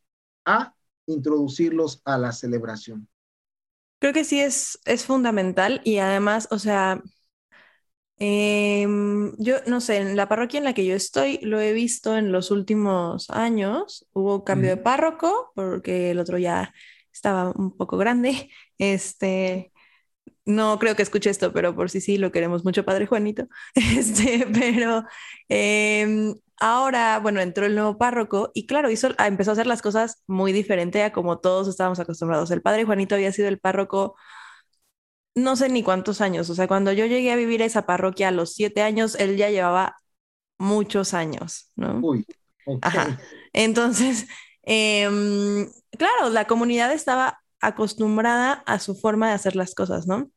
a 0.45 0.75
introducirlos 1.05 2.01
a 2.05 2.17
la 2.17 2.31
celebración. 2.33 3.07
Creo 3.99 4.13
que 4.13 4.23
sí 4.23 4.39
es, 4.41 4.79
es 4.85 5.05
fundamental 5.05 5.81
y 5.83 5.99
además, 5.99 6.47
o 6.51 6.59
sea, 6.59 7.01
Em, 8.23 9.33
yo 9.39 9.55
no 9.65 9.81
sé, 9.81 9.97
en 9.97 10.15
la 10.15 10.29
parroquia 10.29 10.59
en 10.59 10.63
la 10.63 10.75
que 10.75 10.85
yo 10.85 10.93
estoy 10.95 11.39
lo 11.41 11.59
he 11.59 11.73
visto 11.73 12.15
en 12.17 12.31
los 12.31 12.51
últimos 12.51 13.31
años. 13.31 14.07
Hubo 14.13 14.43
cambio 14.43 14.69
de 14.69 14.77
párroco 14.77 15.51
porque 15.55 16.11
el 16.11 16.19
otro 16.19 16.37
ya 16.37 16.71
estaba 17.11 17.51
un 17.55 17.75
poco 17.75 17.97
grande. 17.97 18.49
Este, 18.77 19.71
no 20.45 20.79
creo 20.79 20.95
que 20.95 21.03
escuche 21.03 21.29
esto, 21.29 21.53
pero 21.53 21.75
por 21.75 21.89
si 21.89 22.01
sí, 22.01 22.17
lo 22.17 22.31
queremos 22.31 22.63
mucho, 22.65 22.85
Padre 22.85 23.07
Juanito. 23.07 23.47
Este, 23.75 24.47
pero 24.53 25.05
em, 25.49 26.35
ahora, 26.59 27.19
bueno, 27.19 27.41
entró 27.41 27.65
el 27.65 27.75
nuevo 27.75 27.97
párroco 27.97 28.51
y 28.53 28.67
claro, 28.67 28.91
hizo, 28.91 29.09
empezó 29.19 29.51
a 29.51 29.53
hacer 29.53 29.67
las 29.67 29.81
cosas 29.81 30.23
muy 30.27 30.51
diferente 30.53 31.03
a 31.03 31.11
como 31.13 31.39
todos 31.39 31.67
estábamos 31.67 31.99
acostumbrados. 31.99 32.51
El 32.51 32.61
Padre 32.61 32.85
Juanito 32.85 33.15
había 33.15 33.31
sido 33.31 33.47
el 33.47 33.59
párroco 33.59 34.15
no 35.35 35.55
sé 35.55 35.69
ni 35.69 35.83
cuántos 35.83 36.21
años, 36.21 36.49
o 36.49 36.55
sea, 36.55 36.67
cuando 36.67 36.91
yo 36.91 37.05
llegué 37.05 37.31
a 37.31 37.35
vivir 37.35 37.61
a 37.61 37.65
esa 37.65 37.85
parroquia 37.85 38.29
a 38.29 38.31
los 38.31 38.53
siete 38.53 38.81
años, 38.81 39.15
él 39.15 39.37
ya 39.37 39.49
llevaba 39.49 39.97
muchos 40.57 41.13
años, 41.13 41.71
¿no? 41.75 41.99
Uy, 42.01 42.25
Ajá. 42.81 43.19
Entonces, 43.53 44.27
em, 44.63 45.69
claro, 45.97 46.29
la 46.29 46.45
comunidad 46.45 46.91
estaba 46.93 47.41
acostumbrada 47.59 48.63
a 48.65 48.79
su 48.79 48.95
forma 48.95 49.29
de 49.29 49.33
hacer 49.33 49.55
las 49.55 49.75
cosas, 49.75 50.07
¿no? 50.07 50.29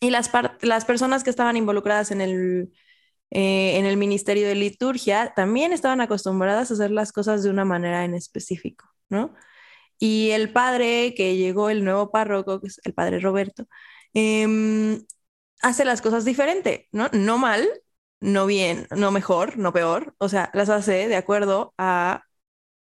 Y 0.00 0.10
las, 0.10 0.30
las 0.60 0.84
personas 0.84 1.24
que 1.24 1.30
estaban 1.30 1.56
involucradas 1.56 2.10
en 2.10 2.20
el, 2.20 2.72
eh, 3.30 3.78
en 3.78 3.86
el 3.86 3.96
Ministerio 3.96 4.46
de 4.46 4.54
Liturgia 4.54 5.32
también 5.34 5.72
estaban 5.72 6.00
acostumbradas 6.00 6.70
a 6.70 6.74
hacer 6.74 6.90
las 6.90 7.12
cosas 7.12 7.42
de 7.42 7.50
una 7.50 7.64
manera 7.64 8.04
en 8.04 8.14
específico, 8.14 8.86
¿no? 9.08 9.34
Y 9.98 10.30
el 10.30 10.52
padre 10.52 11.14
que 11.16 11.36
llegó, 11.36 11.70
el 11.70 11.84
nuevo 11.84 12.10
párroco, 12.10 12.60
que 12.60 12.68
es 12.68 12.80
el 12.84 12.94
padre 12.94 13.20
Roberto, 13.20 13.66
Em, 14.18 15.04
hace 15.62 15.84
las 15.84 16.00
cosas 16.02 16.24
diferente, 16.24 16.88
¿no? 16.92 17.08
No 17.12 17.36
mal, 17.38 17.68
no 18.20 18.46
bien, 18.46 18.86
no 18.96 19.10
mejor, 19.12 19.58
no 19.58 19.72
peor, 19.74 20.14
o 20.18 20.28
sea, 20.30 20.50
las 20.54 20.70
hace 20.70 21.08
de 21.08 21.16
acuerdo 21.16 21.74
a, 21.78 22.24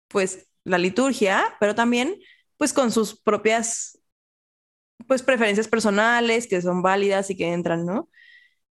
pues, 0.08 0.48
la 0.64 0.78
liturgia, 0.78 1.44
pero 1.60 1.74
también, 1.74 2.16
pues, 2.58 2.72
con 2.74 2.92
sus 2.92 3.20
propias, 3.20 4.00
pues, 5.06 5.22
preferencias 5.22 5.68
personales 5.68 6.46
que 6.46 6.62
son 6.62 6.82
válidas 6.82 7.30
y 7.30 7.36
que 7.36 7.52
entran, 7.52 7.84
¿no? 7.86 8.08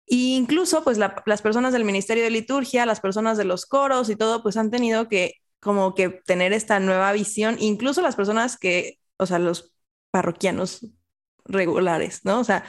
E 0.07 0.17
incluso, 0.37 0.85
pues, 0.85 0.99
las 0.99 1.43
personas 1.43 1.73
del 1.73 1.85
Ministerio 1.85 2.25
de 2.25 2.31
Liturgia, 2.31 2.87
las 2.87 3.01
personas 3.01 3.39
de 3.39 3.45
los 3.45 3.67
coros 3.67 4.11
y 4.11 4.17
todo, 4.17 4.43
pues, 4.43 4.57
han 4.57 4.71
tenido 4.71 5.09
que, 5.09 5.35
como 5.61 5.95
que 5.95 6.11
tener 6.27 6.53
esta 6.53 6.81
nueva 6.81 7.13
visión, 7.13 7.57
incluso 7.61 8.03
las 8.03 8.17
personas 8.17 8.59
que, 8.59 9.01
o 9.19 9.27
sea, 9.27 9.39
los 9.41 9.75
parroquianos 10.11 10.87
regulares, 11.47 12.25
¿no? 12.25 12.41
O 12.41 12.45
sea, 12.45 12.65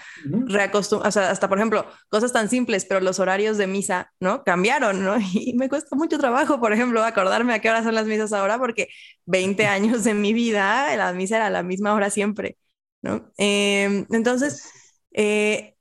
o 0.82 1.12
sea, 1.12 1.30
hasta 1.32 1.50
por 1.50 1.58
ejemplo, 1.58 1.86
cosas 2.10 2.34
tan 2.34 2.50
simples, 2.50 2.86
pero 2.86 3.00
los 3.00 3.20
horarios 3.20 3.58
de 3.58 3.68
misa, 3.68 4.12
¿no? 4.20 4.44
Cambiaron, 4.44 5.04
¿no? 5.04 5.16
Y 5.34 5.54
me 5.56 5.70
cuesta 5.70 5.96
mucho 5.96 6.18
trabajo, 6.18 6.60
por 6.60 6.74
ejemplo, 6.74 7.04
acordarme 7.04 7.54
a 7.54 7.60
qué 7.60 7.70
hora 7.70 7.84
son 7.84 7.96
las 7.96 8.06
misas 8.08 8.34
ahora, 8.34 8.58
porque 8.60 8.90
20 9.26 9.66
años 9.68 10.04
de 10.04 10.14
mi 10.14 10.34
vida, 10.34 10.96
la 10.98 11.14
misa 11.14 11.38
era 11.38 11.50
la 11.50 11.64
misma 11.64 11.94
hora 11.94 12.10
siempre, 12.10 12.58
¿no? 13.02 13.32
Em, 13.38 14.06
entonces, 14.12 14.70
eh, 15.14 15.76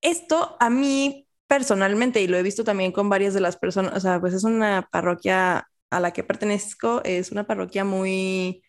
esto 0.00 0.56
a 0.60 0.70
mí 0.70 1.28
personalmente, 1.46 2.22
y 2.22 2.26
lo 2.28 2.36
he 2.38 2.42
visto 2.42 2.64
también 2.64 2.92
con 2.92 3.08
varias 3.10 3.34
de 3.34 3.40
las 3.40 3.56
personas, 3.56 3.94
o 3.96 4.00
sea, 4.00 4.20
pues 4.20 4.34
es 4.34 4.44
una 4.44 4.88
parroquia 4.90 5.68
a 5.90 6.00
la 6.00 6.12
que 6.12 6.24
pertenezco, 6.24 7.02
es 7.04 7.30
una 7.32 7.46
parroquia 7.46 7.84
muy 7.84 8.62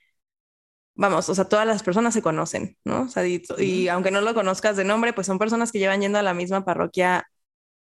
vamos, 0.96 1.30
o 1.30 1.36
sea, 1.36 1.46
todas 1.46 1.68
las 1.68 1.84
personas 1.84 2.14
se 2.14 2.22
conocen, 2.22 2.78
¿no? 2.86 3.04
O 3.04 3.08
sea, 3.10 3.26
y, 3.28 3.88
aunque 3.88 4.12
no 4.12 4.22
lo 4.22 4.34
conozcas 4.34 4.78
de 4.78 4.84
nombre, 4.84 5.14
pues 5.14 5.28
son 5.28 5.39
personas 5.39 5.72
que 5.72 5.80
llevan 5.80 6.02
yendo 6.02 6.20
a 6.20 6.24
la 6.24 6.34
misma 6.34 6.66
parroquia 6.66 7.28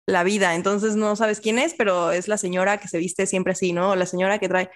la 0.06 0.24
vida, 0.24 0.56
entonces 0.56 0.96
no 0.96 1.16
sabes 1.16 1.40
quién 1.40 1.60
es, 1.60 1.76
pero 1.76 2.12
es 2.12 2.28
la 2.28 2.38
señora 2.38 2.80
que 2.80 2.88
se 2.88 2.98
viste 2.98 3.28
siempre 3.28 3.54
así, 3.54 3.74
¿no? 3.74 3.92
O 3.92 3.96
la 3.96 4.06
señora 4.08 4.40
que 4.40 4.50
trae, 4.50 4.70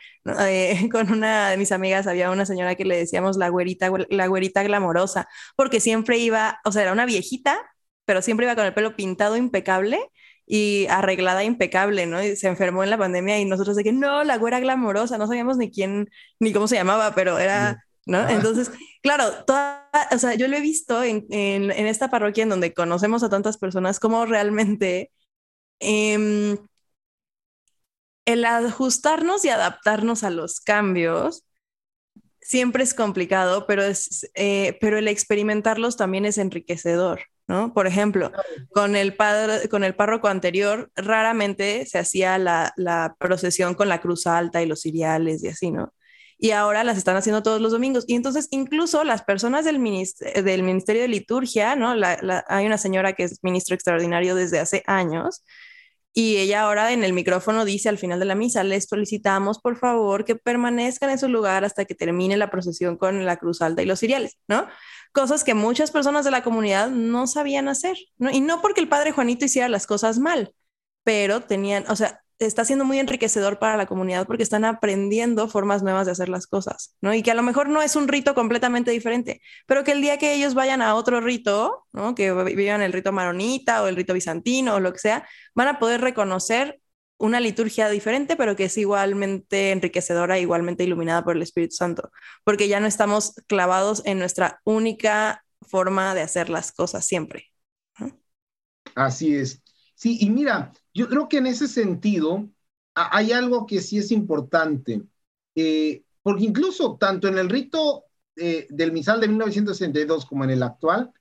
eh, 0.48 0.90
con 0.92 1.12
una 1.12 1.50
de 1.50 1.58
mis 1.58 1.72
amigas 1.72 2.08
había 2.08 2.32
una 2.32 2.46
señora 2.46 2.76
que 2.76 2.86
le 2.86 2.98
decíamos 2.98 3.38
la 3.38 3.50
güerita, 3.50 3.92
la 4.10 4.28
güerita 4.28 4.64
glamorosa, 4.64 5.28
porque 5.56 5.80
siempre 5.80 6.18
iba, 6.20 6.60
o 6.66 6.72
sea, 6.72 6.84
era 6.84 6.94
una 6.94 7.06
viejita, 7.06 7.60
pero 8.06 8.22
siempre 8.22 8.46
iba 8.46 8.56
con 8.56 8.66
el 8.66 8.74
pelo 8.74 8.96
pintado 8.96 9.38
impecable 9.38 10.00
y 10.46 10.88
arreglada 10.90 11.44
impecable, 11.44 12.06
¿no? 12.06 12.24
Y 12.24 12.36
se 12.36 12.48
enfermó 12.48 12.84
en 12.84 12.90
la 12.90 12.98
pandemia 12.98 13.40
y 13.40 13.46
nosotros 13.46 13.76
de 13.76 13.84
que 13.84 13.94
no, 13.94 14.24
la 14.24 14.38
güera 14.38 14.60
glamorosa, 14.60 15.18
no 15.18 15.28
sabíamos 15.28 15.58
ni 15.58 15.72
quién, 15.72 16.10
ni 16.40 16.54
cómo 16.54 16.68
se 16.68 16.76
llamaba, 16.76 17.16
pero 17.16 17.40
era 17.40 17.84
¿no? 18.06 18.20
Ah. 18.20 18.32
Entonces, 18.32 18.72
claro, 19.01 19.43
toda, 19.45 19.89
o 20.12 20.18
sea, 20.18 20.36
yo 20.36 20.47
lo 20.47 20.58
he 20.58 20.62
visto 20.62 21.04
en, 21.04 21.26
en, 21.30 21.72
esta 21.88 22.10
parroquia 22.10 22.43
en 22.43 22.49
donde 22.49 22.74
conocemos 22.74 23.24
a 23.24 23.30
tantas 23.30 23.58
personas, 23.58 23.99
como 23.99 24.26
realmente 24.26 25.12
em, 25.80 26.58
el 28.26 28.45
ajustarnos 28.45 29.45
y 29.45 29.49
adaptarnos 29.49 30.24
a 30.24 30.30
los 30.30 30.62
cambios 30.62 31.43
siempre 32.43 32.84
es 32.84 32.93
complicado, 32.93 33.66
pero, 33.68 33.84
es, 33.84 34.30
eh, 34.36 34.78
pero 34.82 34.97
el 34.97 35.08
experimentarlos 35.08 35.97
también 35.97 36.26
es 36.26 36.38
enriquecedor, 36.38 37.22
¿no? 37.47 37.74
Por 37.74 37.88
ejemplo, 37.88 38.32
con 38.74 38.95
el, 38.95 39.16
padre, 39.16 39.70
con 39.70 39.84
el 39.84 39.95
párroco 39.95 40.28
anterior, 40.28 40.91
raramente 40.95 41.86
se 41.86 41.99
hacía 41.99 42.38
la, 42.38 42.74
la 42.76 43.16
procesión 43.20 43.76
con 43.76 43.89
la 43.89 44.01
cruz 44.01 44.28
alta 44.28 44.62
y 44.62 44.66
los 44.66 44.82
ciriales 44.82 45.43
y 45.43 45.47
así, 45.47 45.72
¿no? 45.72 45.93
Y 46.44 46.52
ahora 46.52 46.84
las 46.84 46.98
están 46.98 47.16
haciendo 47.16 47.41
todos 47.41 47.62
los 47.62 47.72
domingos. 47.72 48.04
Y 48.06 48.16
entonces 48.16 48.50
incluso 48.52 49.06
las 49.06 49.24
personas 49.24 49.64
del, 49.64 49.76
del 50.44 50.64
Ministerio 50.64 51.02
de 51.02 51.08
Liturgia, 51.08 51.78
¿no? 51.78 51.96
hay 52.50 52.66
una 52.66 52.78
señora 52.78 53.14
que 53.14 53.24
es 53.24 53.39
ministro 53.44 53.76
extraordinario 53.76 54.36
desde 54.36 54.60
hace 54.60 54.84
años 54.86 55.46
y 56.12 56.36
ella 56.36 56.64
ahora 56.64 56.91
en 56.91 57.06
el 57.06 57.14
micrófono 57.14 57.64
dice 57.64 57.88
al 57.88 57.98
final 57.98 58.20
de 58.20 58.26
la 58.26 58.36
misa, 58.36 58.62
les 58.66 58.88
solicitamos 58.89 59.60
por 59.60 59.78
favor 59.78 60.26
que 60.26 60.36
permanezcan 60.36 61.12
en 61.12 61.18
su 61.18 61.30
lugar 61.30 61.64
hasta 61.64 61.86
que 61.86 61.96
termine 61.96 62.36
la 62.36 62.52
procesión 62.52 62.98
con 62.98 63.26
la 63.26 63.38
cruz 63.38 63.62
alta 63.62 63.82
y 63.82 63.86
los 63.86 64.02
ciriales, 64.02 64.38
¿no? 64.50 64.68
Cosas 65.14 65.46
que 65.46 65.54
muchas 65.54 65.91
personas 65.91 66.26
de 66.26 66.32
la 66.32 66.44
comunidad 66.44 66.89
no 66.89 67.26
sabían 67.26 67.70
hacer. 67.70 67.96
Y 68.34 68.41
no 68.41 68.62
porque 68.62 68.82
el 68.82 68.89
padre 68.89 69.14
Juanito 69.14 69.46
hiciera 69.46 69.70
las 69.70 69.88
cosas 69.88 70.20
mal, 70.20 70.54
pero 71.06 71.39
tenían, 71.39 71.86
o 71.88 71.96
sea, 71.96 72.23
está 72.46 72.66
siendo 72.66 72.86
muy 72.86 73.00
enriquecedor 73.00 73.60
para 73.60 73.78
la 73.78 73.86
comunidad 73.86 74.26
porque 74.28 74.44
están 74.44 74.66
aprendiendo 74.66 75.48
formas 75.48 75.84
nuevas 75.84 76.06
de 76.06 76.12
hacer 76.12 76.30
las 76.30 76.48
cosas, 76.48 76.96
¿no? 77.02 77.14
Y 77.14 77.24
que 77.24 77.32
a 77.32 77.36
lo 77.36 77.44
mejor 77.44 77.70
no 77.70 77.82
es 77.82 77.96
un 77.96 78.08
rito 78.08 78.36
completamente 78.36 78.91
diferente, 78.91 79.41
pero 79.66 79.84
que 79.84 79.91
el 79.91 80.02
día 80.02 80.18
que 80.18 80.34
ellos 80.34 80.54
vayan 80.54 80.82
a 80.82 80.96
otro 80.96 81.22
rito, 81.22 81.86
¿no? 81.94 82.16
Que 82.16 82.34
vivan 82.34 82.82
el 82.82 82.94
rito 82.94 83.12
maronita 83.12 83.84
o 83.84 83.88
el 83.88 83.96
rito 83.96 84.14
bizantino 84.14 84.76
o 84.76 84.80
lo 84.80 84.94
que 84.94 85.00
sea, 85.00 85.28
van 85.56 85.68
a 85.68 85.80
poder 85.80 86.02
reconocer 86.02 86.80
una 87.18 87.39
liturgia 87.39 87.89
diferente, 87.89 88.36
pero 88.36 88.56
que 88.56 88.66
es 88.66 88.78
igualmente 88.78 89.72
enriquecedora, 89.72 90.39
igualmente 90.39 90.84
iluminada 90.84 91.24
por 91.24 91.36
el 91.36 91.41
Espíritu 91.41 91.76
Santo, 91.76 92.12
porque 92.44 92.68
ya 92.68 92.80
no 92.80 92.88
estamos 92.88 93.34
clavados 93.48 94.02
en 94.06 94.20
nuestra 94.20 94.60
única 94.66 95.44
forma 95.62 96.14
de 96.16 96.22
hacer 96.22 96.50
las 96.50 96.72
cosas 96.72 97.06
siempre. 97.06 97.50
Así 98.96 99.36
es. 99.36 99.62
Sí, 100.04 100.18
y 100.20 100.30
mira, 100.30 100.74
yo 100.93 101.08
creo 101.08 101.30
que 101.30 101.38
en 101.38 101.47
ese 101.47 101.66
sentido 101.66 102.49
hay 102.93 103.32
algo 103.32 103.66
que 103.66 103.80
sí 103.80 103.99
es 103.99 104.12
importante, 104.12 105.01
eh, 105.56 106.04
porque 106.22 106.43
incluso 106.43 106.97
tanto 106.97 107.30
en 107.30 107.38
el 107.38 107.49
rito 107.49 108.04
eh, 108.36 108.68
del 108.70 108.91
misal 108.91 109.22
de 109.22 109.30
1962 109.30 110.26
como 110.26 110.43
en 110.43 110.49
el 110.49 110.62
actual, 110.62 111.14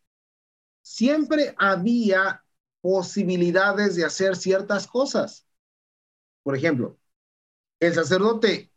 siempre 0.82 1.54
había 1.58 2.44
posibilidades 2.80 3.94
de 3.94 4.04
hacer 4.04 4.34
ciertas 4.34 4.88
cosas. 4.88 5.46
Por 6.42 6.56
ejemplo, 6.56 6.98
el 7.78 7.94
sacerdote 7.94 8.72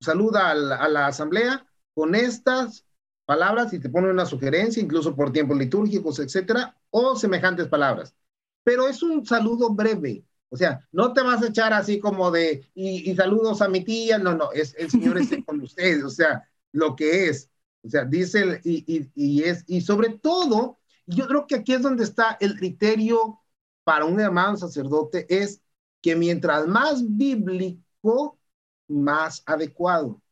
saluda 0.00 0.50
a 0.50 0.88
la, 0.88 1.06
asamblea 1.06 1.64
con 1.94 2.16
estas 2.16 2.84
palabras 3.26 3.72
y 3.74 3.78
te 3.78 3.90
pone 3.90 4.10
una 4.10 4.26
sugerencia, 4.26 4.82
incluso 4.82 5.14
por 5.14 5.32
tiempos 5.32 5.56
litúrgicos, 5.56 6.18
etcétera, 6.18 6.76
o 6.90 7.14
semejantes 7.14 7.68
palabras. 7.68 8.12
Pero 8.64 8.88
es 8.88 9.02
un 9.02 9.24
saludo 9.24 9.70
breve. 9.70 10.24
O 10.48 10.56
sea, 10.56 10.86
no 10.92 11.12
te 11.12 11.20
vas 11.20 11.42
a 11.42 11.48
echar 11.48 11.72
así 11.72 11.98
como 12.00 12.30
de, 12.30 12.70
y, 12.74 13.14
saludos 13.16 13.60
a 13.60 13.68
mi 13.68 13.84
tía, 13.84 14.18
no, 14.18 14.34
no, 14.34 14.52
es 14.52 14.74
el 14.78 14.90
Señor 14.90 15.18
esté 15.18 15.44
con 15.44 15.60
ustedes, 15.62 16.04
o 16.04 16.10
sea, 16.10 16.48
lo 16.72 16.94
que 16.96 17.28
es. 17.28 17.50
O 17.82 17.88
sea, 17.88 18.04
dice, 18.04 18.60
y, 18.64 19.10
y, 19.14 19.42
es, 19.42 19.64
y 19.66 19.80
sobre 19.80 20.10
todo, 20.10 20.78
yo 21.06 21.26
creo 21.26 21.46
que 21.46 21.56
aquí 21.56 21.74
es 21.74 21.82
donde 21.82 22.04
está 22.04 22.36
el 22.40 22.56
criterio 22.56 23.40
para 23.82 24.04
un 24.06 24.20
hermano 24.20 24.56
sacerdote, 24.56 25.26
es 25.28 25.60
que 26.00 26.16
mientras 26.16 26.66
más 26.66 27.02
bíblico, 27.04 28.38
más 28.88 29.42
adecuado, 29.46 30.22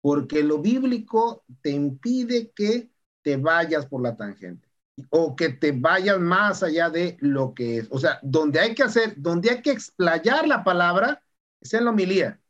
porque 0.00 0.42
lo 0.42 0.58
bíblico 0.58 1.44
te 1.62 1.70
impide 1.70 2.50
que 2.52 2.90
te 3.22 3.36
vayas 3.36 3.86
por 3.86 4.02
la 4.02 4.16
tangente 4.16 4.67
o 5.10 5.36
que 5.36 5.50
te 5.50 5.72
vayas 5.72 6.18
más 6.18 6.62
allá 6.62 6.90
de 6.90 7.16
lo 7.20 7.54
que 7.54 7.78
es. 7.78 7.88
O 7.90 7.98
sea, 7.98 8.18
donde 8.22 8.60
hay 8.60 8.74
que 8.74 8.82
hacer, 8.82 9.14
donde 9.16 9.50
hay 9.50 9.62
que 9.62 9.70
explayar 9.70 10.46
la 10.46 10.64
palabra, 10.64 11.22
es 11.60 11.74
en 11.74 11.84
la 11.84 11.90
homilía, 11.90 12.40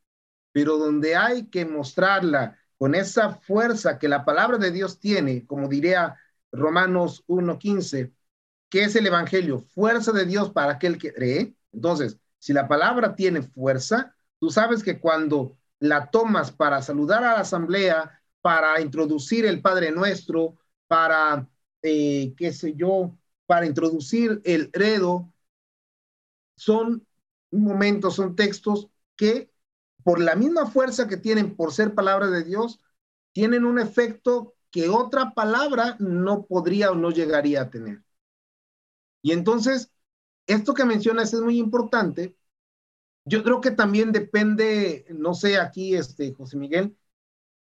pero 0.53 0.79
donde 0.79 1.17
hay 1.17 1.47
que 1.47 1.65
mostrarla 1.65 2.59
con 2.79 2.95
esa 2.95 3.31
fuerza 3.31 3.99
que 3.99 4.09
la 4.09 4.25
palabra 4.25 4.59
de 4.59 4.71
Dios 4.71 5.01
tiene, 5.01 5.47
como 5.47 5.69
diría 5.69 6.17
Romanos 6.53 7.25
1.15, 7.27 8.13
que 8.71 8.85
es 8.85 8.97
el 8.97 9.07
Evangelio, 9.07 9.61
fuerza 9.61 10.13
de 10.13 10.27
Dios 10.27 10.51
para 10.51 10.73
aquel 10.73 10.99
que 10.99 11.13
cree. 11.13 11.55
Entonces, 11.73 12.19
si 12.39 12.53
la 12.53 12.69
palabra 12.69 13.15
tiene 13.15 13.43
fuerza, 13.43 14.15
tú 14.39 14.51
sabes 14.51 14.83
que 14.83 15.01
cuando 15.01 15.57
la 15.81 16.11
tomas 16.11 16.53
para 16.53 16.83
saludar 16.83 17.25
a 17.25 17.35
la 17.35 17.41
asamblea, 17.41 18.21
para 18.41 18.81
introducir 18.81 19.45
el 19.47 19.61
Padre 19.61 19.91
Nuestro, 19.91 20.57
para, 20.87 21.47
eh, 21.83 22.35
qué 22.37 22.53
sé 22.53 22.75
yo, 22.75 23.17
para 23.47 23.67
introducir 23.67 24.41
el 24.45 24.71
credo, 24.71 25.33
son 26.57 27.07
momentos, 27.51 28.17
son 28.17 28.37
textos 28.37 28.89
que 29.17 29.51
por 30.05 30.21
la 30.21 30.37
misma 30.37 30.67
fuerza 30.67 31.09
que 31.09 31.17
tienen 31.17 31.57
por 31.57 31.73
ser 31.73 31.95
palabra 31.95 32.29
de 32.31 32.45
Dios, 32.45 32.81
tienen 33.33 33.65
un 33.65 33.79
efecto 33.79 34.55
que 34.71 34.89
otra 34.89 35.33
palabra 35.35 35.97
no 35.99 36.45
podría 36.47 36.91
o 36.93 36.95
no 36.95 37.11
llegaría 37.11 37.63
a 37.63 37.71
tener. 37.71 38.03
Y 39.23 39.33
entonces, 39.33 39.91
esto 40.47 40.75
que 40.75 40.85
mencionas 40.85 41.35
es 41.35 41.41
muy 41.41 41.59
importante. 41.59 42.37
Yo 43.25 43.45
creo 43.45 43.61
que 43.61 43.71
también 43.73 44.13
depende, 44.13 45.07
no 45.11 45.35
sé, 45.35 45.59
aquí, 45.59 45.95
este, 45.97 46.35
José 46.35 46.57
Miguel, 46.59 46.97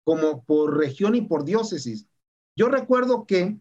como 0.04 0.44
por 0.46 0.78
región 0.78 1.16
y 1.16 1.22
por 1.24 1.46
diócesis. 1.46 2.08
Yo 2.56 2.70
recuerdo 2.70 3.26
que, 3.28 3.60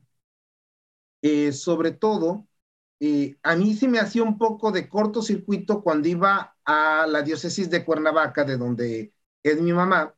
eh, 1.25 1.53
sobre 1.53 1.93
todo, 1.93 2.47
eh, 3.01 3.37
a 3.45 3.57
mí 3.57 3.75
sí 3.75 3.89
me 3.89 4.01
hacía 4.01 4.22
un 4.25 4.39
poco 4.39 4.72
de 4.72 4.89
cortocircuito 4.91 5.83
cuando 5.83 6.09
iba 6.09 6.57
a 6.66 7.07
la 7.09 7.22
diócesis 7.22 7.70
de 7.70 7.85
Cuernavaca, 7.87 8.45
de 8.45 8.59
donde 8.59 9.14
es 9.43 9.61
mi 9.62 9.72
mamá, 9.75 10.14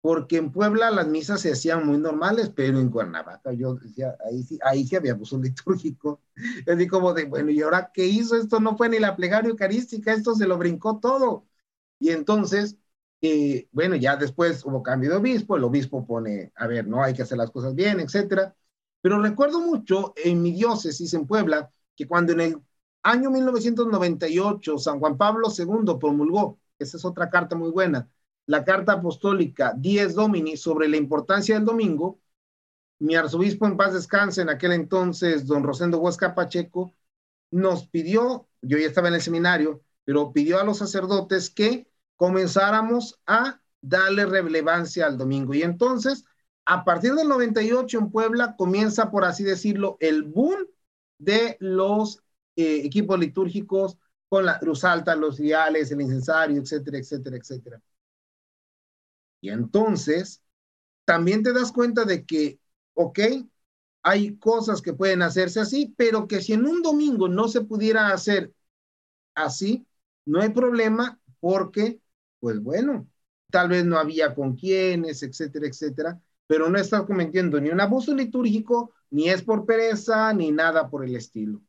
porque 0.00 0.36
en 0.38 0.50
Puebla 0.52 0.90
las 0.90 1.06
misas 1.08 1.40
se 1.42 1.52
hacían 1.52 1.86
muy 1.86 1.98
normales, 1.98 2.50
pero 2.54 2.80
en 2.80 2.90
Cuernavaca 2.90 3.52
yo 3.52 3.74
decía, 3.76 4.16
ahí 4.26 4.42
sí, 4.42 4.58
ahí 4.64 4.86
sí 4.86 4.96
había 4.96 5.14
un 5.16 5.42
litúrgico. 5.42 6.20
Así 6.68 6.86
como 6.88 7.14
de, 7.14 7.24
bueno, 7.26 7.50
¿y 7.50 7.62
ahora 7.62 7.90
qué 7.94 8.06
hizo? 8.06 8.36
Esto 8.36 8.60
no 8.60 8.76
fue 8.76 8.88
ni 8.88 8.98
la 8.98 9.16
plegaria 9.16 9.50
eucarística, 9.50 10.12
esto 10.12 10.34
se 10.34 10.46
lo 10.46 10.58
brincó 10.58 10.98
todo. 11.00 11.46
Y 12.00 12.10
entonces, 12.10 12.76
eh, 13.20 13.68
bueno, 13.72 13.96
ya 13.96 14.16
después 14.16 14.64
hubo 14.64 14.82
cambio 14.82 15.10
de 15.10 15.16
obispo, 15.16 15.56
el 15.56 15.64
obispo 15.64 16.06
pone, 16.06 16.52
a 16.56 16.66
ver, 16.66 16.86
no 16.88 17.02
hay 17.02 17.14
que 17.14 17.22
hacer 17.22 17.38
las 17.38 17.50
cosas 17.52 17.74
bien, 17.74 18.00
etcétera. 18.00 18.56
Pero 19.02 19.20
recuerdo 19.20 19.60
mucho 19.60 20.14
en 20.16 20.40
mi 20.40 20.52
diócesis 20.52 21.12
en 21.14 21.26
Puebla 21.26 21.70
que 21.94 22.08
cuando 22.08 22.32
en 22.32 22.40
el 22.40 22.62
año 23.02 23.30
1998 23.30 24.78
San 24.78 25.00
Juan 25.00 25.18
Pablo 25.18 25.48
II 25.56 25.98
promulgó, 26.00 26.58
esa 26.78 26.96
es 26.96 27.04
otra 27.04 27.28
carta 27.28 27.56
muy 27.56 27.70
buena, 27.70 28.08
la 28.46 28.64
carta 28.64 28.92
apostólica 28.92 29.74
Dies 29.76 30.14
Domini 30.14 30.56
sobre 30.56 30.88
la 30.88 30.96
importancia 30.96 31.54
del 31.54 31.64
domingo, 31.64 32.20
mi 32.98 33.16
arzobispo 33.16 33.66
en 33.66 33.76
paz 33.76 33.92
descanse 33.94 34.42
en 34.42 34.48
aquel 34.48 34.72
entonces, 34.72 35.46
don 35.46 35.64
Rosendo 35.64 35.98
Huesca 35.98 36.34
Pacheco, 36.34 36.94
nos 37.50 37.88
pidió, 37.88 38.48
yo 38.62 38.78
ya 38.78 38.86
estaba 38.86 39.08
en 39.08 39.14
el 39.14 39.20
seminario, 39.22 39.82
pero 40.04 40.32
pidió 40.32 40.60
a 40.60 40.64
los 40.64 40.78
sacerdotes 40.78 41.50
que 41.50 41.88
comenzáramos 42.16 43.20
a 43.26 43.60
darle 43.80 44.26
relevancia 44.26 45.06
al 45.06 45.18
domingo. 45.18 45.52
Y 45.54 45.62
entonces, 45.62 46.24
a 46.66 46.84
partir 46.84 47.14
del 47.14 47.28
98 47.28 47.98
en 47.98 48.10
Puebla, 48.10 48.56
comienza, 48.56 49.10
por 49.10 49.24
así 49.24 49.44
decirlo, 49.44 49.96
el 50.00 50.22
boom 50.24 50.66
de 51.18 51.56
los 51.60 52.18
eh, 52.56 52.82
equipos 52.84 53.18
litúrgicos 53.18 53.98
con 54.28 54.46
la 54.46 54.58
cruz 54.58 54.84
alta, 54.84 55.14
los 55.16 55.36
diales, 55.38 55.90
el 55.90 56.00
incensario, 56.00 56.60
etcétera, 56.60 56.98
etcétera, 56.98 57.36
etcétera. 57.36 57.82
Y 59.40 59.50
entonces, 59.50 60.42
también 61.04 61.42
te 61.42 61.52
das 61.52 61.72
cuenta 61.72 62.04
de 62.04 62.24
que, 62.26 62.60
ok, 62.94 63.20
hay 64.02 64.36
cosas 64.38 64.82
que 64.82 64.94
pueden 64.94 65.22
hacerse 65.22 65.60
así, 65.60 65.94
pero 65.96 66.28
que 66.28 66.42
si 66.42 66.54
en 66.54 66.66
un 66.66 66.82
domingo 66.82 67.28
no 67.28 67.48
se 67.48 67.62
pudiera 67.62 68.08
hacer 68.12 68.52
así, 69.34 69.86
no 70.26 70.40
hay 70.40 70.50
problema 70.50 71.20
porque, 71.40 72.00
pues 72.40 72.60
bueno, 72.62 73.08
tal 73.50 73.68
vez 73.70 73.84
no 73.84 73.98
había 73.98 74.34
con 74.34 74.56
quiénes, 74.56 75.22
etcétera, 75.22 75.68
etcétera, 75.68 76.22
pero 76.46 76.68
no 76.68 76.78
estás 76.78 77.02
cometiendo 77.02 77.60
ni 77.60 77.70
un 77.70 77.80
abuso 77.80 78.14
litúrgico, 78.14 78.92
ni 79.10 79.28
es 79.28 79.42
por 79.42 79.66
pereza, 79.66 80.32
ni 80.32 80.50
nada 80.50 80.88
por 80.90 81.04
el 81.04 81.16
estilo. 81.16 81.62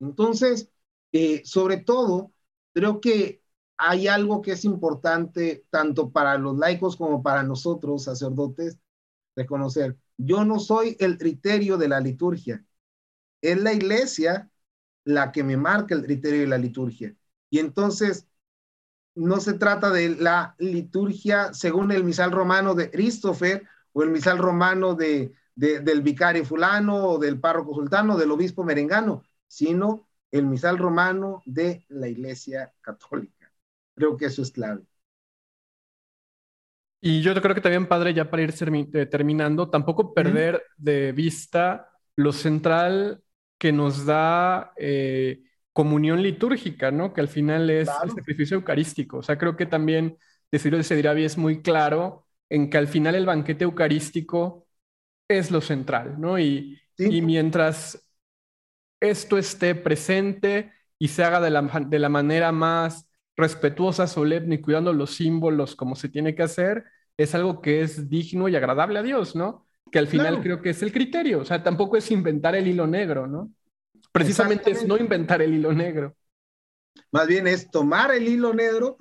Entonces, 0.00 0.70
eh, 1.12 1.42
sobre 1.44 1.78
todo, 1.78 2.32
creo 2.72 3.00
que 3.00 3.42
hay 3.76 4.08
algo 4.08 4.42
que 4.42 4.52
es 4.52 4.64
importante 4.64 5.64
tanto 5.70 6.10
para 6.10 6.36
los 6.38 6.56
laicos 6.58 6.96
como 6.96 7.22
para 7.22 7.42
nosotros, 7.42 8.04
sacerdotes, 8.04 8.78
reconocer. 9.36 9.96
Yo 10.16 10.44
no 10.44 10.58
soy 10.58 10.96
el 11.00 11.16
criterio 11.16 11.78
de 11.78 11.88
la 11.88 12.00
liturgia. 12.00 12.64
Es 13.40 13.58
la 13.60 13.72
iglesia 13.72 14.50
la 15.04 15.32
que 15.32 15.44
me 15.44 15.56
marca 15.56 15.94
el 15.94 16.04
criterio 16.04 16.40
de 16.40 16.48
la 16.48 16.58
liturgia. 16.58 17.16
Y 17.50 17.60
entonces, 17.60 18.26
no 19.14 19.40
se 19.40 19.54
trata 19.54 19.90
de 19.90 20.10
la 20.10 20.54
liturgia 20.58 21.52
según 21.52 21.90
el 21.92 22.04
misal 22.04 22.30
romano 22.30 22.74
de 22.74 22.90
Christopher 22.90 23.66
o 23.98 24.02
el 24.04 24.10
misal 24.10 24.38
romano 24.38 24.94
de, 24.94 25.32
del 25.56 26.02
vicario 26.02 26.44
fulano 26.44 27.04
o 27.04 27.18
del 27.18 27.40
párroco 27.40 27.74
sultano, 27.74 28.16
del 28.16 28.30
obispo 28.30 28.62
merengano, 28.62 29.24
sino 29.48 30.06
el 30.30 30.46
misal 30.46 30.78
romano 30.78 31.42
de 31.46 31.84
la 31.88 32.06
iglesia 32.06 32.72
católica. 32.80 33.50
Creo 33.96 34.16
que 34.16 34.26
eso 34.26 34.42
es 34.42 34.52
clave. 34.52 34.82
Y 37.00 37.22
yo 37.22 37.34
creo 37.42 37.56
que 37.56 37.60
también, 37.60 37.88
padre, 37.88 38.14
ya 38.14 38.30
para 38.30 38.42
ir 38.44 38.54
eh, 38.92 39.06
terminando, 39.06 39.68
tampoco 39.68 40.14
perder 40.14 40.62
de 40.76 41.10
vista 41.10 41.90
lo 42.14 42.32
central 42.32 43.24
que 43.58 43.72
nos 43.72 44.06
da 44.06 44.74
eh, 44.76 45.42
comunión 45.72 46.22
litúrgica, 46.22 46.92
¿no? 46.92 47.12
Que 47.12 47.20
al 47.20 47.28
final 47.28 47.68
es 47.68 47.88
el 48.04 48.10
sacrificio 48.10 48.58
eucarístico. 48.58 49.18
O 49.18 49.22
sea, 49.24 49.38
creo 49.38 49.56
que 49.56 49.66
también 49.66 50.18
decirlo 50.52 50.78
de 50.78 50.84
Sediravi 50.84 51.24
es 51.24 51.36
muy 51.36 51.62
claro 51.62 52.27
en 52.50 52.70
que 52.70 52.78
al 52.78 52.88
final 52.88 53.14
el 53.14 53.26
banquete 53.26 53.64
eucarístico 53.64 54.66
es 55.28 55.50
lo 55.50 55.60
central, 55.60 56.20
¿no? 56.20 56.38
Y, 56.38 56.80
y 57.08 57.22
mientras 57.22 58.08
esto 59.00 59.38
esté 59.38 59.74
presente 59.74 60.72
y 60.98 61.08
se 61.08 61.24
haga 61.24 61.40
de 61.40 61.50
la, 61.50 61.62
de 61.62 61.98
la 61.98 62.08
manera 62.08 62.52
más 62.52 63.08
respetuosa, 63.36 64.06
solemne 64.06 64.56
y 64.56 64.60
cuidando 64.60 64.92
los 64.92 65.14
símbolos 65.14 65.76
como 65.76 65.94
se 65.96 66.08
tiene 66.08 66.34
que 66.34 66.42
hacer, 66.42 66.84
es 67.16 67.34
algo 67.34 67.60
que 67.62 67.82
es 67.82 68.08
digno 68.08 68.48
y 68.48 68.56
agradable 68.56 68.98
a 68.98 69.02
Dios, 69.02 69.36
¿no? 69.36 69.66
Que 69.90 69.98
al 69.98 70.08
final 70.08 70.40
creo 70.40 70.60
que 70.60 70.70
es 70.70 70.82
el 70.82 70.92
criterio, 70.92 71.40
o 71.40 71.44
sea, 71.44 71.62
tampoco 71.62 71.96
es 71.96 72.10
inventar 72.10 72.54
el 72.56 72.66
hilo 72.66 72.86
negro, 72.86 73.26
¿no? 73.26 73.52
Precisamente 74.12 74.70
es 74.72 74.86
no 74.86 74.96
inventar 74.98 75.42
el 75.42 75.54
hilo 75.54 75.72
negro. 75.72 76.16
Más 77.12 77.26
bien 77.26 77.46
es 77.46 77.70
tomar 77.70 78.12
el 78.12 78.28
hilo 78.28 78.54
negro 78.54 78.96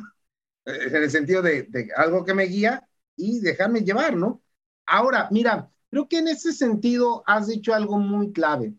eh, 0.65 0.73
en 0.89 1.03
el 1.03 1.11
sentido 1.11 1.41
de, 1.43 1.63
de 1.63 1.89
algo 1.95 2.25
que 2.25 2.33
me 2.35 2.45
guía 2.45 2.86
y 3.17 3.41
dejarme 3.41 3.81
llevar, 3.81 4.15
¿no? 4.15 4.41
Ahora, 4.85 5.27
mira, 5.31 5.69
creo 5.89 6.07
que 6.07 6.19
en 6.19 6.29
ese 6.29 6.53
sentido 6.53 7.23
has 7.27 7.47
dicho 7.47 7.73
algo 7.73 7.99
muy 7.99 8.31
clave. 8.31 8.75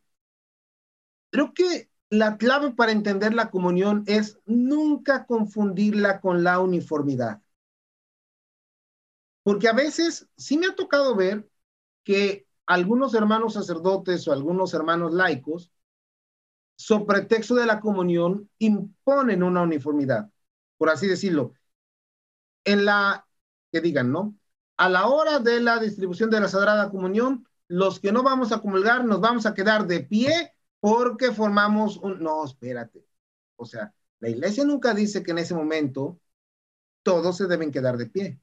Creo 1.30 1.52
que 1.52 1.90
la 2.10 2.38
clave 2.38 2.70
para 2.72 2.92
entender 2.92 3.34
la 3.34 3.50
comunión 3.50 4.04
es 4.06 4.38
nunca 4.46 5.26
confundirla 5.26 6.20
con 6.20 6.42
la 6.42 6.60
uniformidad. 6.60 7.42
Porque 9.42 9.68
a 9.68 9.72
veces 9.72 10.28
sí 10.36 10.56
me 10.58 10.66
ha 10.66 10.74
tocado 10.74 11.14
ver 11.14 11.48
que 12.04 12.46
algunos 12.66 13.14
hermanos 13.14 13.54
sacerdotes 13.54 14.26
o 14.28 14.32
algunos 14.32 14.74
hermanos 14.74 15.12
laicos, 15.12 15.70
sobre 16.76 17.06
pretexto 17.06 17.54
de 17.54 17.66
la 17.66 17.80
comunión, 17.80 18.48
imponen 18.58 19.42
una 19.42 19.62
uniformidad, 19.62 20.30
por 20.76 20.90
así 20.90 21.06
decirlo. 21.06 21.54
En 22.64 22.84
la, 22.84 23.27
que 23.72 23.80
digan, 23.80 24.12
¿no? 24.12 24.36
A 24.76 24.88
la 24.88 25.06
hora 25.08 25.38
de 25.40 25.60
la 25.60 25.78
distribución 25.78 26.30
de 26.30 26.40
la 26.40 26.48
Sagrada 26.48 26.90
Comunión, 26.90 27.46
los 27.68 28.00
que 28.00 28.12
no 28.12 28.22
vamos 28.22 28.52
a 28.52 28.60
comulgar 28.60 29.04
nos 29.04 29.20
vamos 29.20 29.46
a 29.46 29.54
quedar 29.54 29.86
de 29.86 30.00
pie 30.00 30.54
porque 30.80 31.32
formamos 31.32 31.98
un... 31.98 32.22
No, 32.22 32.44
espérate. 32.44 33.04
O 33.56 33.66
sea, 33.66 33.94
la 34.20 34.28
iglesia 34.28 34.64
nunca 34.64 34.94
dice 34.94 35.22
que 35.22 35.32
en 35.32 35.38
ese 35.38 35.54
momento 35.54 36.20
todos 37.02 37.36
se 37.36 37.46
deben 37.46 37.72
quedar 37.72 37.96
de 37.96 38.06
pie. 38.06 38.40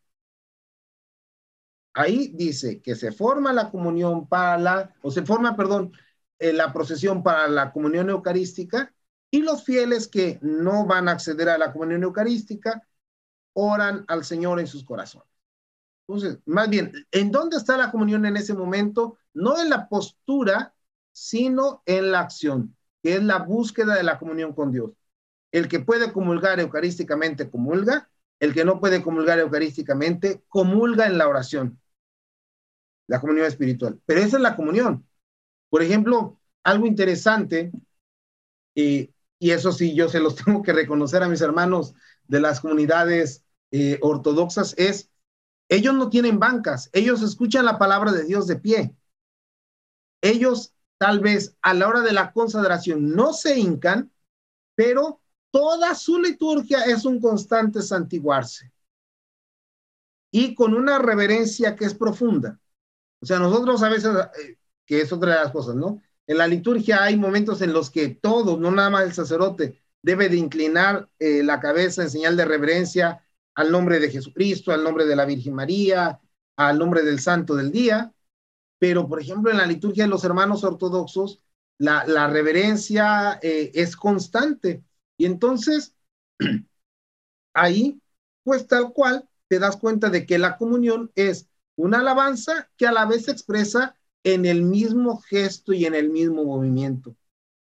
Ahí 1.94 2.28
dice 2.36 2.82
que 2.82 2.96
se 2.96 3.12
forma 3.12 3.54
la 3.54 3.72
comunión 3.72 4.28
para 4.28 4.58
la, 4.58 4.94
o 5.02 5.12
se 5.12 5.24
forma, 5.24 5.56
perdón, 5.56 5.94
eh, 6.40 6.52
la 6.52 6.74
procesión 6.74 7.24
para 7.24 7.48
la 7.48 7.72
comunión 7.72 8.10
eucarística 8.10 8.94
y 9.32 9.42
los 9.42 9.64
fieles 9.64 10.08
que 10.08 10.38
no 10.42 10.86
van 10.86 11.08
a 11.08 11.14
acceder 11.14 11.50
a 11.50 11.58
la 11.58 11.72
comunión 11.72 12.04
eucarística 12.04 12.86
oran 13.56 14.06
al 14.08 14.24
Señor 14.24 14.60
en 14.60 14.68
sus 14.68 14.84
corazones. 14.84 15.28
Entonces, 16.08 16.40
más 16.46 16.70
bien, 16.70 16.94
¿en 17.12 17.32
dónde 17.32 17.58
está 17.58 17.78
la 17.78 17.90
comunión 17.90 18.26
en 18.26 18.38
ese 18.38 18.54
momento? 18.54 19.18
No 19.34 19.60
en 19.60 19.70
la 19.70 19.90
postura 19.90 20.76
sino 21.12 21.82
en 21.86 22.12
la 22.12 22.20
acción, 22.20 22.76
que 23.02 23.16
es 23.16 23.24
la 23.24 23.40
búsqueda 23.40 23.96
de 23.96 24.04
la 24.04 24.20
comunión 24.20 24.54
con 24.54 24.72
Dios. 24.72 24.92
El 25.52 25.70
que 25.70 25.80
puede 25.80 26.12
comulgar 26.12 26.60
eucarísticamente 26.60 27.50
comulga, 27.50 28.10
el 28.40 28.54
que 28.54 28.66
no 28.66 28.82
puede 28.82 29.02
comulgar 29.02 29.40
eucarísticamente 29.40 30.44
comulga 30.50 31.06
en 31.06 31.18
la 31.18 31.30
oración, 31.30 31.80
la 33.08 33.22
comunión 33.22 33.46
espiritual. 33.46 34.00
Pero 34.06 34.20
esa 34.20 34.36
es 34.36 34.44
la 34.44 34.58
comunión. 34.58 35.08
Por 35.70 35.82
ejemplo, 35.82 36.38
algo 36.64 36.86
interesante, 36.86 37.72
y, 38.74 39.12
eso 39.40 39.72
sí, 39.72 39.96
yo 39.96 40.10
se 40.10 40.20
los 40.20 40.36
tengo 40.44 40.62
que 40.62 40.74
reconocer 40.74 41.24
a 41.24 41.30
mis 41.30 41.42
hermanos 41.42 41.94
de 42.28 42.42
las 42.42 42.60
comunidades 42.60 43.45
eh, 43.78 44.00
ortodoxas, 44.02 44.74
es, 44.78 45.10
ellos 45.68 45.94
no 45.96 46.10
tienen 46.10 46.40
bancas, 46.40 46.90
ellos 46.94 47.22
escuchan 47.22 47.66
la 47.66 47.78
palabra 47.78 48.14
de 48.14 48.24
Dios 48.24 48.48
de 48.48 48.56
pie. 48.56 48.96
Ellos 50.22 50.74
tal 50.98 51.20
vez 51.20 51.58
a 51.62 51.74
la 51.74 51.90
hora 51.90 52.00
de 52.00 52.14
la 52.14 52.32
consagración 52.32 53.14
no 53.14 53.34
se 53.34 53.60
hincan, 53.60 54.14
pero 54.76 55.20
toda 55.52 55.94
su 55.94 56.22
liturgia 56.22 56.86
es 56.86 57.04
un 57.04 57.20
constante 57.20 57.82
santiguarse 57.82 58.72
y 60.32 60.56
con 60.56 60.74
una 60.74 60.98
reverencia 60.98 61.76
que 61.76 61.84
es 61.84 61.94
profunda. 61.94 62.58
O 63.22 63.26
sea, 63.26 63.40
nosotros 63.40 63.84
a 63.84 63.90
veces, 63.90 64.16
eh, 64.42 64.58
que 64.86 65.02
es 65.02 65.12
otra 65.12 65.34
de 65.34 65.44
las 65.44 65.52
cosas, 65.52 65.76
¿no? 65.76 66.02
En 66.28 66.38
la 66.38 66.48
liturgia 66.48 67.04
hay 67.04 67.18
momentos 67.18 67.62
en 67.62 67.74
los 67.74 67.90
que 67.90 68.08
todos, 68.08 68.58
no 68.58 68.72
nada 68.72 68.90
más 68.90 69.04
el 69.04 69.14
sacerdote, 69.14 69.82
debe 70.02 70.30
de 70.30 70.38
inclinar 70.38 71.10
eh, 71.20 71.44
la 71.44 71.60
cabeza 71.60 72.04
en 72.04 72.10
señal 72.10 72.38
de 72.38 72.46
reverencia 72.46 73.25
al 73.56 73.72
nombre 73.72 74.00
de 74.00 74.12
Jesucristo, 74.12 74.72
al 74.72 74.84
nombre 74.84 75.06
de 75.06 75.16
la 75.16 75.26
Virgen 75.26 75.54
María, 75.54 76.20
al 76.58 76.78
nombre 76.78 77.02
del 77.04 77.20
Santo 77.20 77.56
del 77.56 77.72
Día, 77.72 78.14
pero 78.80 79.08
por 79.08 79.22
ejemplo 79.22 79.50
en 79.50 79.58
la 79.58 79.66
liturgia 79.66 80.04
de 80.04 80.10
los 80.10 80.24
hermanos 80.24 80.64
ortodoxos, 80.64 81.42
la, 81.78 82.28
reverencia 82.28 83.40
eh, 83.42 83.72
es 83.74 83.96
constante. 83.96 84.84
Y 85.18 85.26
entonces, 85.26 85.96
ahí, 87.54 88.00
pues 88.44 88.68
tal 88.68 88.94
cual, 88.94 89.28
te 89.48 89.60
das 89.60 89.78
cuenta 89.78 90.10
de 90.10 90.26
que 90.26 90.38
la 90.38 90.58
comunión 90.58 91.12
es 91.16 91.50
una 91.76 92.00
alabanza 92.00 92.70
que 92.78 92.88
a 92.88 92.92
la 92.92 93.06
vez 93.06 93.26
se 93.26 93.32
expresa 93.32 93.96
en 94.24 94.46
el 94.46 94.64
mismo 94.64 95.20
gesto 95.20 95.74
y 95.74 95.86
en 95.86 95.94
el 95.96 96.10
mismo 96.10 96.44
movimiento. 96.44 97.16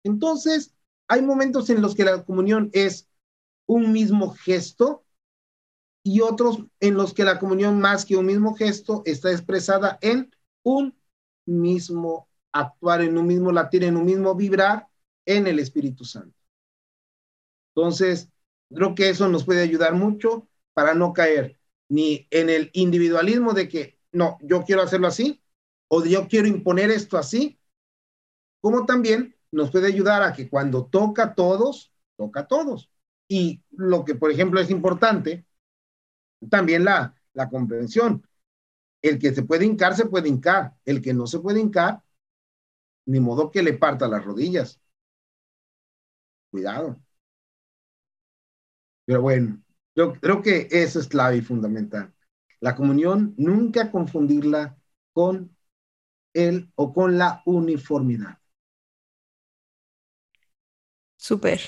Entonces, 0.04 0.74
hay 1.08 1.22
momentos 1.22 1.70
en 1.70 1.82
los 1.82 1.96
que 1.96 2.06
la 2.06 2.24
comunión 2.24 2.70
es 2.74 3.08
un 3.66 3.92
mismo 3.92 4.32
gesto 4.32 5.04
y 6.10 6.22
otros 6.22 6.64
en 6.80 6.95
los 6.95 7.14
que 7.14 7.24
la 7.24 7.38
comunión 7.38 7.80
más 7.80 8.03
que 8.03 8.18
un 8.18 8.26
mismo 8.26 8.55
gesto 8.55 9.03
está 9.05 9.32
expresada 9.32 9.99
en 10.01 10.34
un 10.64 10.97
mismo 11.45 12.28
actuar, 12.51 13.01
en 13.01 13.16
un 13.16 13.28
mismo 13.28 13.51
latir, 13.51 13.84
en 13.84 13.95
un 13.95 14.05
mismo 14.05 14.34
vibrar 14.34 14.88
en 15.28 15.45
el 15.45 15.60
Espíritu 15.60 16.05
Santo. 16.05 16.36
Entonces, 17.76 18.28
creo 18.74 18.95
que 18.95 19.10
eso 19.10 19.30
nos 19.30 19.45
puede 19.45 19.62
ayudar 19.62 19.93
mucho 19.93 20.47
para 20.74 20.95
no 20.95 21.14
caer 21.14 21.60
ni 21.89 22.28
en 22.32 22.49
el 22.49 22.72
individualismo 22.74 23.53
de 23.53 23.70
que, 23.70 23.99
no, 24.12 24.39
yo 24.41 24.64
quiero 24.64 24.82
hacerlo 24.82 25.05
así, 25.05 25.43
o 25.89 26.03
yo 26.03 26.28
quiero 26.28 26.47
imponer 26.47 26.89
esto 26.89 27.20
así, 27.20 27.60
como 28.62 28.88
también 28.88 29.36
nos 29.51 29.70
puede 29.70 29.86
ayudar 29.86 30.24
a 30.24 30.34
que 30.34 30.49
cuando 30.49 30.88
toca 30.88 31.24
a 31.24 31.36
todos, 31.36 31.93
toca 32.18 32.39
a 32.39 32.47
todos. 32.47 32.89
Y 33.28 33.62
lo 33.70 34.05
que, 34.05 34.16
por 34.16 34.32
ejemplo, 34.32 34.60
es 34.60 34.72
importante, 34.72 35.45
también 36.50 36.86
la, 36.86 37.16
la 37.34 37.50
comprensión. 37.50 38.24
El 39.02 39.20
que 39.20 39.34
se 39.36 39.44
puede 39.44 39.66
hincar, 39.66 39.96
se 39.96 40.06
puede 40.08 40.30
hincar. 40.30 40.76
El 40.86 41.02
que 41.02 41.14
no 41.14 41.28
se 41.28 41.40
puede 41.40 41.62
hincar, 41.62 42.04
ni 43.06 43.20
modo 43.20 43.52
que 43.52 43.62
le 43.64 43.74
parta 43.74 44.08
las 44.08 44.24
rodillas. 44.24 44.80
Cuidado. 46.52 47.00
Pero 49.06 49.22
bueno, 49.22 49.62
yo 49.96 50.14
creo 50.14 50.42
que 50.42 50.68
eso 50.72 51.00
es 51.00 51.08
clave 51.08 51.38
y 51.38 51.42
fundamental. 51.42 52.14
La 52.60 52.76
comunión, 52.76 53.34
nunca 53.38 53.92
confundirla 53.92 54.78
con 55.14 55.56
el 56.34 56.72
o 56.76 56.94
con 56.94 57.18
la 57.20 57.44
uniformidad. 57.46 58.40
Súper. 61.18 61.62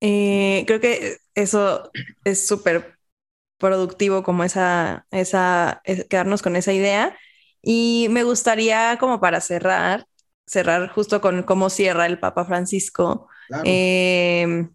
Eh, 0.00 0.64
creo 0.66 0.80
que 0.80 1.18
eso 1.34 1.90
es 2.24 2.46
súper 2.46 2.95
productivo 3.58 4.22
como 4.22 4.44
esa, 4.44 5.06
esa, 5.10 5.82
quedarnos 6.08 6.42
con 6.42 6.56
esa 6.56 6.72
idea. 6.72 7.16
Y 7.62 8.08
me 8.10 8.22
gustaría 8.22 8.96
como 8.98 9.20
para 9.20 9.40
cerrar, 9.40 10.06
cerrar 10.46 10.88
justo 10.90 11.20
con 11.20 11.42
cómo 11.42 11.70
cierra 11.70 12.06
el 12.06 12.18
Papa 12.18 12.44
Francisco 12.44 13.28
em, 13.64 14.72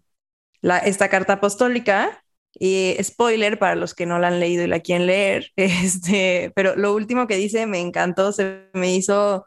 la, 0.60 0.78
esta 0.78 1.08
carta 1.08 1.34
apostólica. 1.34 2.18
Y 2.54 2.96
spoiler 3.02 3.58
para 3.58 3.76
los 3.76 3.94
que 3.94 4.04
no 4.04 4.18
la 4.18 4.28
han 4.28 4.38
leído 4.38 4.64
y 4.64 4.66
la 4.66 4.80
quieren 4.80 5.06
leer, 5.06 5.52
este, 5.56 6.52
pero 6.54 6.76
lo 6.76 6.94
último 6.94 7.26
que 7.26 7.36
dice 7.36 7.66
me 7.66 7.80
encantó, 7.80 8.30
se 8.32 8.68
me 8.74 8.94
hizo 8.94 9.46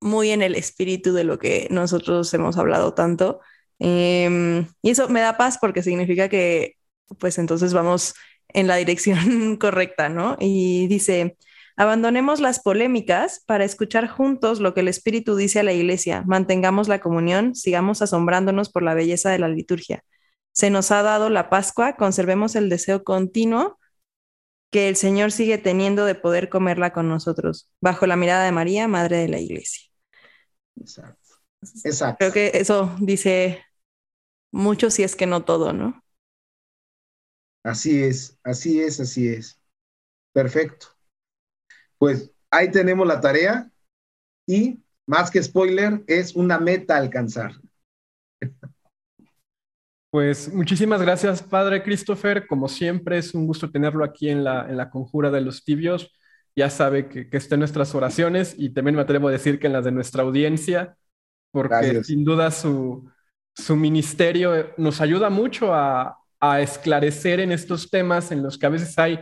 muy 0.00 0.30
en 0.30 0.42
el 0.42 0.54
espíritu 0.54 1.14
de 1.14 1.24
lo 1.24 1.38
que 1.38 1.66
nosotros 1.70 2.32
hemos 2.34 2.58
hablado 2.58 2.94
tanto. 2.94 3.40
Em, 3.78 4.66
y 4.82 4.90
eso 4.90 5.08
me 5.08 5.20
da 5.20 5.36
paz 5.38 5.58
porque 5.60 5.82
significa 5.82 6.28
que 6.28 6.76
pues 7.18 7.38
entonces 7.38 7.72
vamos 7.72 8.14
en 8.56 8.66
la 8.66 8.76
dirección 8.76 9.56
correcta, 9.60 10.08
¿no? 10.08 10.36
Y 10.40 10.88
dice, 10.88 11.36
abandonemos 11.76 12.40
las 12.40 12.58
polémicas 12.58 13.44
para 13.46 13.64
escuchar 13.64 14.08
juntos 14.08 14.60
lo 14.60 14.72
que 14.74 14.80
el 14.80 14.88
Espíritu 14.88 15.36
dice 15.36 15.60
a 15.60 15.62
la 15.62 15.74
Iglesia, 15.74 16.24
mantengamos 16.26 16.88
la 16.88 17.00
comunión, 17.00 17.54
sigamos 17.54 18.00
asombrándonos 18.00 18.70
por 18.70 18.82
la 18.82 18.94
belleza 18.94 19.30
de 19.30 19.38
la 19.38 19.48
liturgia. 19.48 20.02
Se 20.52 20.70
nos 20.70 20.90
ha 20.90 21.02
dado 21.02 21.28
la 21.28 21.50
Pascua, 21.50 21.96
conservemos 21.96 22.56
el 22.56 22.70
deseo 22.70 23.04
continuo 23.04 23.78
que 24.70 24.88
el 24.88 24.96
Señor 24.96 25.32
sigue 25.32 25.58
teniendo 25.58 26.06
de 26.06 26.14
poder 26.14 26.48
comerla 26.48 26.94
con 26.94 27.08
nosotros, 27.08 27.70
bajo 27.80 28.06
la 28.06 28.16
mirada 28.16 28.44
de 28.46 28.52
María, 28.52 28.88
Madre 28.88 29.18
de 29.18 29.28
la 29.28 29.38
Iglesia. 29.38 29.82
Exacto. 30.80 31.20
Exacto. 31.84 32.16
Creo 32.18 32.32
que 32.32 32.52
eso 32.54 32.96
dice 33.00 33.62
mucho, 34.50 34.90
si 34.90 35.02
es 35.02 35.14
que 35.14 35.26
no 35.26 35.44
todo, 35.44 35.74
¿no? 35.74 36.02
Así 37.66 38.00
es, 38.00 38.38
así 38.44 38.80
es, 38.80 39.00
así 39.00 39.26
es. 39.26 39.60
Perfecto. 40.32 40.86
Pues 41.98 42.30
ahí 42.48 42.70
tenemos 42.70 43.04
la 43.08 43.20
tarea 43.20 43.68
y 44.46 44.84
más 45.04 45.32
que 45.32 45.42
spoiler, 45.42 46.04
es 46.06 46.36
una 46.36 46.58
meta 46.58 46.96
alcanzar. 46.96 47.52
Pues 50.08 50.50
muchísimas 50.50 51.02
gracias, 51.02 51.42
Padre 51.42 51.82
Christopher. 51.82 52.46
Como 52.46 52.68
siempre, 52.68 53.18
es 53.18 53.34
un 53.34 53.46
gusto 53.46 53.70
tenerlo 53.70 54.02
aquí 54.02 54.30
en 54.30 54.44
la, 54.44 54.66
en 54.66 54.78
la 54.78 54.88
Conjura 54.88 55.30
de 55.30 55.42
los 55.42 55.62
Tibios. 55.62 56.10
Ya 56.54 56.70
sabe 56.70 57.08
que, 57.08 57.28
que 57.28 57.36
está 57.36 57.56
en 57.56 57.58
nuestras 57.58 57.94
oraciones 57.94 58.54
y 58.56 58.70
también 58.70 58.94
me 58.94 59.02
atrevo 59.02 59.28
a 59.28 59.32
decir 59.32 59.58
que 59.58 59.66
en 59.66 59.74
las 59.74 59.84
de 59.84 59.92
nuestra 59.92 60.22
audiencia, 60.22 60.96
porque 61.50 62.02
sin 62.02 62.24
duda 62.24 62.50
su, 62.50 63.10
su 63.54 63.76
ministerio 63.76 64.72
nos 64.78 65.02
ayuda 65.02 65.28
mucho 65.28 65.74
a, 65.74 66.16
a 66.40 66.60
esclarecer 66.60 67.40
en 67.40 67.52
estos 67.52 67.90
temas 67.90 68.30
en 68.32 68.42
los 68.42 68.58
que 68.58 68.66
a 68.66 68.70
veces 68.70 68.98
hay 68.98 69.20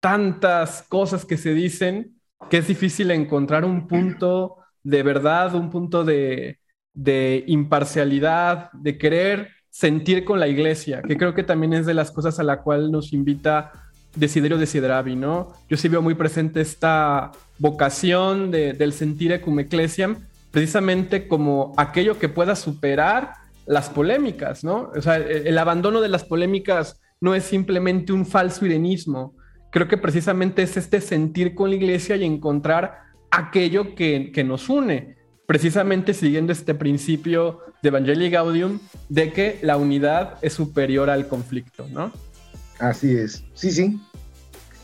tantas 0.00 0.82
cosas 0.88 1.24
que 1.24 1.36
se 1.36 1.54
dicen 1.54 2.20
que 2.50 2.58
es 2.58 2.66
difícil 2.66 3.10
encontrar 3.10 3.64
un 3.64 3.86
punto 3.86 4.56
de 4.82 5.02
verdad, 5.02 5.54
un 5.54 5.70
punto 5.70 6.04
de, 6.04 6.58
de 6.92 7.44
imparcialidad, 7.46 8.70
de 8.72 8.98
querer 8.98 9.50
sentir 9.70 10.24
con 10.24 10.38
la 10.40 10.48
iglesia, 10.48 11.02
que 11.02 11.16
creo 11.16 11.34
que 11.34 11.44
también 11.44 11.72
es 11.72 11.86
de 11.86 11.94
las 11.94 12.10
cosas 12.10 12.38
a 12.38 12.42
la 12.42 12.62
cual 12.62 12.90
nos 12.90 13.12
invita 13.12 13.72
Desiderio 14.14 14.58
Desideravi, 14.58 15.16
¿no? 15.16 15.52
Yo 15.68 15.76
sí 15.76 15.88
veo 15.88 16.02
muy 16.02 16.14
presente 16.14 16.60
esta 16.60 17.32
vocación 17.58 18.50
de, 18.50 18.74
del 18.74 18.92
sentir 18.92 19.40
cum 19.40 19.58
ecclesiam, 19.60 20.16
precisamente 20.50 21.26
como 21.28 21.72
aquello 21.78 22.18
que 22.18 22.28
pueda 22.28 22.54
superar 22.54 23.32
las 23.66 23.90
polémicas, 23.90 24.64
¿no? 24.64 24.90
O 24.96 25.02
sea, 25.02 25.16
el, 25.16 25.56
abandono 25.58 26.00
de 26.00 26.08
las 26.08 26.24
polémicas 26.24 27.00
no 27.20 27.34
es 27.34 27.44
simplemente 27.44 28.12
un 28.12 28.26
falso 28.26 28.66
irenismo, 28.66 29.36
creo 29.70 29.88
que 29.88 29.96
precisamente 29.96 30.62
es 30.62 30.76
este 30.76 31.00
sentir 31.00 31.54
con 31.54 31.70
la 31.70 31.76
iglesia 31.76 32.16
y 32.16 32.24
encontrar 32.24 32.98
aquello 33.30 33.94
que, 33.94 34.32
que 34.32 34.44
nos 34.44 34.68
une 34.68 35.16
precisamente 35.46 36.14
siguiendo 36.14 36.52
este 36.52 36.74
principio 36.74 37.60
de 37.82 37.88
Evangelii 37.88 38.30
Gaudium 38.30 38.78
de 39.08 39.32
que 39.32 39.58
la 39.62 39.76
unidad 39.76 40.38
es 40.40 40.54
superior 40.54 41.10
al 41.10 41.28
conflicto, 41.28 41.86
¿no? 41.90 42.12
Así 42.78 43.14
es, 43.14 43.44
sí, 43.54 43.70
sí. 43.70 44.00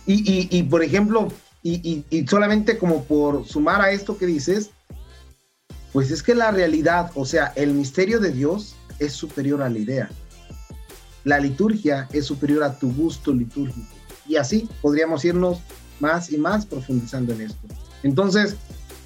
Y, 0.06 0.62
por 0.64 0.82
ejemplo, 0.82 1.28
y, 1.62 2.04
solamente 2.28 2.78
como 2.78 3.04
por 3.04 3.46
sumar 3.46 3.82
a 3.82 3.90
esto 3.90 4.16
que 4.16 4.26
dices, 4.26 4.70
pues 5.93 6.11
es 6.11 6.22
que 6.22 6.34
la 6.34 6.51
realidad, 6.51 7.11
o 7.14 7.24
sea, 7.24 7.53
el 7.57 7.72
misterio 7.72 8.20
de 8.20 8.32
Dios 8.32 8.76
es 8.99 9.12
superior 9.12 9.62
a 9.62 9.68
la 9.68 9.78
idea. 9.78 10.11
La 11.24 11.39
liturgia 11.39 12.09
es 12.12 12.26
superior 12.26 12.62
a 12.62 12.78
tu 12.78 12.93
gusto 12.93 13.32
litúrgico. 13.32 13.95
Y 14.26 14.36
así 14.36 14.68
podríamos 14.82 15.24
irnos 15.24 15.61
más 16.01 16.30
y 16.30 16.39
más 16.39 16.66
profundizando 16.66 17.32
en 17.32 17.43
esto. 17.43 17.66
Entonces, 18.03 18.57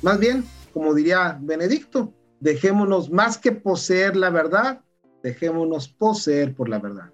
más 0.02 0.18
bien, 0.18 0.44
como 0.72 0.94
diría 0.94 1.38
Benedicto, 1.40 2.12
dejémonos 2.40 3.10
más 3.10 3.38
que 3.38 3.52
poseer 3.52 4.16
la 4.16 4.30
verdad, 4.30 4.80
dejémonos 5.22 5.88
poseer 5.88 6.54
por 6.54 6.68
la 6.68 6.78
verdad. 6.78 7.10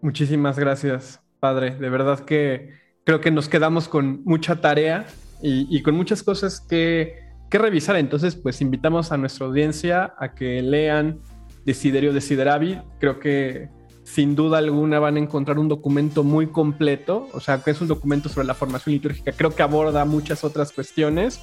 Muchísimas 0.00 0.58
gracias, 0.58 1.20
Padre. 1.40 1.76
De 1.76 1.90
verdad 1.90 2.20
que 2.20 2.70
creo 3.04 3.20
que 3.20 3.30
nos 3.30 3.48
quedamos 3.48 3.88
con 3.88 4.22
mucha 4.24 4.60
tarea 4.60 5.06
y, 5.40 5.82
con 5.82 5.94
muchas 5.94 6.22
cosas 6.22 6.60
que, 6.60 7.27
que, 7.50 7.58
revisar. 7.58 7.96
Entonces, 7.96 8.36
pues 8.36 8.60
invitamos 8.60 9.12
a 9.12 9.16
nuestra 9.16 9.46
audiencia 9.46 10.14
a 10.18 10.34
que 10.34 10.62
lean 10.62 11.20
Desiderio 11.64 12.12
Desideravi. 12.12 12.80
Creo 13.00 13.18
que 13.20 13.68
sin 14.04 14.34
duda 14.34 14.58
alguna 14.58 14.98
van 14.98 15.16
a 15.16 15.18
encontrar 15.18 15.58
un 15.58 15.68
documento 15.68 16.24
muy 16.24 16.46
completo, 16.46 17.28
o 17.32 17.40
sea, 17.40 17.62
que 17.62 17.70
es 17.70 17.80
un 17.80 17.88
documento 17.88 18.28
sobre 18.28 18.46
la 18.46 18.54
formación 18.54 18.94
litúrgica. 18.94 19.32
Creo 19.32 19.54
que 19.54 19.62
aborda 19.62 20.04
muchas 20.04 20.44
otras 20.44 20.72
cuestiones 20.72 21.40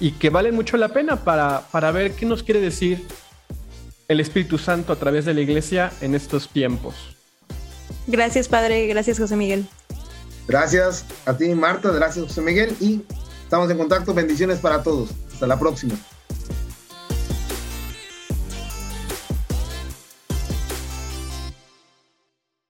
y 0.00 0.12
que 0.12 0.30
valen 0.30 0.54
mucho 0.54 0.76
la 0.76 0.88
pena 0.88 1.16
para, 1.16 1.62
para 1.70 1.90
ver 1.90 2.12
qué 2.12 2.24
nos 2.24 2.42
quiere 2.42 2.60
decir 2.60 3.04
el 4.08 4.20
Espíritu 4.20 4.56
Santo 4.56 4.92
a 4.92 4.96
través 4.96 5.26
de 5.26 5.34
la 5.34 5.42
iglesia 5.42 5.92
en 6.00 6.14
estos 6.14 6.48
tiempos. 6.48 6.94
Gracias, 8.06 8.48
Padre. 8.48 8.86
Gracias, 8.86 9.18
José 9.18 9.36
Miguel. 9.36 9.66
Gracias 10.46 11.04
a 11.26 11.36
ti, 11.36 11.54
Marta. 11.54 11.92
Gracias, 11.92 12.26
José 12.26 12.40
Miguel. 12.40 12.74
Y 12.80 13.02
estamos 13.48 13.70
en 13.70 13.78
contacto. 13.78 14.12
Bendiciones 14.12 14.58
para 14.58 14.82
todos. 14.82 15.08
Hasta 15.32 15.46
la 15.46 15.58
próxima. 15.58 15.94